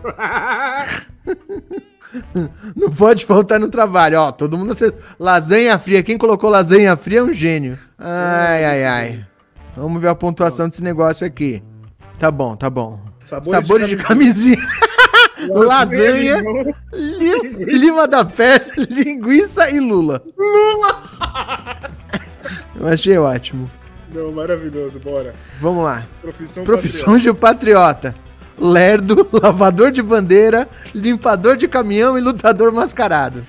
Não 2.74 2.90
pode 2.90 3.26
faltar 3.26 3.60
no 3.60 3.68
trabalho. 3.68 4.18
Ó, 4.18 4.32
todo 4.32 4.58
mundo 4.58 4.72
acertou. 4.72 5.04
Lasanha 5.20 5.78
fria. 5.78 6.02
Quem 6.02 6.18
colocou 6.18 6.50
lasanha 6.50 6.96
fria 6.96 7.20
é 7.20 7.24
um 7.24 7.34
gênio. 7.34 7.78
Ai, 7.98 8.64
ai, 8.64 8.86
ai. 8.86 9.26
Vamos 9.76 10.02
ver 10.02 10.08
a 10.08 10.16
pontuação 10.16 10.70
desse 10.70 10.82
negócio 10.82 11.28
aqui. 11.28 11.62
Tá 12.18 12.32
bom, 12.32 12.56
tá 12.56 12.70
bom. 12.70 13.02
Sabores, 13.26 13.52
Sabores 13.52 13.90
de 13.90 13.98
camisinha. 13.98 14.58
Lasanha, 15.48 16.44
li- 16.94 17.66
lima 17.66 18.08
da 18.08 18.26
peça, 18.26 18.74
linguiça 18.90 19.70
e 19.70 19.80
lula. 19.80 20.22
Lula! 20.38 21.04
Eu 22.80 22.88
achei 22.88 23.18
ótimo. 23.18 23.70
Não, 24.14 24.32
maravilhoso, 24.32 25.00
bora. 25.00 25.34
Vamos 25.62 25.84
lá. 25.84 26.04
Profissão, 26.22 26.64
Profissão 26.64 27.18
de 27.18 27.32
patriota. 27.34 28.16
Lerdo, 28.58 29.28
lavador 29.32 29.92
de 29.92 30.02
bandeira, 30.02 30.68
limpador 30.94 31.56
de 31.56 31.68
caminhão 31.68 32.18
e 32.18 32.22
lutador 32.22 32.72
mascarado. 32.72 33.46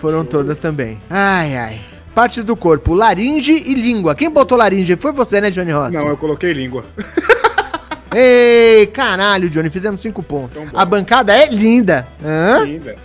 Foram 0.00 0.24
todas 0.24 0.58
também. 0.58 0.98
Ai, 1.10 1.56
ai. 1.56 1.80
Partes 2.14 2.42
do 2.44 2.56
corpo, 2.56 2.94
laringe 2.94 3.52
e 3.52 3.74
língua. 3.74 4.14
Quem 4.14 4.28
botou 4.30 4.58
laringe? 4.58 4.96
Foi 4.96 5.12
você, 5.12 5.40
né, 5.40 5.50
Johnny 5.50 5.70
Rossi? 5.70 5.92
Não, 5.94 6.08
eu 6.08 6.16
coloquei 6.16 6.52
língua. 6.52 6.84
Ei, 8.14 8.86
caralho, 8.86 9.50
Johnny, 9.50 9.70
fizemos 9.70 10.00
cinco 10.00 10.22
pontos. 10.22 10.56
Então. 10.62 10.78
A 10.80 10.84
bancada 10.84 11.32
é 11.36 11.46
linda. 11.46 12.06
Hã? 12.24 12.64
Linda. 12.64 12.96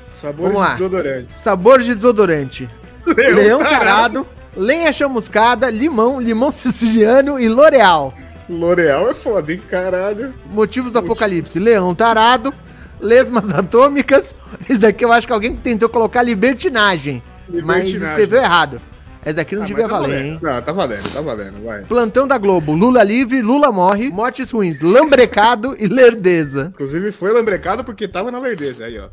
Lá. 0.53 0.67
de 0.67 0.71
desodorante. 0.73 1.33
Sabor 1.33 1.81
de 1.81 1.93
desodorante. 1.95 2.69
Leão 3.05 3.59
tarado, 3.59 4.25
lenha 4.55 4.93
chamuscada, 4.93 5.69
limão, 5.69 6.19
limão 6.21 6.51
siciliano 6.51 7.37
e 7.37 7.49
L'Oreal. 7.49 8.13
L'Oreal 8.49 9.09
é 9.09 9.13
foda, 9.13 9.51
hein? 9.51 9.61
Caralho. 9.69 10.33
Motivos 10.45 10.91
do 10.93 10.99
apocalipse: 10.99 11.59
leão 11.59 11.93
tarado, 11.93 12.53
lesmas 13.01 13.51
atômicas. 13.53 14.33
Isso 14.69 14.79
daqui 14.81 15.03
eu 15.03 15.11
acho 15.11 15.27
que 15.27 15.33
alguém 15.33 15.55
tentou 15.55 15.89
colocar 15.89 16.23
libertinagem, 16.23 17.21
mas 17.47 17.55
Libertinagem. 17.55 18.07
escreveu 18.07 18.41
errado. 18.41 18.81
Essa 19.25 19.37
daqui 19.37 19.55
não 19.55 19.63
Ah, 19.63 19.65
devia 19.65 19.83
tá 19.87 19.89
valer, 19.89 20.09
valendo. 20.17 20.25
hein? 20.33 20.39
Não, 20.41 20.61
tá 20.61 20.71
valendo, 20.71 21.13
tá 21.13 21.21
valendo, 21.21 21.63
vai. 21.63 21.83
Plantão 21.83 22.27
da 22.27 22.37
Globo: 22.37 22.73
Lula 22.73 23.03
livre, 23.03 23.41
Lula 23.41 23.71
morre, 23.71 24.09
mortes 24.09 24.51
ruins, 24.51 24.81
lambrecado 24.81 25.75
e 25.79 25.87
lerdeza. 25.87 26.71
Inclusive 26.73 27.11
foi 27.11 27.31
lambrecado 27.31 27.83
porque 27.83 28.07
tava 28.07 28.31
na 28.31 28.39
lerdeza 28.39 28.85
aí, 28.85 28.99
ó. 28.99 29.07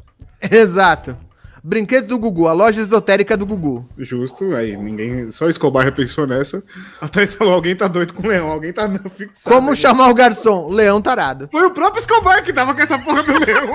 Exato. 0.50 1.16
Brinquedos 1.62 2.06
do 2.08 2.18
Gugu, 2.18 2.48
a 2.48 2.54
loja 2.54 2.80
esotérica 2.80 3.36
do 3.36 3.44
Gugu. 3.44 3.86
Justo, 3.98 4.56
aí 4.56 4.74
ninguém. 4.78 5.30
Só 5.30 5.46
Escobar 5.46 5.84
repensou 5.84 6.26
nessa. 6.26 6.62
A 6.98 7.06
Thaís 7.06 7.34
falou: 7.34 7.52
alguém 7.52 7.76
tá 7.76 7.86
doido 7.86 8.14
com 8.14 8.22
o 8.26 8.30
leão, 8.30 8.48
alguém 8.50 8.72
tá 8.72 8.88
fixado. 9.14 9.54
Como 9.54 9.70
aí. 9.70 9.76
chamar 9.76 10.08
o 10.08 10.14
garçom? 10.14 10.70
Leão 10.70 11.02
tarado. 11.02 11.48
Foi 11.52 11.66
o 11.66 11.70
próprio 11.70 12.00
Escobar 12.00 12.42
que 12.42 12.50
tava 12.50 12.74
com 12.74 12.80
essa 12.80 12.98
porra 12.98 13.22
do 13.22 13.32
leão. 13.44 13.66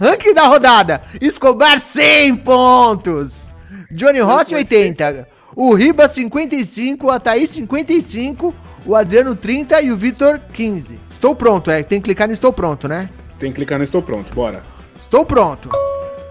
Ranking 0.00 0.32
da 0.32 0.44
rodada: 0.44 1.02
Escobar 1.20 1.80
100 1.80 2.36
pontos. 2.36 3.50
Johnny 3.96 4.20
Rossi 4.20 4.54
80. 4.54 5.26
O 5.54 5.72
Riba 5.74 6.06
55, 6.06 7.10
a 7.10 7.18
Thaís 7.18 7.48
55, 7.48 8.54
o 8.84 8.94
Adriano 8.94 9.34
30 9.34 9.80
e 9.80 9.90
o 9.90 9.96
Vitor 9.96 10.38
15. 10.52 11.00
Estou 11.08 11.34
pronto, 11.34 11.70
é. 11.70 11.82
Tem 11.82 11.98
que 11.98 12.04
clicar 12.04 12.28
no 12.28 12.34
Estou 12.34 12.52
pronto, 12.52 12.86
né? 12.86 13.08
Tem 13.38 13.50
que 13.50 13.56
clicar 13.56 13.78
no 13.78 13.84
Estou 13.84 14.02
Pronto, 14.02 14.34
bora. 14.34 14.62
Estou 14.98 15.24
pronto. 15.24 15.70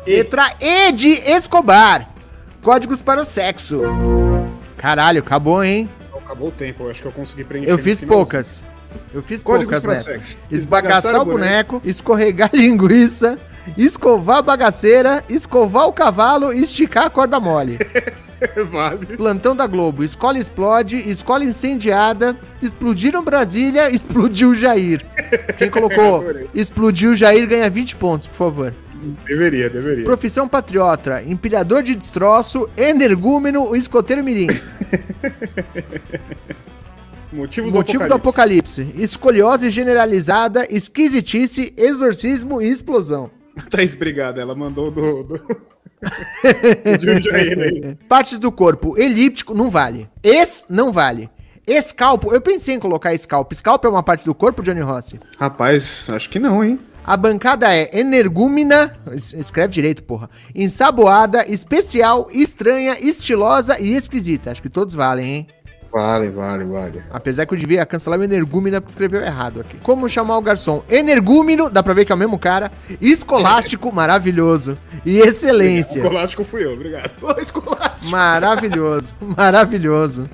Letra 0.05 0.51
E 0.59 0.91
de 0.91 1.09
Escobar. 1.25 2.07
Códigos 2.61 3.01
para 3.01 3.21
o 3.21 3.25
sexo. 3.25 3.81
Caralho, 4.77 5.19
acabou, 5.21 5.63
hein? 5.63 5.89
Acabou 6.15 6.49
o 6.49 6.51
tempo, 6.51 6.83
eu 6.83 6.91
acho 6.91 7.01
que 7.01 7.07
eu 7.07 7.11
consegui 7.11 7.43
preencher. 7.43 7.71
Eu 7.71 7.79
fiz 7.79 7.99
poucas. 8.01 8.63
Eu 9.11 9.23
fiz 9.23 9.41
Códigos 9.41 9.79
poucas 9.79 10.05
nessas. 10.05 10.13
sexo. 10.13 10.37
Esbagaçar 10.51 10.97
Esbagaçar 10.99 11.19
o 11.19 11.23
o 11.23 11.25
boneco, 11.25 11.81
escorregar 11.83 12.49
linguiça, 12.53 13.39
escovar 13.77 14.37
a 14.37 14.41
bagaceira, 14.41 15.23
escovar 15.29 15.87
o 15.87 15.93
cavalo 15.93 16.53
e 16.53 16.61
esticar 16.61 17.05
a 17.05 17.09
corda 17.09 17.39
mole. 17.39 17.77
vale. 18.69 19.17
Plantão 19.17 19.55
da 19.55 19.65
Globo, 19.65 20.03
escola 20.03 20.37
explode, 20.37 20.97
escola 21.09 21.43
incendiada, 21.43 22.37
explodiram 22.61 23.23
Brasília, 23.23 23.89
explodiu 23.93 24.53
Jair. 24.53 25.01
Quem 25.57 25.69
colocou 25.69 26.23
explodiu 26.53 27.15
Jair 27.15 27.47
ganha 27.47 27.69
20 27.69 27.95
pontos, 27.95 28.27
por 28.27 28.35
favor. 28.35 28.73
Deveria, 29.25 29.69
deveria. 29.69 30.03
Profissão 30.03 30.47
patriota, 30.47 31.21
empilhador 31.23 31.83
de 31.83 31.95
destroço, 31.95 32.67
energúmeno, 32.75 33.75
escoteiro 33.75 34.23
mirim. 34.23 34.47
Motivo, 37.31 37.69
Motivo 37.69 38.07
do 38.07 38.13
apocalipse. 38.13 38.93
Escoliose 38.95 39.69
generalizada, 39.69 40.65
esquisitice, 40.69 41.73
exorcismo 41.77 42.61
e 42.61 42.69
explosão. 42.69 43.29
Thaís, 43.69 43.93
obrigado. 43.95 44.39
Ela 44.39 44.55
mandou 44.55 44.91
do. 44.91 45.23
do... 45.23 45.41
aí. 47.33 47.95
Partes 48.07 48.39
do 48.39 48.51
corpo. 48.51 48.97
Elíptico, 48.97 49.53
não 49.53 49.69
vale. 49.69 50.09
Es, 50.23 50.65
não 50.69 50.91
vale. 50.91 51.29
Escalpo, 51.67 52.31
eu 52.33 52.39
pensei 52.41 52.75
em 52.75 52.79
colocar 52.79 53.13
escalpo. 53.13 53.53
Escalpo 53.53 53.87
é 53.87 53.89
uma 53.89 54.03
parte 54.03 54.25
do 54.25 54.35
corpo, 54.35 54.61
Johnny 54.61 54.81
Rossi? 54.81 55.19
Rapaz, 55.37 56.07
acho 56.09 56.29
que 56.29 56.37
não, 56.39 56.63
hein? 56.63 56.79
A 57.03 57.15
bancada 57.17 57.73
é 57.73 57.89
energúmena, 57.99 58.97
es- 59.13 59.33
escreve 59.33 59.73
direito, 59.73 60.03
porra. 60.03 60.29
Ensaboada, 60.53 61.45
especial, 61.47 62.27
estranha, 62.31 62.97
estilosa 62.99 63.79
e 63.79 63.93
esquisita. 63.95 64.51
Acho 64.51 64.61
que 64.61 64.69
todos 64.69 64.93
valem, 64.95 65.25
hein? 65.33 65.47
Vale, 65.95 66.29
vale, 66.29 66.65
vale. 66.65 67.03
Apesar 67.09 67.45
que 67.45 67.53
eu 67.53 67.57
devia 67.57 67.85
cancelar 67.85 68.19
o 68.19 68.23
energúmena 68.23 68.81
porque 68.81 68.91
escreveu 68.91 69.21
errado 69.21 69.61
aqui. 69.61 69.77
Como 69.81 70.09
chamar 70.09 70.37
o 70.37 70.41
garçom? 70.41 70.83
Energúmeno, 70.89 71.69
dá 71.69 71.81
pra 71.81 71.93
ver 71.93 72.03
que 72.03 72.11
é 72.11 72.15
o 72.15 72.17
mesmo 72.17 72.37
cara. 72.37 72.69
Escolástico, 72.99 73.89
maravilhoso. 73.95 74.77
E 75.05 75.19
excelência. 75.19 75.99
Escolástico 75.99 76.43
fui 76.43 76.65
eu, 76.65 76.73
obrigado. 76.73 77.11
Escolástico. 77.39 78.11
Maravilhoso, 78.11 79.13
maravilhoso. 79.37 80.29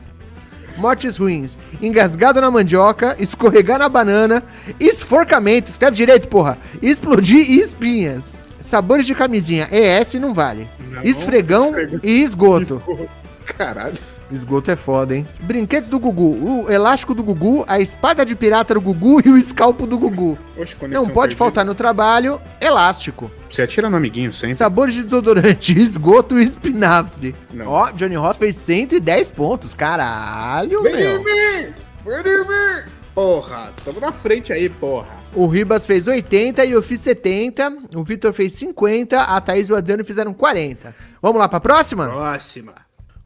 Mortes 0.78 1.18
ruins. 1.18 1.56
Engasgado 1.80 2.42
na 2.42 2.50
mandioca, 2.50 3.16
escorregar 3.20 3.78
na 3.78 3.88
banana, 3.88 4.42
esforcamento, 4.80 5.70
escreve 5.70 5.96
direito, 5.96 6.28
porra. 6.28 6.58
Explodir 6.82 7.52
e 7.52 7.60
espinhas. 7.60 8.42
Sabores 8.60 9.06
de 9.06 9.14
camisinha, 9.14 9.68
ES 9.72 10.16
não 10.16 10.34
vale. 10.34 10.68
Não, 10.90 11.04
Esfregão 11.04 11.68
esfregão. 11.68 12.00
e 12.02 12.24
esgoto. 12.24 12.82
Caralho. 13.46 13.94
Esgoto 14.32 14.72
é 14.72 14.76
foda, 14.76 15.16
hein? 15.16 15.28
Brinquedos 15.42 15.90
do 15.90 16.00
Gugu. 16.00 16.64
O 16.66 16.72
elástico 16.72 17.14
do 17.14 17.22
Gugu, 17.24 17.66
a 17.68 17.80
espada 17.80 18.26
de 18.26 18.36
pirata 18.36 18.74
do 18.74 18.80
Gugu 18.82 19.22
e 19.26 19.30
o 19.30 19.38
escalpo 19.38 19.86
do 19.86 19.98
Gugu. 19.98 20.38
Oxe, 20.58 20.76
Não 20.88 21.04
pode 21.06 21.14
perdida. 21.14 21.36
faltar 21.38 21.66
no 21.66 21.76
trabalho, 21.76 22.42
elástico. 22.60 23.30
Você 23.50 23.62
atira 23.64 23.90
no 23.90 23.98
amiguinho 23.98 24.32
sempre. 24.32 24.56
Sabores 24.56 24.94
de 24.96 25.04
desodorante, 25.04 25.78
esgoto 25.82 26.40
e 26.40 26.44
espinafre. 26.46 27.36
Não. 27.54 27.68
Ó, 27.68 27.92
Johnny 27.92 28.16
Ross 28.16 28.38
fez 28.38 28.56
110 28.56 29.32
pontos. 29.32 29.74
Caralho, 29.74 30.82
Vem 30.84 30.94
em 30.94 30.98
meu. 30.98 31.20
mim! 31.20 31.74
Vem 32.06 32.34
em 32.34 32.40
mim! 32.48 32.92
Porra, 33.14 33.74
tamo 33.84 34.00
na 34.00 34.14
frente 34.14 34.54
aí, 34.54 34.70
porra. 34.70 35.20
O 35.34 35.46
Ribas 35.46 35.86
fez 35.86 36.08
80 36.08 36.64
e 36.64 36.72
eu 36.72 36.82
fiz 36.82 37.02
70. 37.02 37.78
O 37.96 38.04
Vitor 38.06 38.32
fez 38.32 38.54
50. 38.54 39.20
A 39.22 39.42
Thaís 39.42 39.68
e 39.68 39.74
o 39.74 39.76
Adriano 39.76 40.04
fizeram 40.06 40.34
40. 40.34 40.96
Vamos 41.22 41.38
lá 41.40 41.50
pra 41.50 41.60
próxima? 41.60 42.08
Próxima. 42.08 42.74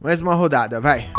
Mais 0.00 0.20
uma 0.20 0.34
rodada, 0.34 0.80
vai. 0.80 1.10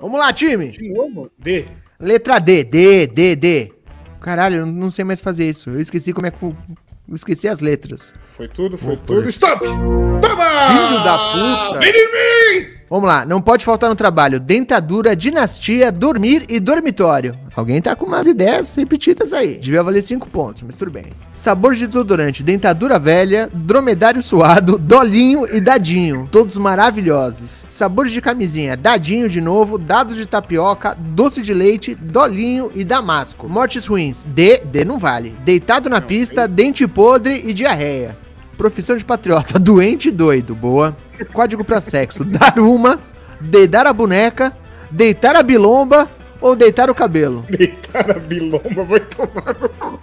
Vamos 0.00 0.18
lá, 0.18 0.32
time. 0.32 0.70
De 0.70 0.88
novo? 0.92 1.30
D. 1.38 1.68
Letra 2.00 2.38
D, 2.38 2.64
D, 2.64 3.06
D, 3.06 3.36
D. 3.36 3.72
Caralho, 4.20 4.60
eu 4.60 4.66
não 4.66 4.90
sei 4.90 5.04
mais 5.04 5.20
fazer 5.20 5.48
isso. 5.48 5.70
Eu 5.70 5.80
esqueci 5.80 6.12
como 6.12 6.26
é 6.26 6.30
que. 6.30 6.42
Eu 6.44 7.14
esqueci 7.14 7.48
as 7.48 7.60
letras. 7.60 8.12
Foi 8.30 8.48
tudo, 8.48 8.76
foi 8.76 8.96
Vou 8.96 9.04
tudo. 9.04 9.28
Stop! 9.28 9.64
Toma! 9.64 10.20
Filho 10.20 11.02
da 11.02 11.18
puta. 11.32 11.78
Vem 11.78 11.90
em 11.90 12.60
mim! 12.62 12.77
Vamos 12.90 13.06
lá, 13.06 13.26
não 13.26 13.40
pode 13.40 13.64
faltar 13.64 13.90
no 13.90 13.96
trabalho. 13.96 14.40
Dentadura, 14.40 15.14
dinastia, 15.14 15.92
dormir 15.92 16.46
e 16.48 16.58
dormitório. 16.58 17.38
Alguém 17.54 17.82
tá 17.82 17.94
com 17.94 18.06
umas 18.06 18.26
ideias 18.26 18.74
repetidas 18.76 19.32
aí. 19.32 19.58
Devia 19.58 19.82
valer 19.82 20.00
5 20.00 20.30
pontos, 20.30 20.62
mas 20.62 20.76
tudo 20.76 20.90
bem. 20.90 21.06
Sabor 21.34 21.74
de 21.74 21.86
desodorante, 21.86 22.42
dentadura 22.42 22.98
velha, 22.98 23.50
dromedário 23.52 24.22
suado, 24.22 24.78
dolinho 24.78 25.44
e 25.54 25.60
dadinho. 25.60 26.28
Todos 26.30 26.56
maravilhosos. 26.56 27.66
Sabores 27.68 28.12
de 28.12 28.22
camisinha, 28.22 28.76
dadinho 28.76 29.28
de 29.28 29.40
novo, 29.40 29.76
dados 29.76 30.16
de 30.16 30.24
tapioca, 30.24 30.96
doce 30.98 31.42
de 31.42 31.52
leite, 31.52 31.94
dolinho 31.94 32.70
e 32.74 32.84
damasco. 32.84 33.48
Mortes 33.48 33.86
ruins, 33.86 34.24
D, 34.24 34.58
D 34.64 34.84
não 34.84 34.98
vale. 34.98 35.34
Deitado 35.44 35.90
na 35.90 36.00
pista, 36.00 36.48
dente 36.48 36.86
podre 36.86 37.42
e 37.44 37.52
diarreia. 37.52 38.16
Profissão 38.58 38.96
de 38.96 39.04
patriota, 39.04 39.56
doente 39.60 40.08
e 40.08 40.10
doido, 40.10 40.52
boa. 40.52 40.96
Código 41.32 41.62
pra 41.62 41.80
sexo, 41.80 42.24
dar 42.26 42.58
uma, 42.58 42.98
dedar 43.40 43.86
a 43.86 43.92
boneca, 43.92 44.52
deitar 44.90 45.36
a 45.36 45.44
bilomba 45.44 46.08
ou 46.40 46.56
deitar 46.56 46.90
o 46.90 46.94
cabelo. 46.94 47.44
Deitar 47.50 48.10
a 48.10 48.18
bilomba 48.18 48.84
vai 48.84 49.00
tomar 49.00 49.56
no 49.60 49.68
cu. 49.70 50.00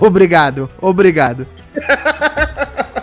obrigado, 0.00 0.70
obrigado. 0.80 1.46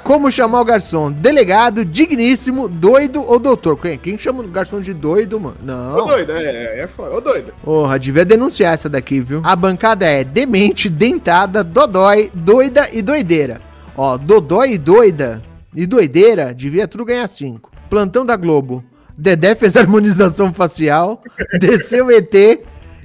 Como 0.04 0.32
chamar 0.32 0.62
o 0.62 0.66
garçom? 0.66 1.12
Delegado, 1.12 1.84
digníssimo, 1.86 2.68
doido 2.68 3.24
ou 3.26 3.40
doutor? 3.40 3.78
Quem, 3.78 3.98
quem 3.98 4.18
chama 4.18 4.44
o 4.44 4.48
garçom 4.48 4.80
de 4.80 4.94
doido, 4.94 5.40
mano? 5.40 5.56
Não. 5.64 6.00
Ô 6.00 6.06
doido, 6.06 6.32
é, 6.34 6.44
é, 6.44 6.80
é 6.82 6.88
foda. 6.88 7.16
Ô 7.16 7.22
doido. 7.22 7.54
Porra, 7.64 7.98
devia 7.98 8.26
denunciar 8.26 8.74
essa 8.74 8.90
daqui, 8.90 9.20
viu? 9.22 9.42
A 9.44 9.56
bancada 9.56 10.06
é 10.06 10.24
demente, 10.24 10.90
dentada, 10.90 11.64
dodói, 11.64 12.30
doida 12.34 12.90
e 12.92 13.02
doideira. 13.02 13.62
Ó, 13.98 14.18
dodói 14.18 14.74
e 14.74 14.78
doida 14.78 15.42
e 15.74 15.86
doideira, 15.86 16.54
devia 16.54 16.88
tudo 16.88 17.06
ganhar 17.06 17.28
5. 17.28 17.72
Plantão 17.90 18.26
da 18.26 18.36
Globo. 18.36 18.84
Dedé 19.18 19.56
fez 19.56 19.76
harmonização 19.78 20.54
facial, 20.54 21.24
desceu 21.60 22.12
ET, 22.12 22.34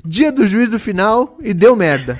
dia 0.05 0.33
do 0.33 0.47
juízo 0.47 0.79
final 0.79 1.37
e 1.41 1.55
deu 1.55 1.77
merda. 1.77 2.19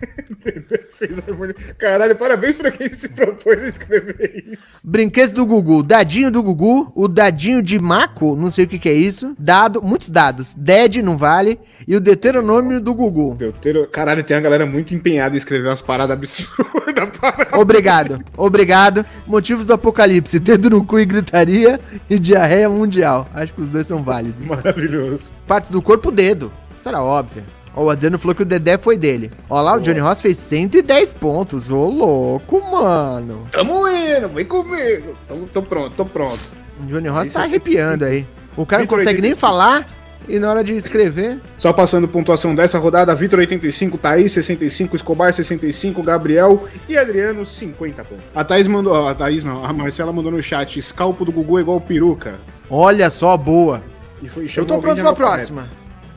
Fez 0.92 1.18
harmonia. 1.18 1.54
Caralho, 1.78 2.16
parabéns 2.16 2.56
pra 2.56 2.70
quem 2.70 2.92
se 2.92 3.08
propôs 3.08 3.62
a 3.62 3.66
escrever 3.66 4.44
isso. 4.50 4.80
Brinquedos 4.84 5.32
do 5.32 5.44
Gugu. 5.46 5.82
Dadinho 5.82 6.30
do 6.30 6.42
Gugu. 6.42 6.90
O 6.94 7.08
dadinho 7.08 7.62
de 7.62 7.78
Maco, 7.78 8.36
não 8.36 8.50
sei 8.50 8.64
o 8.64 8.68
que, 8.68 8.78
que 8.78 8.88
é 8.88 8.94
isso. 8.94 9.34
Dado, 9.38 9.82
muitos 9.82 10.10
dados. 10.10 10.54
Dead 10.54 10.96
não 10.96 11.16
vale. 11.16 11.58
E 11.86 11.96
o 11.96 12.00
deuteronômio 12.00 12.80
do 12.80 12.94
Gugu. 12.94 13.34
Deutero... 13.36 13.86
Caralho, 13.88 14.24
tem 14.24 14.36
uma 14.36 14.42
galera 14.42 14.66
muito 14.66 14.94
empenhada 14.94 15.34
em 15.34 15.38
escrever 15.38 15.68
umas 15.68 15.80
paradas 15.80 16.16
absurdas. 16.16 16.70
Parada. 17.20 17.58
Obrigado, 17.58 18.18
obrigado. 18.36 19.04
Motivos 19.26 19.66
do 19.66 19.72
apocalipse. 19.72 20.38
Dedo 20.38 20.70
no 20.70 20.84
cu 20.84 20.98
e 20.98 21.04
gritaria. 21.04 21.80
E 22.08 22.18
diarreia 22.18 22.68
mundial. 22.68 23.28
Acho 23.34 23.54
que 23.54 23.60
os 23.60 23.70
dois 23.70 23.86
são 23.86 24.02
válidos. 24.02 24.46
Maravilhoso. 24.46 25.30
Partes 25.46 25.70
do 25.70 25.80
corpo, 25.80 26.10
dedo. 26.10 26.52
Isso 26.76 26.88
era 26.88 27.02
óbvio. 27.02 27.44
Ó, 27.74 27.84
o 27.84 27.90
Adriano 27.90 28.18
falou 28.18 28.34
que 28.34 28.42
o 28.42 28.46
Dedé 28.46 28.76
foi 28.78 28.96
dele. 28.96 29.30
Ó 29.48 29.60
lá, 29.60 29.76
o 29.76 29.80
Johnny 29.80 30.00
Ross 30.00 30.20
fez 30.20 30.38
110 30.38 31.12
pontos. 31.14 31.70
Ô, 31.70 31.88
louco, 31.88 32.60
mano. 32.70 33.46
Tamo 33.52 33.86
indo, 33.88 34.28
vem 34.28 34.44
comigo. 34.44 35.16
Tô, 35.28 35.36
tô 35.52 35.62
pronto, 35.62 35.90
tô 35.90 36.04
pronto. 36.04 36.40
O 36.82 36.86
Johnny 36.86 37.08
Ross 37.08 37.32
tá 37.32 37.42
arrepiando 37.42 38.04
aí. 38.04 38.26
O 38.56 38.66
cara 38.66 38.82
não 38.82 38.88
consegue 38.88 39.20
nem 39.22 39.34
falar 39.34 39.86
e 40.28 40.38
na 40.38 40.50
hora 40.50 40.62
de 40.62 40.74
escrever. 40.74 41.40
Só 41.56 41.72
passando 41.72 42.08
pontuação 42.08 42.54
dessa 42.54 42.78
rodada: 42.78 43.14
Vitor 43.14 43.38
85, 43.38 43.98
Thaís 43.98 44.32
65, 44.32 44.96
Escobar 44.96 45.32
65, 45.32 46.02
Gabriel 46.02 46.62
e 46.88 46.96
Adriano 46.96 47.44
50 47.46 48.04
pontos. 48.04 48.24
A 48.34 48.44
Thaís 48.44 48.68
mandou, 48.68 49.08
a 49.08 49.14
Thaís 49.14 49.44
não, 49.44 49.64
a 49.64 49.72
Marcela 49.72 50.12
mandou 50.12 50.32
no 50.32 50.42
chat: 50.42 50.78
escalpo 50.78 51.24
do 51.24 51.32
Gugu 51.32 51.58
é 51.58 51.62
igual 51.62 51.80
peruca. 51.80 52.38
Olha 52.68 53.10
só, 53.10 53.36
boa. 53.36 53.82
E 54.22 54.28
foi, 54.28 54.46
Eu 54.54 54.66
tô 54.66 54.78
pronto 54.78 55.00
pra 55.00 55.12
próxima. 55.12 55.68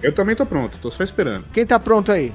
Eu 0.04 0.12
também 0.12 0.36
tô 0.36 0.46
pronto, 0.46 0.78
tô 0.80 0.92
só 0.92 1.02
esperando. 1.02 1.46
Quem 1.54 1.66
tá 1.66 1.80
pronto 1.80 2.12
aí? 2.12 2.34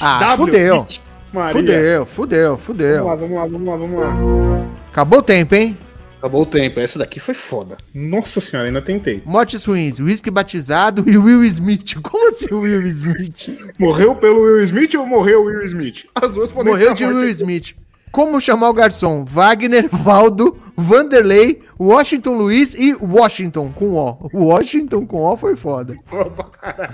Ah, 0.00 0.36
fudeu. 0.36 0.84
Maria. 1.32 1.52
Fudeu, 1.52 2.06
fudeu, 2.06 2.58
fudeu. 2.58 3.04
Vamos 3.04 3.30
lá, 3.30 3.46
vamos 3.46 3.68
lá, 3.68 3.76
vamos 3.76 3.98
lá, 4.00 4.08
vamos 4.08 4.46
lá. 4.48 4.66
Acabou 4.90 5.20
o 5.20 5.22
tempo, 5.22 5.54
hein? 5.54 5.78
Acabou 6.18 6.42
o 6.42 6.46
tempo. 6.46 6.80
Essa 6.80 6.98
daqui 6.98 7.20
foi 7.20 7.34
foda. 7.34 7.78
Nossa 7.94 8.40
senhora, 8.40 8.68
ainda 8.68 8.82
tentei. 8.82 9.22
Mortes 9.24 9.64
ruins, 9.64 10.00
whisky 10.00 10.28
batizado 10.28 11.08
e 11.08 11.16
Will 11.16 11.44
Smith. 11.44 11.94
Como 12.02 12.28
assim 12.28 12.52
Will 12.52 12.84
Smith? 12.88 13.72
Morreu 13.78 14.16
pelo 14.16 14.40
Will 14.40 14.60
Smith 14.60 14.92
ou 14.96 15.06
morreu 15.06 15.42
o 15.42 15.44
Will 15.44 15.62
Smith? 15.62 16.06
As 16.16 16.32
duas 16.32 16.50
podem 16.50 16.72
Morreu 16.72 16.94
de 16.94 17.06
Will 17.06 17.28
Smith. 17.28 17.76
Como 18.10 18.40
chamar 18.40 18.70
o 18.70 18.74
garçom? 18.74 19.24
Wagner, 19.24 19.88
Valdo, 19.88 20.56
Vanderlei, 20.76 21.60
Washington 21.78 22.32
Luiz 22.32 22.74
e 22.74 22.92
Washington 22.94 23.70
com 23.72 23.92
O. 23.92 24.28
Washington 24.34 25.06
com 25.06 25.22
O 25.24 25.36
foi 25.36 25.54
foda. 25.54 25.96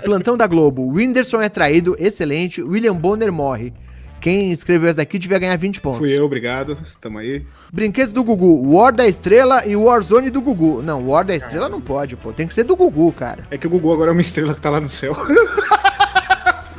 Plantão 0.03 0.37
da 0.37 0.45
Globo. 0.45 0.87
Whindersson 0.87 1.41
é 1.41 1.49
traído, 1.49 1.95
excelente. 1.97 2.61
William 2.61 2.95
Bonner 2.95 3.31
morre. 3.31 3.73
Quem 4.21 4.51
escreveu 4.51 4.89
essa 4.89 4.97
daqui 4.97 5.17
devia 5.17 5.39
ganhar 5.39 5.57
20 5.57 5.81
pontos. 5.81 5.99
Fui 5.99 6.11
eu, 6.11 6.25
obrigado. 6.25 6.77
Tamo 6.99 7.19
aí. 7.19 7.45
Brinquedos 7.71 8.11
do 8.11 8.23
Gugu. 8.23 8.75
War 8.75 8.91
da 8.91 9.07
Estrela 9.07 9.65
e 9.65 9.75
Warzone 9.75 10.29
do 10.29 10.41
Gugu. 10.41 10.81
Não, 10.81 11.07
War 11.07 11.23
da 11.23 11.35
Estrela 11.35 11.69
não 11.69 11.79
pode, 11.81 12.15
pô. 12.15 12.33
Tem 12.33 12.47
que 12.47 12.53
ser 12.53 12.63
do 12.63 12.75
Gugu, 12.75 13.11
cara. 13.11 13.45
É 13.49 13.57
que 13.57 13.67
o 13.67 13.69
Gugu 13.69 13.91
agora 13.91 14.11
é 14.11 14.13
uma 14.13 14.21
estrela 14.21 14.53
que 14.53 14.61
tá 14.61 14.69
lá 14.69 14.79
no 14.79 14.89
céu. 14.89 15.15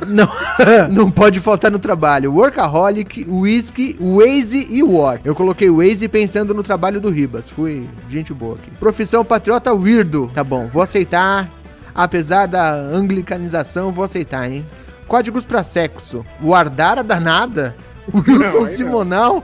Não, 0.09 0.27
não 0.89 1.11
pode 1.11 1.39
faltar 1.39 1.71
no 1.71 1.79
trabalho. 1.79 2.33
Workaholic, 2.33 3.25
Whisky, 3.29 3.97
Waze 3.99 4.67
e 4.69 4.83
War. 4.83 5.19
Eu 5.23 5.35
coloquei 5.35 5.69
Waze 5.69 6.07
pensando 6.07 6.53
no 6.53 6.63
trabalho 6.63 6.99
do 6.99 7.09
Ribas. 7.09 7.49
Fui 7.49 7.87
gente 8.09 8.33
boa 8.33 8.55
aqui. 8.55 8.71
Profissão 8.79 9.23
patriota 9.23 9.73
weirdo. 9.73 10.29
Tá 10.33 10.43
bom, 10.43 10.67
vou 10.67 10.81
aceitar. 10.81 11.49
Apesar 11.93 12.47
da 12.47 12.71
anglicanização, 12.73 13.91
vou 13.91 14.03
aceitar, 14.05 14.49
hein? 14.49 14.65
Códigos 15.07 15.45
pra 15.45 15.63
sexo. 15.63 16.25
Guardara 16.41 17.03
danada. 17.03 17.75
Wilson 18.13 18.59
Não, 18.59 18.65
Simonal. 18.65 19.43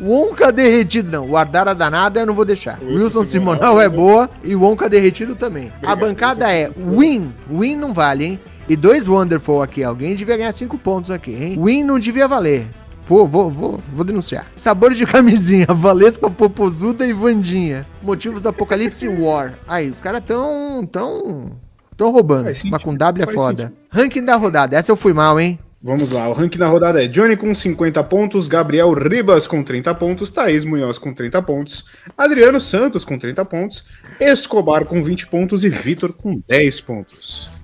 Wonka 0.00 0.52
derretido. 0.52 1.10
Não, 1.10 1.26
guardara 1.26 1.74
danada 1.74 2.20
eu 2.20 2.26
não 2.26 2.34
vou 2.34 2.44
deixar. 2.44 2.78
Wilson 2.82 2.92
Wilson, 2.92 3.24
Simonal, 3.24 3.62
Simonal, 3.70 3.80
é 3.80 3.88
boa 3.88 4.30
e 4.44 4.54
Wonka 4.54 4.88
derretido 4.88 5.34
também. 5.34 5.72
a 5.82 5.92
Obrigado, 5.92 5.98
bancada 6.00 6.52
é 6.52 6.70
Win. 6.76 7.32
Win 7.50 7.76
não 7.76 7.94
vale, 7.94 8.24
hein? 8.24 8.40
E 8.68 8.74
dois 8.76 9.06
Wonderful 9.06 9.62
aqui. 9.62 9.84
Alguém 9.84 10.16
devia 10.16 10.36
ganhar 10.36 10.52
cinco 10.52 10.76
pontos 10.76 11.10
aqui, 11.10 11.32
hein? 11.32 11.56
Win 11.62 11.84
não 11.84 11.98
devia 11.98 12.26
valer. 12.26 12.66
Vou, 13.08 13.26
vou, 13.26 13.48
vou, 13.48 13.80
vou 13.92 14.04
denunciar. 14.04 14.46
Sabores 14.56 14.98
de 14.98 15.06
camisinha, 15.06 15.66
Valesca, 15.70 16.28
Popozuda 16.28 17.06
e 17.06 17.12
Vandinha. 17.12 17.86
Motivos 18.02 18.42
do 18.42 18.48
Apocalipse 18.48 19.06
War. 19.06 19.54
Aí, 19.68 19.88
os 19.88 20.00
caras 20.00 20.22
tão, 20.26 20.84
tão, 20.84 21.52
tão 21.96 22.10
roubando. 22.10 22.44
Faz 22.44 22.64
Mas 22.64 22.82
com 22.82 22.96
W 22.96 23.24
é 23.28 23.32
foda. 23.32 23.62
sentido. 23.64 23.78
Ranking 23.90 24.24
da 24.24 24.34
rodada. 24.34 24.76
Essa 24.76 24.90
eu 24.90 24.96
fui 24.96 25.12
mal, 25.12 25.38
hein? 25.38 25.56
Vamos 25.80 26.10
lá, 26.10 26.28
o 26.28 26.32
ranking 26.32 26.58
da 26.58 26.66
rodada 26.66 27.04
é 27.04 27.06
Johnny 27.06 27.36
com 27.36 27.54
50 27.54 28.02
pontos, 28.04 28.48
Gabriel 28.48 28.92
Ribas 28.92 29.46
com 29.46 29.62
30 29.62 29.94
pontos, 29.94 30.32
Thaís 30.32 30.64
Munhoz 30.64 30.98
com 30.98 31.14
30 31.14 31.40
pontos, 31.42 31.84
Adriano 32.18 32.60
Santos 32.60 33.04
com 33.04 33.16
30 33.16 33.44
pontos, 33.44 33.84
Escobar 34.18 34.84
com 34.86 35.04
20 35.04 35.28
pontos 35.28 35.64
e 35.64 35.68
Vitor 35.68 36.12
com 36.12 36.42
10 36.48 36.80
pontos. 36.80 37.55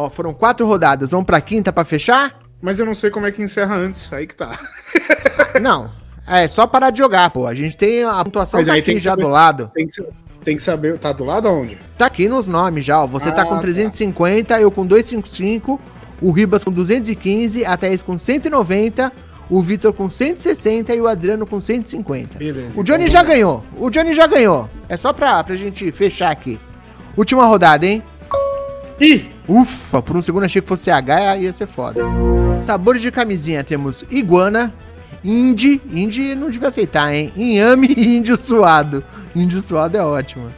Ó, 0.00 0.08
foram 0.10 0.32
quatro 0.32 0.66
rodadas. 0.66 1.10
Vamos 1.10 1.26
pra 1.26 1.40
quinta 1.40 1.70
pra 1.72 1.84
fechar? 1.84 2.38
Mas 2.62 2.78
eu 2.78 2.86
não 2.86 2.94
sei 2.94 3.10
como 3.10 3.26
é 3.26 3.30
que 3.32 3.42
encerra 3.42 3.74
antes, 3.76 4.10
aí 4.12 4.26
que 4.26 4.34
tá. 4.34 4.58
Não. 5.60 5.90
É 6.26 6.46
só 6.48 6.66
parar 6.66 6.90
de 6.90 6.98
jogar, 6.98 7.28
pô. 7.30 7.46
A 7.46 7.54
gente 7.54 7.76
tem 7.76 8.04
a 8.04 8.22
pontuação 8.24 8.58
Mas 8.60 8.66
tá 8.66 8.74
aqui 8.74 8.98
já 8.98 9.10
saber- 9.12 9.22
do 9.22 9.28
lado. 9.28 9.70
Tem 9.74 9.86
que, 9.86 9.92
sa- 9.92 10.04
tem 10.44 10.56
que 10.56 10.62
saber, 10.62 10.98
tá 10.98 11.12
do 11.12 11.24
lado 11.24 11.48
aonde? 11.48 11.78
Tá 11.98 12.06
aqui 12.06 12.28
nos 12.28 12.46
nomes 12.46 12.84
já, 12.84 13.02
ó. 13.02 13.06
Você 13.06 13.30
tá 13.32 13.42
Ah, 13.42 13.46
com 13.46 13.56
tá. 13.56 13.60
350, 13.62 14.60
eu 14.60 14.70
com 14.70 14.86
255, 14.86 15.80
o 16.22 16.30
Ribas 16.30 16.62
com 16.64 16.70
215, 16.70 17.64
a 17.64 17.76
Thaís 17.76 18.02
com 18.02 18.16
190, 18.18 19.10
o 19.48 19.60
Vitor 19.62 19.92
com 19.92 20.08
160 20.08 20.94
e 20.94 21.00
o 21.00 21.08
Adriano 21.08 21.46
com 21.46 21.60
150. 21.60 22.38
Beleza, 22.38 22.78
O 22.78 22.84
Johnny 22.84 23.04
então 23.04 23.12
já 23.12 23.22
ganhou. 23.22 23.64
O 23.76 23.90
Johnny 23.90 24.14
já 24.14 24.26
ganhou. 24.26 24.68
É 24.88 24.96
só 24.96 25.12
pra, 25.12 25.42
pra 25.42 25.54
gente 25.56 25.90
fechar 25.92 26.30
aqui. 26.30 26.58
Última 27.16 27.44
rodada, 27.46 27.84
hein? 27.86 28.02
Ih! 29.00 29.30
Ufa, 29.48 30.02
por 30.02 30.16
um 30.16 30.22
segundo 30.22 30.44
achei 30.44 30.60
que 30.60 30.68
fosse 30.68 30.90
H, 30.90 31.38
ia 31.38 31.52
ser 31.52 31.66
foda. 31.66 32.02
Sabores 32.60 33.00
de 33.00 33.10
camisinha 33.10 33.64
temos 33.64 34.04
iguana, 34.10 34.72
Indy, 35.24 35.80
Indy 35.92 36.34
não 36.34 36.50
devia 36.50 36.68
aceitar, 36.68 37.12
hein? 37.12 37.32
Inhame 37.36 37.94
e 37.96 38.16
índio 38.16 38.36
suado. 38.36 39.04
Índio 39.34 39.60
suado 39.60 39.96
é 39.96 40.02
ótimo. 40.04 40.48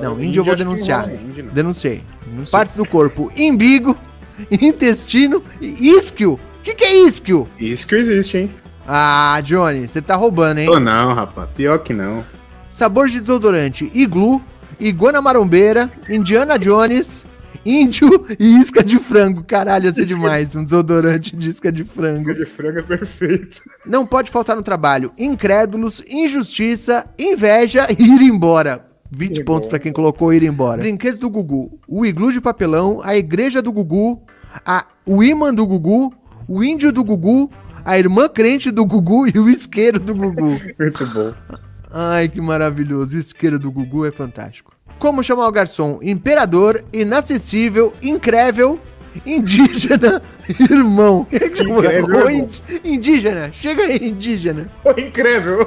Não, 0.00 0.20
índio 0.22 0.40
eu 0.40 0.44
vou 0.44 0.56
denunciar. 0.56 1.12
índio 1.12 1.44
não. 1.44 1.52
Denunciei. 1.52 2.02
Partes 2.50 2.76
do 2.76 2.84
corpo: 2.86 3.32
imbigo, 3.36 3.96
intestino 4.50 5.42
e 5.60 5.90
isquio. 5.90 6.34
O 6.34 6.62
que, 6.62 6.74
que 6.74 6.84
é 6.84 7.04
isquio? 7.04 7.48
Que 7.56 7.66
existe, 7.66 8.38
hein? 8.38 8.54
Ah, 8.86 9.40
Johnny, 9.44 9.88
você 9.88 10.02
tá 10.02 10.16
roubando, 10.16 10.58
hein? 10.58 10.68
Ou 10.68 10.80
não, 10.80 11.14
rapaz. 11.14 11.48
Pior 11.54 11.78
que 11.78 11.92
não. 11.92 12.24
Sabor 12.68 13.08
de 13.08 13.20
desodorante: 13.20 13.90
iglu, 13.94 14.42
iguana 14.78 15.22
marombeira, 15.22 15.90
Indiana 16.08 16.58
Jones, 16.58 17.24
índio 17.64 18.26
e 18.38 18.58
isca 18.58 18.82
de 18.82 18.98
frango. 18.98 19.42
Caralho, 19.44 19.86
ia 19.86 19.92
ser 19.92 20.02
Isca 20.04 20.14
de- 20.14 20.20
demais. 20.20 20.56
Um 20.56 20.64
desodorante 20.64 21.36
de 21.36 21.48
isca 21.48 21.70
de 21.72 21.84
frango. 21.84 22.34
de 22.34 22.44
frango 22.44 22.78
é 22.78 22.82
perfeito. 22.82 23.60
Não 23.86 24.06
pode 24.06 24.30
faltar 24.30 24.56
no 24.56 24.62
trabalho: 24.62 25.12
incrédulos, 25.18 26.02
injustiça, 26.08 27.06
inveja 27.18 27.86
e 27.98 28.02
ir 28.02 28.22
embora. 28.22 28.86
20 29.14 29.34
Que 29.34 29.44
pontos 29.44 29.68
pra 29.68 29.78
quem 29.78 29.92
colocou 29.92 30.32
ir 30.32 30.42
embora. 30.42 30.80
Brinquedos 30.80 31.18
do 31.18 31.28
Gugu. 31.28 31.78
O 31.86 32.06
iglu 32.06 32.32
de 32.32 32.40
papelão, 32.40 33.00
a 33.04 33.14
igreja 33.14 33.60
do 33.60 33.70
Gugu, 33.70 34.22
a, 34.64 34.86
o 35.04 35.22
imã 35.22 35.52
do 35.52 35.66
Gugu, 35.66 36.14
o 36.48 36.64
índio 36.64 36.90
do 36.90 37.04
Gugu, 37.04 37.50
a 37.84 37.98
irmã 37.98 38.26
crente 38.26 38.70
do 38.70 38.86
Gugu 38.86 39.26
e 39.28 39.38
o 39.38 39.50
isqueiro 39.50 40.00
do 40.00 40.14
Gugu. 40.14 40.56
Muito 40.80 41.06
bom. 41.08 41.30
Ai, 41.92 42.26
que 42.26 42.40
maravilhoso. 42.40 43.14
O 43.14 43.20
isqueiro 43.20 43.58
do 43.58 43.70
Gugu 43.70 44.06
é 44.06 44.10
fantástico. 44.10 44.71
Como 45.02 45.20
chamar 45.24 45.48
o 45.48 45.52
garçom? 45.52 45.98
Imperador, 46.00 46.84
inacessível, 46.92 47.92
incrével, 48.00 48.78
indígena, 49.26 50.22
irmão. 50.70 51.26
Irmão. 51.32 52.30
indi- 52.30 52.62
indígena, 52.84 53.50
chega 53.52 53.82
aí, 53.82 53.96
indígena. 54.00 54.68
Incrível. 54.96 55.66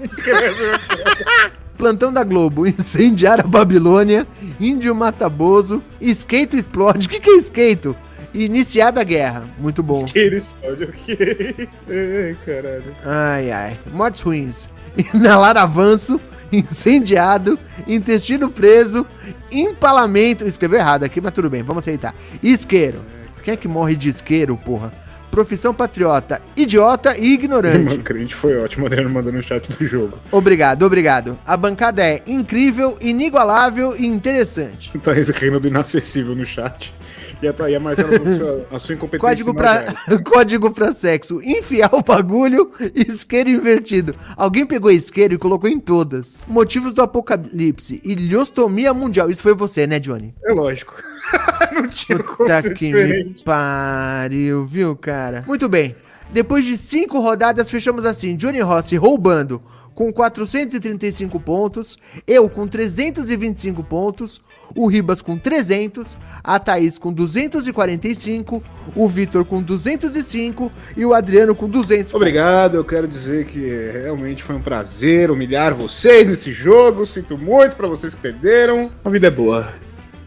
Incrível. 0.00 0.78
Plantão 1.76 2.12
da 2.12 2.22
Globo, 2.22 2.64
incendiar 2.64 3.40
a 3.40 3.42
Babilônia, 3.42 4.24
índio 4.60 4.94
mataboso, 4.94 5.82
esqueito 6.00 6.56
explode. 6.56 7.08
O 7.08 7.10
que, 7.10 7.18
que 7.18 7.30
é 7.30 7.36
esqueito? 7.36 7.96
Iniciada 8.32 9.00
a 9.00 9.04
guerra. 9.04 9.48
Muito 9.58 9.82
bom. 9.82 10.04
Isqueiro 10.04 10.36
explode, 10.36 10.84
ok. 10.84 11.68
Ai, 11.88 12.36
caralho. 12.46 12.94
Ai, 13.04 13.50
ai. 13.50 13.80
Mortes 13.92 14.20
ruins. 14.20 14.70
Inalar 15.12 15.56
avanço, 15.56 16.20
incendiado, 16.52 17.58
intestino 17.86 18.50
preso, 18.50 19.06
empalamento. 19.50 20.46
Escreveu 20.46 20.78
errado 20.78 21.04
aqui, 21.04 21.20
mas 21.20 21.32
tudo 21.32 21.50
bem, 21.50 21.62
vamos 21.62 21.82
aceitar. 21.82 22.14
Isqueiro. 22.42 23.04
Quem 23.44 23.54
é 23.54 23.56
que 23.56 23.68
morre 23.68 23.94
de 23.94 24.08
isqueiro, 24.08 24.56
porra? 24.56 24.90
Profissão 25.30 25.74
patriota, 25.74 26.40
idiota 26.56 27.16
e 27.16 27.34
ignorante. 27.34 27.84
Mano, 27.84 28.02
crente 28.02 28.34
foi 28.34 28.56
ótimo. 28.58 28.86
Adriano 28.86 29.10
mandou 29.10 29.32
no 29.32 29.42
chat 29.42 29.70
do 29.70 29.86
jogo. 29.86 30.18
Obrigado, 30.32 30.82
obrigado. 30.82 31.38
A 31.46 31.56
bancada 31.56 32.02
é 32.02 32.22
incrível, 32.26 32.96
inigualável 33.00 33.94
e 33.96 34.06
interessante. 34.06 34.90
Tá 34.98 35.12
rindo 35.12 35.60
do 35.60 35.68
inacessível 35.68 36.34
no 36.34 36.44
chat. 36.44 36.94
E 37.42 37.46
a, 37.48 37.70
e 37.70 37.74
a 37.76 37.80
Marcela 37.80 38.10
sua- 38.34 38.66
a 38.70 38.78
sua 38.78 38.94
incompetência 38.94 39.28
Código 39.44 39.52
mais 39.54 39.82
pra, 39.92 40.18
código 40.24 40.70
pra 40.70 40.92
sexo. 40.92 41.40
Enfiar 41.42 41.90
o 41.94 42.02
bagulho, 42.02 42.70
isqueiro 42.94 43.50
invertido. 43.50 44.14
Alguém 44.36 44.64
pegou 44.64 44.90
isqueiro 44.90 45.34
e 45.34 45.38
colocou 45.38 45.68
em 45.68 45.78
todas. 45.78 46.42
Motivos 46.48 46.94
do 46.94 47.02
apocalipse. 47.02 48.00
Ilhostomia 48.02 48.94
mundial. 48.94 49.28
Isso 49.28 49.42
foi 49.42 49.52
você, 49.54 49.86
né, 49.86 49.98
Johnny? 50.00 50.34
É 50.44 50.52
lógico. 50.52 50.94
Não 51.74 51.86
tinha 51.88 52.18
como 52.22 52.48
Tá 52.48 52.62
ser 52.62 52.72
que 52.74 52.86
me 52.92 53.02
diferente. 53.04 53.44
pariu, 53.44 54.64
viu, 54.66 54.96
cara? 54.96 55.44
Muito 55.46 55.68
bem. 55.68 55.94
Depois 56.32 56.64
de 56.64 56.76
cinco 56.76 57.20
rodadas, 57.20 57.70
fechamos 57.70 58.04
assim. 58.06 58.34
Johnny 58.36 58.60
Rossi 58.60 58.96
roubando 58.96 59.60
com 59.94 60.12
435 60.12 61.40
pontos, 61.40 61.96
eu 62.26 62.48
com 62.50 62.66
325 62.66 63.82
pontos, 63.82 64.42
o 64.74 64.86
Ribas 64.86 65.22
com 65.22 65.36
300, 65.36 66.18
a 66.42 66.58
Thaís 66.58 66.98
com 66.98 67.12
245, 67.12 68.62
o 68.94 69.08
Vitor 69.08 69.44
com 69.44 69.62
205 69.62 70.70
e 70.96 71.04
o 71.04 71.14
Adriano 71.14 71.54
com 71.54 71.68
200. 71.68 72.14
Obrigado, 72.14 72.76
eu 72.76 72.84
quero 72.84 73.06
dizer 73.06 73.46
que 73.46 73.66
realmente 74.02 74.42
foi 74.42 74.56
um 74.56 74.62
prazer 74.62 75.30
humilhar 75.30 75.74
vocês 75.74 76.26
nesse 76.26 76.52
jogo. 76.52 77.06
Sinto 77.06 77.36
muito 77.38 77.76
pra 77.76 77.86
vocês 77.86 78.14
que 78.14 78.20
perderam. 78.20 78.90
A 79.04 79.10
vida 79.10 79.26
é 79.26 79.30
boa. 79.30 79.72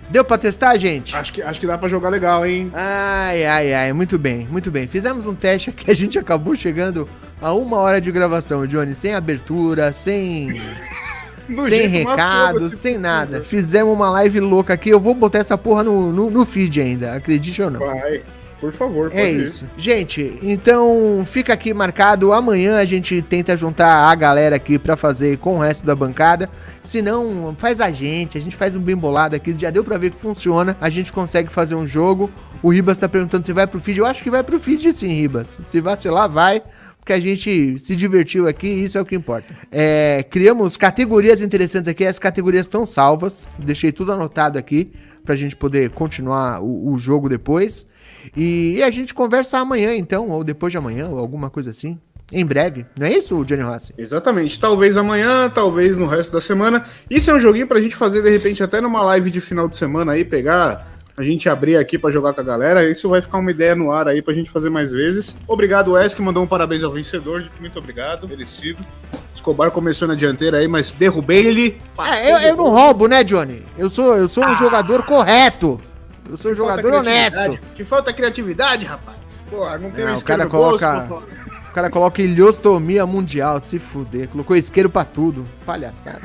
Deu 0.10 0.26
pra 0.26 0.40
testar, 0.40 0.76
gente? 0.78 1.16
Acho 1.16 1.32
que, 1.32 1.42
acho 1.42 1.60
que 1.60 1.68
dá 1.68 1.78
pra 1.78 1.88
jogar 1.88 2.10
legal, 2.10 2.44
hein? 2.44 2.72
Ai, 2.74 3.46
ai, 3.46 3.74
ai, 3.74 3.94
muito 3.94 4.18
bem, 4.18 4.48
muito 4.50 4.72
bem. 4.72 4.88
Fizemos 4.88 5.28
um 5.28 5.36
teste 5.36 5.72
que 5.72 5.90
a 5.92 5.94
gente 5.94 6.18
acabou 6.18 6.56
chegando 6.56 7.08
a 7.40 7.54
uma 7.54 7.78
hora 7.78 8.02
de 8.02 8.12
gravação, 8.12 8.66
Johnny, 8.66 8.96
sem 8.96 9.14
abertura, 9.14 9.94
sem, 9.94 10.60
Do 11.50 11.68
sem 11.68 12.04
foda-se 12.04 12.70
sem 12.70 12.94
possível. 12.94 13.02
nada. 13.02 13.44
Fizemos 13.44 13.94
uma 13.94 14.10
live 14.12 14.40
louca 14.40 14.74
aqui, 14.74 14.90
eu 14.90 15.00
vou 15.00 15.14
botar 15.14 15.40
essa 15.40 15.58
porra 15.58 15.84
no, 15.84 16.12
no, 16.12 16.30
no 16.30 16.46
feed 16.46 16.80
ainda, 16.82 17.14
acredite 17.16 17.62
ou 17.62 17.70
não. 17.72 17.80
Vai, 17.80 18.22
por 18.60 18.74
favor, 18.74 19.10
pode 19.10 19.22
É 19.22 19.32
ir. 19.32 19.46
isso. 19.46 19.64
Gente, 19.78 20.38
então 20.44 21.24
fica 21.26 21.54
aqui 21.54 21.74
marcado. 21.74 22.34
Amanhã 22.34 22.78
a 22.78 22.84
gente 22.86 23.22
tenta 23.22 23.56
juntar 23.56 24.10
a 24.12 24.16
galera 24.16 24.58
aqui 24.58 24.78
pra 24.78 24.98
fazer 24.98 25.38
com 25.38 25.56
o 25.56 25.60
resto 25.60 25.86
da 25.86 25.96
bancada. 25.96 26.50
Se 26.84 27.02
não, 27.02 27.56
faz 27.58 27.80
a 27.80 27.90
gente. 27.90 28.38
A 28.38 28.42
gente 28.42 28.56
faz 28.58 28.76
um 28.76 28.82
bem 28.82 28.98
bolado 28.98 29.34
aqui. 29.36 29.56
Já 29.58 29.70
deu 29.70 29.82
pra 29.84 29.98
ver 29.98 30.12
que 30.12 30.20
funciona. 30.20 30.76
A 30.82 30.90
gente 30.90 31.14
consegue 31.14 31.50
fazer 31.50 31.76
um 31.76 31.88
jogo. 31.88 32.30
O 32.62 32.70
Ribas 32.70 32.98
tá 32.98 33.08
perguntando 33.08 33.46
se 33.46 33.54
vai 33.54 33.66
pro 33.66 33.80
feed. 33.80 34.00
Eu 34.00 34.06
acho 34.06 34.22
que 34.22 34.30
vai 34.30 34.44
pro 34.44 34.60
feed 34.60 34.92
sim, 34.92 35.08
Ribas. 35.08 35.58
Se 35.64 35.80
vacilar, 35.80 36.30
vai. 36.30 36.62
Porque 37.10 37.14
a 37.14 37.20
gente 37.20 37.76
se 37.80 37.96
divertiu 37.96 38.48
aqui 38.48 38.68
e 38.68 38.84
isso 38.84 38.96
é 38.96 39.02
o 39.02 39.06
que 39.06 39.16
importa. 39.16 39.56
É, 39.72 40.24
criamos 40.30 40.78
categorias 40.78 41.42
interessantes 41.42 41.88
aqui. 41.88 42.06
As 42.06 42.20
categorias 42.20 42.68
estão 42.68 42.86
salvas. 42.86 43.48
Deixei 43.58 43.92
tudo 43.92 44.12
anotado 44.12 44.60
aqui 44.60 44.92
pra 45.26 45.36
gente 45.36 45.56
poder 45.56 45.90
continuar 45.90 46.62
o, 46.62 46.94
o 46.94 47.00
jogo 47.00 47.28
depois. 47.28 47.88
E 48.38 48.80
a 48.84 48.92
gente 48.92 49.16
conversa 49.16 49.58
amanhã, 49.58 49.96
então, 49.96 50.28
ou 50.28 50.44
depois 50.44 50.70
de 50.72 50.78
amanhã, 50.78 51.08
ou 51.10 51.18
alguma 51.18 51.50
coisa 51.50 51.72
assim. 51.72 51.98
Em 52.32 52.46
breve. 52.46 52.86
Não 52.96 53.08
é 53.08 53.14
isso, 53.14 53.44
Johnny 53.44 53.64
Rossi? 53.64 53.92
Exatamente. 53.98 54.60
Talvez 54.60 54.96
amanhã, 54.96 55.50
talvez 55.50 55.98
no 55.98 56.06
resto 56.06 56.34
da 56.34 56.42
semana. 56.42 56.86
Isso 57.10 57.32
é 57.32 57.34
um 57.34 57.40
joguinho 57.40 57.66
pra 57.66 57.82
gente 57.82 57.96
fazer, 57.96 58.22
de 58.22 58.30
repente, 58.30 58.62
até 58.62 58.80
numa 58.80 59.02
live 59.02 59.32
de 59.32 59.42
final 59.42 59.68
de 59.68 59.76
semana 59.76 60.12
aí, 60.12 60.24
pegar. 60.24 60.99
A 61.20 61.24
gente 61.24 61.50
abrir 61.50 61.76
aqui 61.76 61.98
pra 61.98 62.10
jogar 62.10 62.32
com 62.32 62.40
a 62.40 62.44
galera. 62.46 62.90
Isso 62.90 63.10
vai 63.10 63.22
ficar 63.22 63.40
uma 63.40 63.52
ideia 63.52 63.76
no 63.76 63.92
ar 63.92 64.08
aí 64.08 64.22
pra 64.22 64.34
gente 64.34 64.50
fazer 64.50 64.70
mais 64.70 64.90
vezes. 64.90 65.36
Obrigado, 65.46 65.92
Wes, 65.92 66.14
que 66.14 66.22
mandou 66.22 66.42
um 66.42 66.48
parabéns 66.48 66.82
ao 66.82 66.94
vencedor. 66.94 67.46
Muito 67.60 67.78
obrigado. 67.78 68.26
Merecido. 68.26 68.82
Escobar 69.36 69.70
começou 69.70 70.08
na 70.08 70.16
dianteira 70.16 70.60
aí, 70.60 70.68
mas 70.70 70.92
derrubei 70.92 71.46
ele. 71.46 71.82
É, 72.00 72.32
eu, 72.32 72.38
eu 72.52 72.56
não 72.56 72.70
roubo, 72.70 73.06
né, 73.10 73.22
Johnny? 73.22 73.66
Eu 73.78 73.90
sou, 73.90 74.16
eu 74.16 74.30
sou 74.30 74.46
um 74.46 74.56
jogador 74.56 75.04
correto. 75.06 75.78
Eu 76.30 76.38
sou 76.38 76.52
um 76.52 76.56
jogador 76.56 76.94
honesto. 76.94 77.60
Que 77.76 77.84
falta 77.84 78.14
criatividade, 78.14 78.86
rapaz. 78.86 79.44
Pô, 79.50 79.66
não 79.78 79.92
tem 79.92 80.06
Não, 80.06 80.14
um 80.14 80.18
o 80.18 80.24
cara 80.24 80.48
bolso, 80.48 80.80
coloca- 80.80 81.06
pô. 81.10 81.22
O 81.70 81.74
cara 81.74 81.90
coloca 81.90 82.22
ilhostomia 82.22 83.06
mundial, 83.06 83.62
se 83.62 83.78
fuder. 83.78 84.30
Colocou 84.30 84.56
isqueiro 84.56 84.90
pra 84.90 85.04
tudo. 85.04 85.46
Palhaçada. 85.66 86.22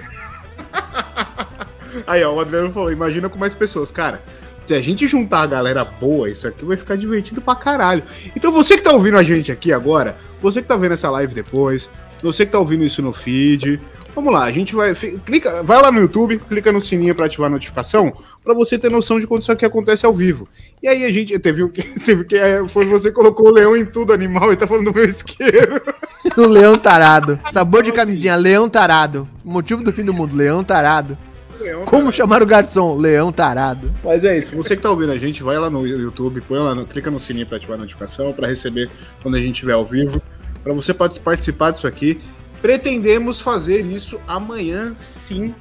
Aí, 2.07 2.23
ó, 2.25 2.33
o 2.35 2.41
Adriano 2.41 2.73
falou: 2.73 2.91
imagina 2.93 3.29
com 3.29 3.39
mais 3.39 3.55
pessoas. 3.55 3.91
Cara, 3.91 4.23
se 4.65 4.75
a 4.75 4.81
gente 4.81 5.07
juntar 5.07 5.43
a 5.43 5.47
galera 5.47 5.85
boa, 5.85 6.31
isso 6.31 6.49
aqui 6.49 6.65
vai 6.65 6.77
ficar 6.77 6.97
divertido 6.97 7.41
pra 7.41 7.55
caralho. 7.55 8.03
Então 8.35 8.51
você 8.51 8.77
que 8.77 8.83
tá 8.83 8.93
ouvindo 8.93 9.19
a 9.19 9.23
gente 9.23 9.53
aqui 9.53 9.73
agora, 9.73 10.17
você 10.41 10.63
que 10.63 10.69
tá 10.69 10.77
vendo 10.77 10.93
essa 10.93 11.11
live 11.11 11.35
depois, 11.35 11.89
você 12.23 12.47
que 12.47 12.53
tá 12.53 12.59
ouvindo 12.59 12.85
isso 12.85 13.03
no 13.03 13.13
feed, 13.13 13.79
vamos 14.15 14.33
lá, 14.33 14.45
a 14.45 14.51
gente 14.51 14.75
vai. 14.75 14.95
Clica, 14.95 15.63
vai 15.63 15.83
lá 15.83 15.93
no 15.93 16.01
YouTube, 16.01 16.39
clica 16.39 16.73
no 16.73 16.81
sininho 16.81 17.15
pra 17.15 17.27
ativar 17.27 17.49
a 17.49 17.51
notificação, 17.51 18.13
pra 18.43 18.55
você 18.55 18.79
ter 18.79 18.91
noção 18.91 19.21
de 19.21 19.27
quando 19.27 19.43
isso 19.43 19.53
aqui 19.53 19.65
acontece 19.65 20.07
ao 20.07 20.15
vivo. 20.15 20.49
E 20.83 20.89
aí 20.89 21.05
a 21.05 21.13
gente 21.13 21.37
teve 21.41 21.63
o 21.63 21.69
que. 21.69 21.83
Teve 22.01 22.25
que. 22.25 22.37
é, 22.37 22.67
Foi 22.67 22.87
você 22.87 23.11
que 23.11 23.15
colocou 23.15 23.49
o 23.49 23.53
leão 23.53 23.77
em 23.77 23.85
tudo, 23.85 24.13
animal, 24.13 24.53
e 24.53 24.57
tá 24.57 24.67
falando 24.67 24.91
do 24.91 24.95
meu 24.95 25.05
isqueiro. 25.05 25.83
o 26.37 26.47
leão 26.47 26.79
tarado. 26.79 27.39
Sabor 27.51 27.83
de 27.83 27.93
camisinha, 27.93 28.37
leão 28.37 28.69
tarado. 28.69 29.29
Motivo 29.45 29.85
do 29.85 29.93
fim 29.93 30.05
do 30.05 30.15
mundo, 30.15 30.35
leão 30.35 30.65
tarado. 30.65 31.19
Leão, 31.65 31.85
Como 31.85 32.13
chamar 32.13 32.43
o 32.43 32.47
garçom? 32.47 32.97
Leão 32.97 33.33
tarado. 33.33 33.93
Mas 34.05 34.25
é 34.25 34.37
isso, 34.37 34.55
você 34.55 34.77
que 34.77 34.83
tá 34.83 34.91
ouvindo 34.91 35.13
a 35.13 35.19
gente, 35.19 35.43
vai 35.43 35.59
lá 35.59 35.69
no 35.69 35.87
YouTube, 35.87 36.41
põe 36.43 36.59
lá 36.59 36.75
no, 36.75 36.87
clica 36.87 37.11
no 37.11 37.19
sininho 37.19 37.47
pra 37.47 37.57
ativar 37.57 37.77
a 37.77 37.81
notificação, 37.81 38.33
pra 38.33 38.47
receber 38.47 38.91
quando 39.23 39.37
a 39.37 39.41
gente 39.41 39.55
estiver 39.55 39.73
ao 39.73 39.85
vivo, 39.85 40.23
Pra 40.65 40.73
você 40.73 40.95
pode 40.95 41.21
participar 41.21 41.73
disso 41.73 41.87
aqui. 41.87 42.19
Pretendemos 42.63 43.39
fazer 43.39 43.83
isso 43.83 44.19
amanhã, 44.27 44.95
sim. 44.97 45.55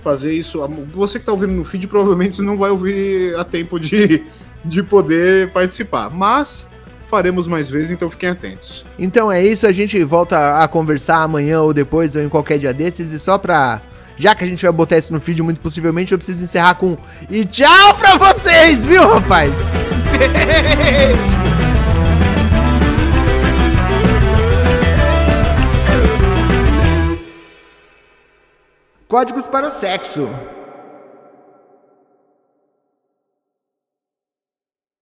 Fazer 0.00 0.34
isso. 0.34 0.60
Você 0.92 1.18
que 1.18 1.24
tá 1.24 1.32
ouvindo 1.32 1.54
no 1.54 1.64
feed, 1.64 1.88
provavelmente 1.88 2.42
não 2.42 2.58
vai 2.58 2.70
ouvir 2.70 3.34
a 3.36 3.44
tempo 3.44 3.80
de, 3.80 4.22
de 4.62 4.82
poder 4.82 5.50
participar. 5.52 6.10
Mas 6.10 6.68
faremos 7.06 7.48
mais 7.48 7.70
vezes, 7.70 7.90
então 7.90 8.10
fiquem 8.10 8.28
atentos. 8.28 8.84
Então 8.98 9.32
é 9.32 9.42
isso, 9.42 9.66
a 9.66 9.72
gente 9.72 10.02
volta 10.04 10.62
a 10.62 10.68
conversar 10.68 11.22
amanhã 11.22 11.62
ou 11.62 11.72
depois 11.72 12.14
ou 12.14 12.22
em 12.22 12.28
qualquer 12.28 12.58
dia 12.58 12.74
desses. 12.74 13.10
E 13.10 13.18
só 13.18 13.38
pra. 13.38 13.80
Já 14.16 14.34
que 14.34 14.44
a 14.44 14.46
gente 14.46 14.62
vai 14.62 14.72
botar 14.72 14.98
isso 14.98 15.12
no 15.12 15.18
vídeo, 15.18 15.44
muito 15.44 15.60
possivelmente, 15.60 16.12
eu 16.12 16.18
preciso 16.18 16.42
encerrar 16.44 16.74
com. 16.74 16.96
E 17.30 17.44
tchau 17.44 17.94
pra 17.96 18.16
vocês, 18.16 18.84
viu, 18.84 19.06
rapaz? 19.08 19.52
Códigos 29.08 29.46
para 29.46 29.68
sexo. 29.68 30.28